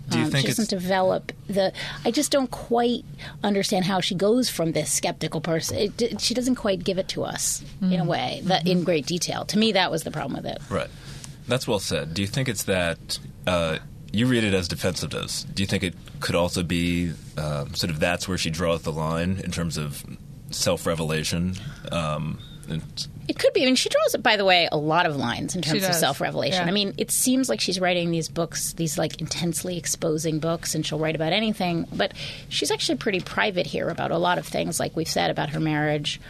Do 0.07 0.18
you 0.18 0.25
um, 0.27 0.31
think 0.33 0.42
she 0.42 0.49
doesn't 0.49 0.68
develop 0.68 1.33
the? 1.47 1.73
I 2.05 2.11
just 2.11 2.31
don't 2.31 2.51
quite 2.51 3.07
understand 3.42 3.87
how 3.87 4.01
she 4.01 4.14
goes 4.14 4.51
from 4.51 4.73
this 4.73 4.92
skeptical 4.92 5.40
person. 5.40 5.79
It, 5.79 6.03
it- 6.03 6.20
she 6.20 6.35
doesn't 6.35 6.57
quite 6.57 6.85
give 6.85 6.99
it 6.99 7.09
to 7.09 7.25
us 7.25 7.62
in 7.81 7.88
Mm. 7.88 8.01
a 8.03 8.05
way 8.05 8.40
that 8.44 8.66
in 8.66 8.85
great 8.85 9.07
detail. 9.07 9.47
To 9.47 9.59
me, 9.59 9.73
that 9.73 9.90
was 9.90 10.03
the 10.03 10.11
problem 10.11 10.42
with 10.42 10.44
it. 10.53 10.61
right? 10.68 10.90
That's 11.46 11.68
well 11.68 11.78
said. 11.78 12.14
Do 12.14 12.22
you 12.22 12.28
think 12.28 12.48
it's 12.48 12.64
that 12.64 13.18
uh, 13.46 13.78
you 14.12 14.26
read 14.26 14.44
it 14.44 14.54
as 14.54 14.68
defensiveness? 14.68 15.44
Do 15.44 15.62
you 15.62 15.66
think 15.66 15.83
it 15.83 15.94
could 16.20 16.35
also 16.35 16.62
be 16.62 17.12
um, 17.37 17.74
sort 17.74 17.90
of 17.90 18.00
that's 18.00 18.26
where 18.28 18.38
she 18.38 18.51
draws 18.51 18.82
the 18.82 18.92
line 18.92 19.40
in 19.45 19.51
terms 19.51 19.76
of 19.76 20.05
self-revelation? 20.51 21.57
Um, 21.92 22.38
It 23.28 23.38
could 23.38 23.53
be. 23.53 23.62
I 23.62 23.66
mean, 23.66 23.74
she 23.76 23.88
draws, 23.88 24.16
by 24.16 24.36
the 24.36 24.45
way, 24.45 24.68
a 24.70 24.76
lot 24.76 25.07
of 25.07 25.16
lines 25.16 25.55
in 25.55 25.62
terms 25.62 25.84
of 25.84 25.95
self 25.95 26.20
revelation. 26.20 26.62
Yeah. 26.62 26.68
I 26.68 26.72
mean, 26.72 26.95
it 26.97 27.11
seems 27.11 27.49
like 27.49 27.61
she's 27.61 27.80
writing 27.80 28.11
these 28.11 28.28
books, 28.28 28.72
these 28.74 28.97
like 28.97 29.20
intensely 29.20 29.76
exposing 29.76 30.38
books, 30.38 30.74
and 30.74 30.84
she'll 30.84 30.99
write 30.99 31.14
about 31.14 31.32
anything. 31.32 31.86
But 31.92 32.12
she's 32.49 32.70
actually 32.70 32.97
pretty 32.99 33.20
private 33.20 33.66
here 33.66 33.88
about 33.88 34.11
a 34.11 34.18
lot 34.18 34.38
of 34.38 34.47
things, 34.47 34.80
like 34.80 34.97
we've 34.97 35.09
said 35.09 35.30
about 35.30 35.51
her 35.51 35.61
marriage, 35.61 36.20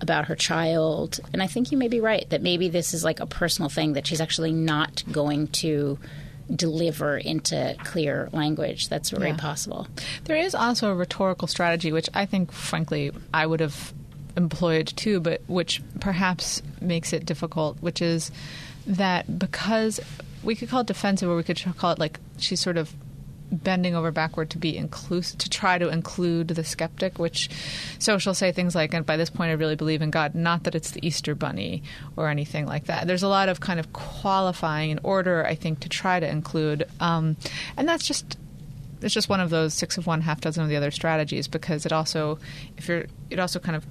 about 0.00 0.26
her 0.26 0.34
child. 0.36 1.20
And 1.32 1.42
I 1.42 1.46
think 1.46 1.70
you 1.72 1.78
may 1.78 1.88
be 1.88 2.00
right 2.00 2.28
that 2.30 2.42
maybe 2.42 2.68
this 2.68 2.94
is 2.94 3.04
like 3.04 3.20
a 3.20 3.26
personal 3.26 3.68
thing 3.68 3.92
that 3.94 4.06
she's 4.06 4.20
actually 4.20 4.52
not 4.52 5.02
going 5.12 5.48
to 5.48 5.98
deliver 6.54 7.16
into 7.16 7.76
clear 7.84 8.28
language. 8.32 8.88
That's 8.88 9.10
very 9.10 9.28
Yeah. 9.30 9.36
possible. 9.36 9.86
There 10.24 10.36
is 10.36 10.54
also 10.54 10.90
a 10.90 10.94
rhetorical 10.94 11.46
strategy, 11.48 11.92
which 11.92 12.08
I 12.14 12.26
think, 12.26 12.50
frankly, 12.50 13.12
I 13.32 13.46
would 13.46 13.60
have 13.60 13.92
employed 14.36 14.88
too, 14.96 15.20
but 15.20 15.42
which 15.46 15.80
perhaps 16.00 16.62
makes 16.80 17.12
it 17.12 17.26
difficult, 17.26 17.76
which 17.80 18.00
is 18.02 18.30
that 18.86 19.38
because 19.38 20.00
we 20.42 20.54
could 20.54 20.68
call 20.68 20.80
it 20.80 20.86
defensive, 20.86 21.28
or 21.28 21.36
we 21.36 21.42
could 21.42 21.62
call 21.76 21.92
it 21.92 21.98
like 21.98 22.18
she's 22.38 22.60
sort 22.60 22.76
of 22.78 22.92
bending 23.50 23.94
over 23.94 24.10
backward 24.10 24.50
to 24.50 24.58
be 24.58 24.76
inclusive, 24.76 25.38
to 25.38 25.50
try 25.50 25.78
to 25.78 25.88
include 25.88 26.48
the 26.48 26.64
skeptic, 26.64 27.18
which 27.18 27.48
so 27.98 28.18
she'll 28.18 28.34
say 28.34 28.52
things 28.52 28.74
like, 28.74 28.94
and 28.94 29.04
by 29.04 29.16
this 29.16 29.30
point 29.30 29.50
I 29.50 29.54
really 29.54 29.76
believe 29.76 30.02
in 30.02 30.10
God, 30.10 30.34
not 30.34 30.64
that 30.64 30.74
it's 30.74 30.92
the 30.92 31.06
Easter 31.06 31.34
bunny 31.34 31.82
or 32.16 32.28
anything 32.28 32.66
like 32.66 32.86
that. 32.86 33.06
There's 33.06 33.22
a 33.22 33.28
lot 33.28 33.48
of 33.48 33.60
kind 33.60 33.80
of 33.80 33.92
qualifying 33.92 34.90
in 34.90 35.00
order, 35.02 35.44
I 35.46 35.54
think, 35.54 35.80
to 35.80 35.88
try 35.88 36.20
to 36.20 36.28
include. 36.28 36.86
Um, 37.00 37.36
and 37.76 37.88
that's 37.88 38.06
just 38.06 38.38
it's 39.02 39.14
just 39.14 39.28
one 39.28 39.40
of 39.40 39.50
those 39.50 39.74
six 39.74 39.96
of 39.96 40.06
one, 40.06 40.20
half 40.20 40.40
dozen 40.40 40.62
of 40.62 40.68
the 40.68 40.76
other 40.76 40.90
strategies 40.90 41.48
because 41.48 41.86
it 41.86 41.92
also, 41.92 42.38
if 42.76 42.88
you're, 42.88 43.06
it 43.30 43.38
also 43.38 43.58
kind 43.58 43.76
of 43.76 43.86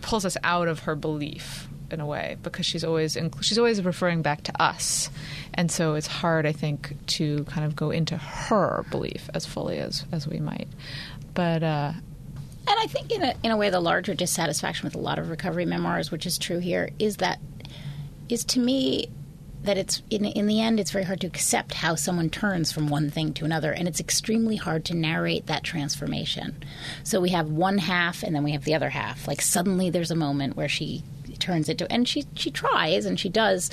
pulls 0.00 0.24
us 0.24 0.36
out 0.42 0.68
of 0.68 0.80
her 0.80 0.94
belief 0.94 1.68
in 1.92 2.00
a 2.00 2.06
way 2.06 2.36
because 2.42 2.66
she's 2.66 2.84
always 2.84 3.16
she's 3.40 3.58
always 3.58 3.82
referring 3.82 4.22
back 4.22 4.42
to 4.44 4.62
us, 4.62 5.10
and 5.54 5.70
so 5.70 5.94
it's 5.94 6.06
hard, 6.06 6.46
I 6.46 6.52
think, 6.52 6.94
to 7.18 7.44
kind 7.44 7.64
of 7.66 7.74
go 7.76 7.90
into 7.90 8.16
her 8.16 8.84
belief 8.90 9.28
as 9.34 9.46
fully 9.46 9.78
as 9.78 10.04
as 10.12 10.26
we 10.26 10.38
might. 10.40 10.68
But 11.34 11.62
uh, 11.62 11.92
And 12.66 12.78
I 12.78 12.86
think, 12.86 13.10
in 13.10 13.22
a, 13.22 13.34
in 13.42 13.50
a 13.50 13.56
way, 13.56 13.70
the 13.70 13.80
larger 13.80 14.14
dissatisfaction 14.14 14.86
with 14.86 14.94
a 14.94 15.00
lot 15.00 15.18
of 15.18 15.30
recovery 15.30 15.64
memoirs, 15.64 16.10
which 16.10 16.26
is 16.26 16.38
true 16.38 16.58
here, 16.58 16.90
is 16.98 17.16
that 17.16 17.40
is 18.28 18.44
to 18.44 18.60
me 18.60 19.08
that 19.62 19.76
it's 19.76 20.02
in 20.08 20.24
in 20.24 20.46
the 20.46 20.60
end, 20.60 20.80
it's 20.80 20.90
very 20.90 21.04
hard 21.04 21.20
to 21.20 21.26
accept 21.26 21.74
how 21.74 21.94
someone 21.94 22.30
turns 22.30 22.72
from 22.72 22.88
one 22.88 23.10
thing 23.10 23.34
to 23.34 23.44
another, 23.44 23.72
and 23.72 23.86
it's 23.88 24.00
extremely 24.00 24.56
hard 24.56 24.84
to 24.86 24.94
narrate 24.94 25.46
that 25.46 25.64
transformation. 25.64 26.54
So 27.02 27.20
we 27.20 27.30
have 27.30 27.48
one 27.48 27.78
half, 27.78 28.22
and 28.22 28.34
then 28.34 28.42
we 28.44 28.52
have 28.52 28.64
the 28.64 28.74
other 28.74 28.90
half. 28.90 29.28
Like 29.28 29.42
suddenly, 29.42 29.90
there's 29.90 30.10
a 30.10 30.16
moment 30.16 30.56
where 30.56 30.68
she 30.68 31.02
turns 31.40 31.68
into, 31.68 31.90
and 31.90 32.08
she 32.08 32.24
she 32.34 32.50
tries 32.50 33.04
and 33.06 33.18
she 33.18 33.28
does 33.28 33.70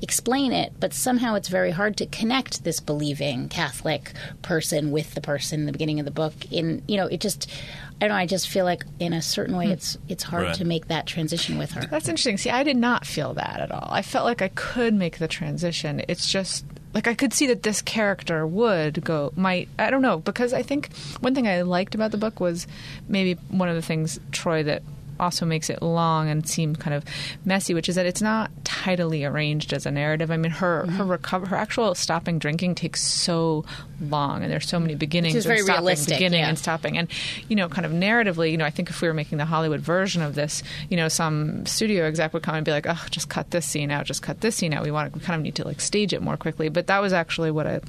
explain 0.00 0.52
it, 0.52 0.72
but 0.80 0.92
somehow 0.92 1.34
it's 1.34 1.48
very 1.48 1.70
hard 1.70 1.96
to 1.96 2.06
connect 2.06 2.64
this 2.64 2.80
believing 2.80 3.48
Catholic 3.48 4.12
person 4.42 4.90
with 4.90 5.14
the 5.14 5.20
person 5.20 5.60
in 5.60 5.66
the 5.66 5.72
beginning 5.72 6.00
of 6.00 6.04
the 6.04 6.10
book. 6.10 6.34
In 6.50 6.82
you 6.88 6.96
know, 6.96 7.06
it 7.06 7.20
just 7.20 7.48
I 7.96 8.08
don't 8.08 8.08
know. 8.10 8.16
I 8.16 8.26
just 8.26 8.48
feel 8.48 8.64
like 8.64 8.84
in 8.98 9.12
a 9.12 9.22
certain 9.22 9.56
way, 9.56 9.66
hmm. 9.66 9.72
it's 9.72 9.96
it's 10.08 10.24
hard 10.24 10.42
Right. 10.44 10.54
to 10.56 10.64
make 10.64 10.88
that 10.88 11.06
transition 11.06 11.56
with 11.56 11.70
her. 11.72 11.82
That's 11.88 12.08
interesting. 12.08 12.36
See, 12.36 12.50
I 12.50 12.64
did 12.64 12.76
not 12.76 13.06
feel 13.06 13.34
that 13.34 13.60
at 13.60 13.70
all. 13.70 13.88
I 13.92 14.02
felt 14.02 14.24
like 14.24 14.42
I 14.42 14.48
could 14.48 14.92
make 14.92 15.18
the 15.18 15.28
transition. 15.28 16.02
It's 16.08 16.28
just 16.28 16.64
like 16.94 17.06
I 17.06 17.14
could 17.14 17.32
see 17.32 17.46
that 17.46 17.62
this 17.62 17.80
character 17.80 18.44
would 18.46 19.04
go 19.04 19.32
might 19.36 19.68
I 19.78 19.88
don't 19.90 20.02
know 20.02 20.18
because 20.18 20.52
I 20.52 20.62
think 20.62 20.92
one 21.20 21.34
thing 21.34 21.46
I 21.46 21.62
liked 21.62 21.94
about 21.94 22.10
the 22.10 22.18
book 22.18 22.40
was 22.40 22.66
maybe 23.08 23.40
one 23.48 23.68
of 23.68 23.76
the 23.76 23.82
things 23.82 24.18
Troy 24.32 24.64
that 24.64 24.82
also 25.22 25.46
makes 25.46 25.70
it 25.70 25.80
long 25.80 26.28
and 26.28 26.48
seem 26.48 26.74
kind 26.74 26.94
of 26.94 27.04
messy, 27.44 27.72
which 27.72 27.88
is 27.88 27.94
that 27.94 28.04
it's 28.04 28.20
not 28.20 28.50
tidily 28.64 29.24
arranged 29.24 29.72
as 29.72 29.86
a 29.86 29.90
narrative. 29.90 30.30
I 30.30 30.36
mean, 30.36 30.50
her 30.50 30.72
her 30.72 30.86
mm-hmm. 30.86 31.10
recover 31.10 31.46
her 31.46 31.56
actual 31.56 31.94
stopping 31.94 32.38
drinking 32.38 32.74
takes 32.74 33.02
so 33.02 33.64
long, 34.00 34.42
and 34.42 34.52
there's 34.52 34.68
so 34.68 34.80
many 34.80 34.94
beginnings, 34.94 35.34
and 35.34 35.44
very 35.44 35.58
stopping, 35.60 35.84
realistic, 35.84 36.14
beginning 36.16 36.40
yeah. 36.40 36.48
and 36.48 36.58
stopping, 36.58 36.98
and 36.98 37.08
you 37.48 37.56
know, 37.56 37.68
kind 37.68 37.86
of 37.86 37.92
narratively, 37.92 38.50
you 38.50 38.56
know, 38.56 38.64
I 38.64 38.70
think 38.70 38.90
if 38.90 39.00
we 39.00 39.08
were 39.08 39.14
making 39.14 39.38
the 39.38 39.44
Hollywood 39.44 39.80
version 39.80 40.22
of 40.22 40.34
this, 40.34 40.62
you 40.88 40.96
know, 40.96 41.08
some 41.08 41.64
studio 41.66 42.04
exec 42.04 42.32
would 42.32 42.42
come 42.42 42.54
and 42.54 42.64
be 42.64 42.72
like, 42.72 42.86
"Oh, 42.88 43.06
just 43.10 43.28
cut 43.28 43.50
this 43.50 43.66
scene 43.66 43.90
out, 43.90 44.06
just 44.06 44.22
cut 44.22 44.40
this 44.40 44.56
scene 44.56 44.72
out. 44.72 44.82
We 44.82 44.90
want 44.90 45.14
we 45.14 45.20
kind 45.20 45.36
of 45.36 45.42
need 45.42 45.54
to 45.56 45.66
like 45.66 45.80
stage 45.80 46.12
it 46.12 46.22
more 46.22 46.36
quickly." 46.36 46.68
But 46.68 46.86
that 46.88 47.00
was 47.00 47.12
actually 47.12 47.50
what 47.50 47.66
I 47.66 47.80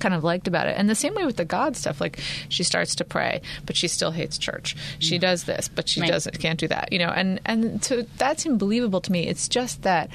kind 0.00 0.14
of 0.14 0.24
liked 0.24 0.48
about 0.48 0.66
it. 0.66 0.74
And 0.76 0.88
the 0.88 0.94
same 0.94 1.14
way 1.14 1.26
with 1.26 1.36
the 1.36 1.44
God 1.44 1.76
stuff, 1.76 2.00
like 2.00 2.18
she 2.48 2.62
starts 2.64 2.94
to 2.96 3.04
pray, 3.04 3.42
but 3.66 3.76
she 3.76 3.88
still 3.88 4.10
hates 4.10 4.38
church. 4.38 4.76
She 4.98 5.18
mm. 5.18 5.20
does 5.20 5.44
this, 5.44 5.68
but 5.68 5.88
she 5.88 6.00
Right. 6.00 6.10
doesn't 6.10 6.38
can't 6.38 6.58
do 6.58 6.68
that. 6.68 6.92
You 6.92 6.98
know, 7.00 7.10
and 7.10 7.40
and 7.46 7.84
so 7.84 8.02
that 8.18 8.40
seemed 8.40 8.58
believable 8.58 9.00
to 9.00 9.12
me. 9.12 9.26
It's 9.26 9.48
just 9.48 9.82
that 9.82 10.10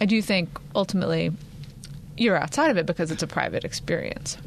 I 0.00 0.04
do 0.06 0.20
think 0.22 0.48
ultimately 0.74 1.32
you're 2.16 2.36
outside 2.36 2.70
of 2.70 2.76
it 2.78 2.86
because 2.86 3.10
it's 3.10 3.22
a 3.22 3.26
private 3.26 3.64
experience, 3.64 4.38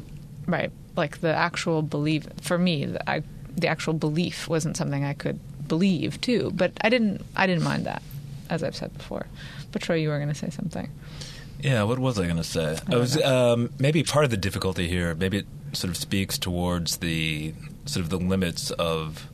right? 0.46 0.70
Like 0.96 1.20
the 1.20 1.32
actual 1.34 1.82
belief 1.82 2.26
for 2.42 2.58
me, 2.58 2.84
the, 2.86 3.10
I, 3.10 3.22
the 3.56 3.68
actual 3.68 3.94
belief 3.94 4.48
wasn't 4.48 4.76
something 4.76 5.04
I 5.04 5.12
could 5.14 5.38
believe 5.68 6.20
too. 6.20 6.50
But 6.54 6.72
I 6.80 6.88
didn't. 6.88 7.24
I 7.36 7.46
didn't 7.46 7.64
mind 7.64 7.86
that, 7.86 8.02
as 8.48 8.62
I've 8.62 8.76
said 8.76 8.92
before. 8.96 9.26
But 9.72 9.82
Troy, 9.82 9.96
you 9.96 10.08
were 10.08 10.18
going 10.18 10.28
to 10.28 10.34
say 10.34 10.50
something. 10.50 10.90
Yeah, 11.62 11.82
what 11.82 11.98
was 11.98 12.18
I 12.18 12.24
going 12.24 12.36
to 12.36 12.44
say? 12.44 12.78
I 12.88 12.96
was 12.96 13.20
um, 13.22 13.70
maybe 13.78 14.02
part 14.02 14.24
of 14.24 14.30
the 14.30 14.36
difficulty 14.36 14.88
here. 14.88 15.14
Maybe 15.14 15.38
it 15.38 15.46
sort 15.72 15.90
of 15.90 15.96
speaks 15.96 16.38
towards 16.38 16.98
the 16.98 17.54
sort 17.84 18.04
of 18.04 18.10
the 18.10 18.18
limits 18.18 18.70
of 18.72 19.28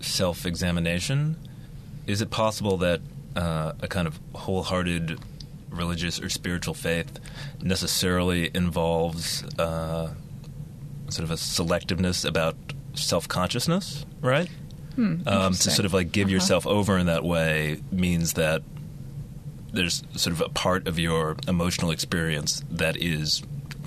self-examination. 0.00 1.36
Is 2.06 2.20
it 2.20 2.30
possible 2.30 2.76
that 2.78 3.00
uh, 3.34 3.72
a 3.80 3.88
kind 3.88 4.06
of 4.06 4.18
wholehearted 4.34 5.18
religious 5.68 6.20
or 6.20 6.28
spiritual 6.28 6.74
faith 6.74 7.18
necessarily 7.60 8.50
involves 8.54 9.42
uh, 9.58 10.14
sort 11.08 11.24
of 11.24 11.30
a 11.30 11.34
selectiveness 11.34 12.24
about 12.26 12.56
self-consciousness, 12.94 14.06
right? 14.20 14.48
um, 15.26 15.52
to 15.52 15.70
sort 15.70 15.84
of 15.84 15.92
like 15.92 16.10
give 16.10 16.30
yourself 16.30 16.66
over 16.66 16.96
in 16.96 17.06
that 17.06 17.22
way 17.22 17.82
means 17.92 18.32
that 18.34 18.62
there's 19.76 20.02
sort 20.16 20.34
of 20.34 20.40
a 20.40 20.48
part 20.48 20.88
of 20.88 20.98
your 20.98 21.36
emotional 21.46 21.90
experience 21.90 22.64
that 22.70 22.96
is 22.96 23.42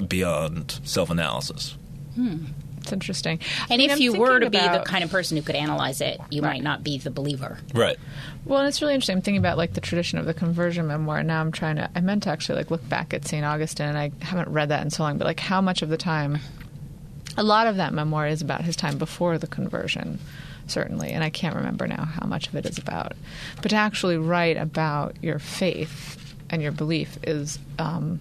beyond 0.07 0.79
self-analysis. 0.83 1.75
Hmm. 2.15 2.45
It's 2.81 2.93
interesting. 2.93 3.39
And 3.63 3.73
I 3.73 3.77
mean, 3.77 3.89
if 3.89 3.97
I'm 3.97 4.01
you 4.01 4.13
were 4.13 4.39
to 4.39 4.49
thinking 4.49 4.71
be 4.71 4.77
the 4.77 4.83
kind 4.85 5.03
of 5.03 5.11
person 5.11 5.35
who 5.35 5.43
could 5.43 5.55
analyze 5.57 5.99
it, 5.99 6.19
you 6.29 6.41
Right. 6.41 6.53
might 6.53 6.63
not 6.63 6.81
be 6.83 6.97
the 6.97 7.11
believer. 7.11 7.59
Right. 7.73 7.97
Well, 8.45 8.59
and 8.59 8.67
it's 8.69 8.81
really 8.81 8.93
interesting. 8.93 9.17
I'm 9.17 9.21
thinking 9.21 9.39
about 9.39 9.57
like 9.57 9.73
the 9.73 9.81
tradition 9.81 10.17
of 10.17 10.25
the 10.25 10.33
conversion 10.33 10.87
memoir. 10.87 11.21
Now 11.21 11.41
I'm 11.41 11.51
trying 11.51 11.75
to. 11.75 11.89
I 11.93 11.99
meant 12.01 12.23
to 12.23 12.29
actually 12.29 12.55
like 12.59 12.71
look 12.71 12.87
back 12.87 13.13
at 13.13 13.27
Saint 13.27 13.45
Augustine, 13.45 13.89
and 13.89 13.97
I 13.97 14.11
haven't 14.21 14.47
read 14.47 14.69
that 14.69 14.81
in 14.81 14.89
so 14.89 15.03
long. 15.03 15.17
But 15.17 15.25
like, 15.25 15.41
how 15.41 15.59
much 15.59 15.81
of 15.81 15.89
the 15.89 15.97
time, 15.97 16.39
a 17.35 17.43
lot 17.43 17.67
of 17.67 17.75
that 17.75 17.93
memoir 17.93 18.27
is 18.27 18.41
about 18.41 18.61
his 18.61 18.77
time 18.77 18.97
before 18.97 19.37
the 19.37 19.47
conversion, 19.47 20.19
certainly, 20.71 21.09
and 21.11 21.23
I 21.23 21.29
can't 21.29 21.55
remember 21.55 21.87
now 21.87 22.05
how 22.05 22.25
much 22.25 22.47
of 22.47 22.55
it 22.55 22.65
is 22.65 22.77
about. 22.77 23.13
But 23.61 23.69
to 23.69 23.75
actually 23.75 24.17
write 24.17 24.57
about 24.57 25.15
your 25.21 25.39
faith 25.39 26.35
and 26.49 26.61
your 26.61 26.71
belief 26.71 27.17
is. 27.23 27.59
Um, 27.77 28.19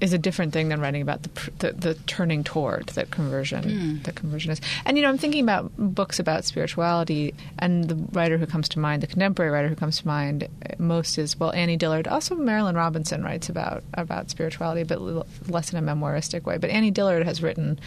is 0.00 0.12
a 0.12 0.18
different 0.18 0.52
thing 0.52 0.68
than 0.68 0.80
writing 0.80 1.00
about 1.00 1.22
the, 1.22 1.28
pr- 1.28 1.50
the 1.60 1.72
the 1.72 1.94
turning 2.08 2.42
toward 2.42 2.86
that 2.88 3.12
conversion 3.12 4.00
that 4.02 4.16
conversion 4.16 4.50
is. 4.50 4.60
And 4.84 4.96
you 4.96 5.02
know, 5.04 5.08
I'm 5.08 5.16
thinking 5.16 5.44
about 5.44 5.70
books 5.78 6.18
about 6.18 6.44
spirituality, 6.44 7.34
and 7.60 7.84
the 7.84 7.94
writer 8.10 8.36
who 8.36 8.46
comes 8.46 8.68
to 8.70 8.80
mind, 8.80 9.04
the 9.04 9.06
contemporary 9.06 9.52
writer 9.52 9.68
who 9.68 9.76
comes 9.76 10.00
to 10.00 10.06
mind 10.08 10.48
most 10.78 11.18
is 11.18 11.38
well 11.38 11.52
Annie 11.52 11.76
Dillard. 11.76 12.08
Also, 12.08 12.34
Marilynne 12.34 12.74
Robinson 12.74 13.22
writes 13.22 13.48
about 13.48 13.84
about 13.94 14.28
spirituality, 14.28 14.82
but 14.82 14.98
l- 14.98 15.26
less 15.46 15.72
in 15.72 15.78
a 15.78 15.94
memoiristic 15.94 16.42
way. 16.42 16.58
But 16.58 16.70
Annie 16.70 16.90
Dillard 16.90 17.24
has 17.24 17.40
written 17.40 17.78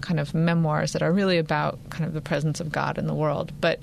kind 0.00 0.20
of 0.20 0.34
memoirs 0.34 0.92
that 0.92 1.02
are 1.02 1.12
really 1.12 1.38
about 1.38 1.78
kind 1.90 2.04
of 2.04 2.14
the 2.14 2.20
presence 2.20 2.60
of 2.60 2.70
God 2.70 2.98
in 2.98 3.06
the 3.06 3.14
world, 3.14 3.52
but 3.60 3.80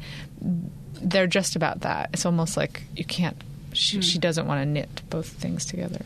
they're 1.02 1.28
just 1.28 1.56
about 1.56 1.82
that. 1.82 2.10
It's 2.14 2.26
almost 2.26 2.58
like 2.58 2.84
you 2.96 3.06
can't. 3.06 3.38
She, 3.74 4.02
she 4.02 4.20
doesn't 4.20 4.48
want 4.48 4.62
to 4.62 4.66
knit 4.66 5.02
both 5.10 5.28
things 5.28 5.66
together. 5.66 6.02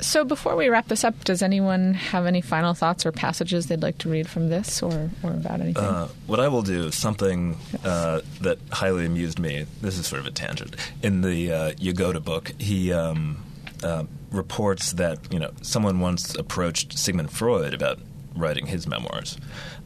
So 0.00 0.24
before 0.24 0.56
we 0.56 0.68
wrap 0.68 0.88
this 0.88 1.04
up, 1.04 1.24
does 1.24 1.42
anyone 1.42 1.92
have 1.94 2.26
any 2.26 2.40
final 2.40 2.72
thoughts 2.72 3.04
or 3.04 3.12
passages 3.12 3.66
they'd 3.66 3.82
like 3.82 3.98
to 3.98 4.08
read 4.08 4.28
from 4.28 4.48
this 4.48 4.82
or, 4.82 5.10
or 5.22 5.30
about 5.30 5.60
anything? 5.60 5.84
Uh, 5.84 6.08
what 6.26 6.40
I 6.40 6.48
will 6.48 6.62
do 6.62 6.86
is 6.86 6.96
something 6.96 7.58
uh, 7.84 8.22
that 8.40 8.58
highly 8.72 9.04
amused 9.04 9.38
me. 9.38 9.66
This 9.82 9.98
is 9.98 10.06
sort 10.06 10.20
of 10.20 10.26
a 10.26 10.30
tangent. 10.30 10.74
In 11.02 11.20
the 11.20 11.52
uh, 11.52 11.72
Yagoda 11.72 12.20
book, 12.20 12.52
he 12.58 12.92
um, 12.92 13.44
uh, 13.82 14.04
reports 14.30 14.92
that 14.92 15.32
you 15.32 15.38
know 15.38 15.50
someone 15.62 16.00
once 16.00 16.34
approached 16.34 16.98
Sigmund 16.98 17.30
Freud 17.30 17.74
about 17.74 17.98
writing 18.34 18.66
his 18.66 18.86
memoirs, 18.86 19.36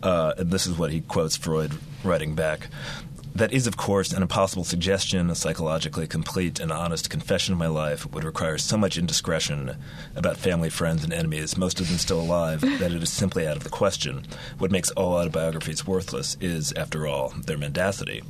uh, 0.03 0.35
and 0.39 0.51
this 0.51 0.67
is 0.67 0.79
what 0.79 0.91
he 0.91 1.01
quotes 1.01 1.37
Freud 1.37 1.73
writing 2.03 2.35
back. 2.35 2.69
That 3.35 3.53
is, 3.53 3.67
of 3.67 3.77
course, 3.77 4.13
an 4.13 4.23
impossible 4.23 4.63
suggestion. 4.63 5.29
A 5.29 5.35
psychologically 5.35 6.07
complete 6.07 6.61
and 6.61 6.71
honest 6.71 7.11
confession 7.11 7.53
of 7.53 7.59
my 7.59 7.67
life 7.67 8.09
would 8.13 8.23
require 8.23 8.59
so 8.59 8.77
much 8.77 8.97
indiscretion 8.97 9.75
about 10.15 10.37
family, 10.37 10.71
friends, 10.71 11.03
and 11.03 11.13
enemies, 11.13 11.57
most 11.57 11.81
of 11.81 11.89
them 11.89 11.99
still 11.99 12.21
alive, 12.21 12.61
that 12.61 12.93
it 12.93 13.03
is 13.03 13.11
simply 13.11 13.45
out 13.45 13.57
of 13.57 13.65
the 13.65 13.71
question. 13.71 14.25
What 14.59 14.71
makes 14.71 14.93
all 14.93 15.15
autobiographies 15.15 15.85
worthless 15.85 16.37
is, 16.41 16.73
after 16.75 17.09
all, 17.09 17.31
their 17.31 17.59
mendacity. 17.59 18.23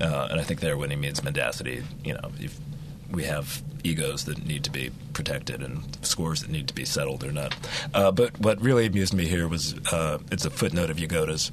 Uh, 0.00 0.28
and 0.30 0.40
I 0.40 0.42
think 0.42 0.60
there, 0.60 0.78
when 0.78 0.88
he 0.88 0.96
means 0.96 1.22
mendacity, 1.22 1.82
you 2.02 2.14
know, 2.14 2.30
we 3.10 3.24
have 3.24 3.62
egos 3.84 4.24
that 4.24 4.44
need 4.46 4.64
to 4.64 4.70
be 4.70 4.90
protected 5.12 5.62
and 5.62 5.96
scores 6.04 6.42
that 6.42 6.50
need 6.50 6.68
to 6.68 6.74
be 6.74 6.84
settled 6.84 7.24
or 7.24 7.32
not. 7.32 7.54
Uh, 7.94 8.10
but 8.10 8.38
what 8.40 8.60
really 8.60 8.86
amused 8.86 9.14
me 9.14 9.26
here 9.26 9.48
was 9.48 9.74
uh, 9.92 10.18
it's 10.30 10.44
a 10.44 10.50
footnote 10.50 10.90
of 10.90 10.98
Yagoda's. 10.98 11.52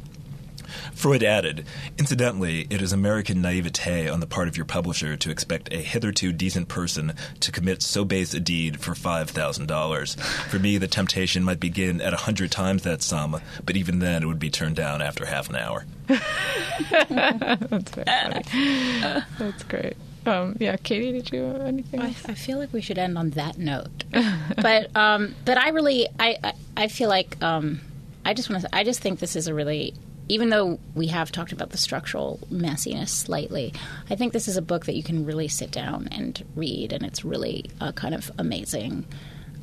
Freud 0.94 1.24
added, 1.24 1.66
Incidentally, 1.98 2.68
it 2.70 2.82
is 2.82 2.94
American 2.94 3.42
naivete 3.42 4.08
on 4.08 4.20
the 4.20 4.28
part 4.28 4.48
of 4.48 4.58
your 4.58 4.66
publisher 4.66 5.16
to 5.18 5.30
expect 5.32 5.72
a 5.72 5.78
hitherto 5.78 6.32
decent 6.32 6.68
person 6.68 7.14
to 7.40 7.52
commit 7.52 7.82
so 7.82 8.04
base 8.06 8.34
a 8.34 8.40
deed 8.40 8.80
for 8.80 8.94
$5,000. 8.94 10.20
For 10.20 10.60
me, 10.60 10.78
the 10.78 10.88
temptation 10.88 11.44
might 11.44 11.60
begin 11.60 12.02
at 12.02 12.14
a 12.14 12.18
hundred 12.18 12.52
times 12.52 12.84
that 12.84 13.02
sum, 13.02 13.40
but 13.66 13.78
even 13.78 14.00
then 14.00 14.24
it 14.24 14.26
would 14.26 14.40
be 14.40 14.50
turned 14.50 14.76
down 14.76 15.02
after 15.02 15.26
half 15.26 15.50
an 15.50 15.56
hour. 15.56 15.86
That's 16.08 17.92
very 17.92 18.06
funny. 18.06 19.24
That's 19.40 19.64
great. 19.64 19.98
Um, 20.26 20.56
yeah, 20.60 20.78
Katie, 20.78 21.12
did 21.12 21.32
you 21.32 21.44
have 21.44 21.62
anything? 21.62 22.02
I. 22.02 22.08
I 22.26 22.34
feel 22.34 22.58
like 22.58 22.72
we 22.72 22.82
should 22.82 22.98
end 22.98 23.18
on 23.18 23.32
that 23.32 23.58
note. 23.58 24.04
but 24.62 24.96
um, 24.96 25.36
but 25.46 25.58
I 25.58 25.70
really 25.70 26.08
I 26.20 26.38
I, 26.44 26.54
I 26.78 26.88
feel 26.88 27.10
like 27.10 27.42
um, 27.44 27.82
I 28.26 28.34
just 28.34 28.50
want 28.50 28.62
to 28.62 28.76
I 28.76 28.84
just 28.84 29.02
think 29.02 29.20
this 29.20 29.36
is 29.36 29.48
a 29.48 29.54
really 29.54 29.94
even 30.30 30.50
though 30.50 30.80
we 30.96 31.08
have 31.08 31.32
talked 31.32 31.52
about 31.52 31.72
the 31.72 31.78
structural 31.78 32.40
messiness 32.52 33.10
slightly, 33.10 33.74
I 34.10 34.16
think 34.16 34.32
this 34.32 34.48
is 34.48 34.56
a 34.56 34.62
book 34.62 34.86
that 34.86 34.96
you 34.96 35.04
can 35.04 35.26
really 35.26 35.48
sit 35.48 35.72
down 35.72 36.08
and 36.12 36.44
read, 36.56 36.94
and 36.94 37.04
it's 37.06 37.26
really 37.26 37.70
a 37.82 37.92
kind 37.92 38.16
of 38.16 38.32
amazing, 38.38 39.06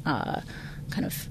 uh, 0.04 0.42
kind 0.90 1.06
of 1.06 1.28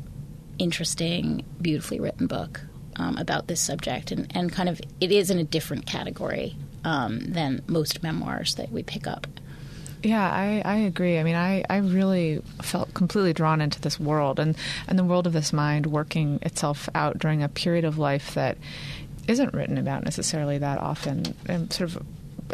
interesting, 0.58 1.46
beautifully 1.62 2.00
written 2.00 2.26
book 2.26 2.62
um, 2.96 3.18
about 3.18 3.48
this 3.48 3.62
subject, 3.62 4.12
and, 4.12 4.36
and 4.36 4.52
kind 4.52 4.68
of 4.68 4.82
it 5.00 5.12
is 5.12 5.30
in 5.30 5.38
a 5.38 5.44
different 5.44 5.86
category 5.86 6.56
um, 6.84 7.20
than 7.20 7.62
most 7.68 8.04
memoirs 8.04 8.56
that 8.56 8.72
we 8.72 8.84
pick 8.84 9.08
up. 9.08 9.28
Yeah, 10.02 10.30
I, 10.30 10.62
I 10.64 10.76
agree. 10.78 11.20
I 11.20 11.24
mean, 11.24 11.36
I, 11.36 11.66
I 11.70 11.78
really 11.78 12.42
felt 12.62 12.94
completely 12.94 13.34
drawn 13.34 13.60
into 13.60 13.82
this 13.82 14.00
world 14.00 14.40
and, 14.40 14.56
and 14.88 14.98
the 14.98 15.04
world 15.04 15.28
of 15.28 15.34
this 15.34 15.52
mind 15.52 15.88
working 15.88 16.40
itself 16.42 16.88
out 16.96 17.20
during 17.20 17.44
a 17.44 17.50
period 17.50 17.84
of 17.84 17.98
life 17.98 18.34
that 18.36 18.58
isn't 19.28 19.54
written 19.54 19.78
about 19.78 20.06
necessarily 20.06 20.58
that 20.58 20.80
often, 20.80 21.36
and 21.48 21.72
sort 21.74 21.90
of, 21.90 22.06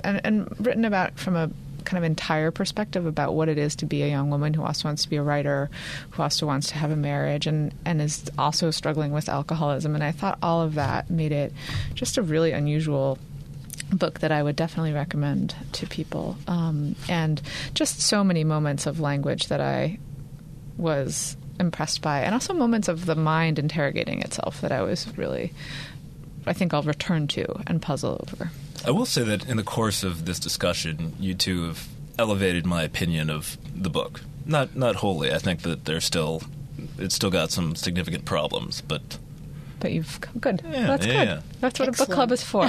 and, 0.04 0.20
and 0.24 0.66
written 0.66 0.86
about 0.86 1.20
from 1.20 1.36
a 1.36 1.52
kind 1.86 2.00
of 2.00 2.04
entire 2.04 2.50
perspective 2.50 3.06
about 3.06 3.36
what 3.36 3.48
it 3.48 3.60
is 3.60 3.76
to 3.76 3.86
be 3.86 4.02
a 4.02 4.08
young 4.10 4.32
woman 4.32 4.56
who 4.56 4.64
also 4.64 4.88
wants 4.88 5.04
to 5.04 5.10
be 5.10 5.16
a 5.16 5.22
writer, 5.22 5.70
who 6.10 6.24
also 6.24 6.48
wants 6.48 6.68
to 6.70 6.76
have 6.76 6.90
a 6.92 6.96
marriage, 6.96 7.46
and 7.46 7.72
and 7.86 8.02
is 8.02 8.30
also 8.38 8.72
struggling 8.72 9.12
with 9.12 9.30
alcoholism. 9.30 9.94
And 9.94 10.04
I 10.04 10.12
thought 10.12 10.40
all 10.42 10.64
of 10.64 10.74
that 10.74 11.12
made 11.12 11.32
it 11.32 11.54
just 11.94 12.18
a 12.18 12.24
really 12.24 12.52
unusual 12.52 13.20
book 13.84 14.20
that 14.20 14.32
I 14.32 14.42
would 14.44 14.56
definitely 14.56 14.94
recommend 14.94 15.56
to 15.74 15.88
people. 15.88 16.38
Um, 16.48 16.96
and 17.10 17.42
just 17.74 18.02
so 18.02 18.24
many 18.24 18.44
moments 18.44 18.86
of 18.86 19.00
language 19.00 19.48
that 19.48 19.62
I 19.62 20.00
was 20.78 21.38
impressed 21.60 22.02
by, 22.02 22.22
and 22.22 22.34
also 22.34 22.54
moments 22.54 22.88
of 22.88 23.06
the 23.06 23.16
mind 23.16 23.60
interrogating 23.60 24.22
itself 24.22 24.62
that 24.62 24.72
I 24.72 24.82
was 24.82 25.18
really, 25.18 25.54
I 26.46 26.54
think 26.54 26.74
I'll 26.74 26.84
return 26.84 27.28
to 27.28 27.62
and 27.68 27.82
puzzle 27.82 28.26
over. 28.28 28.52
I 28.86 28.92
will 28.92 29.06
say 29.06 29.24
that 29.24 29.48
in 29.48 29.58
the 29.58 29.64
course 29.64 30.04
of 30.04 30.26
this 30.26 30.40
discussion, 30.40 31.16
you 31.20 31.34
two 31.34 31.68
have 31.68 31.88
elevated 32.20 32.66
my 32.66 32.84
opinion 32.84 33.30
of 33.30 33.58
the 33.76 33.90
book. 33.90 34.22
Not 34.46 34.76
not 34.76 34.98
wholly. 34.98 35.34
I 35.34 35.40
think 35.40 35.64
that 35.64 35.86
there's 35.86 36.06
still 36.06 36.44
it's 37.00 37.16
still 37.16 37.32
got 37.32 37.52
some 37.52 37.76
significant 37.76 38.26
problems, 38.26 38.82
but 38.82 39.18
But 39.86 39.92
you've 39.92 40.20
good. 40.42 40.64
Yeah, 40.66 40.88
That's 40.88 41.06
yeah, 41.06 41.14
good. 41.14 41.28
yeah. 41.28 41.42
That's 41.62 41.80
what 41.80 41.90
a 41.90 41.92
book 41.92 42.10
club 42.10 42.32
is 42.32 42.42
for. 42.42 42.68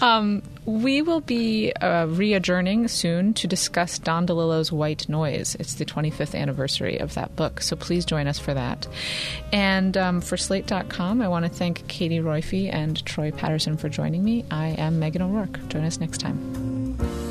um, 0.02 0.42
we 0.64 1.02
will 1.02 1.20
be 1.20 1.70
uh, 1.74 2.06
re-adjourning 2.06 2.88
soon 2.88 3.34
to 3.34 3.46
discuss 3.46 3.98
Don 3.98 4.26
DeLillo's 4.26 4.72
White 4.72 5.06
Noise. 5.06 5.54
It's 5.60 5.74
the 5.74 5.84
25th 5.84 6.34
anniversary 6.34 6.96
of 6.96 7.12
that 7.12 7.36
book, 7.36 7.60
so 7.60 7.76
please 7.76 8.06
join 8.06 8.26
us 8.26 8.38
for 8.38 8.54
that. 8.54 8.88
And 9.52 9.98
um, 9.98 10.22
for 10.22 10.38
Slate.com, 10.38 11.20
I 11.20 11.28
want 11.28 11.44
to 11.44 11.50
thank 11.50 11.86
Katie 11.88 12.20
Roiphe 12.20 12.72
and 12.72 13.04
Troy 13.04 13.30
Patterson 13.30 13.76
for 13.76 13.90
joining 13.90 14.24
me. 14.24 14.46
I 14.50 14.68
am 14.68 14.98
Meghan 14.98 15.20
O'Rourke. 15.20 15.68
Join 15.68 15.84
us 15.84 16.00
next 16.00 16.22
time. 16.22 17.23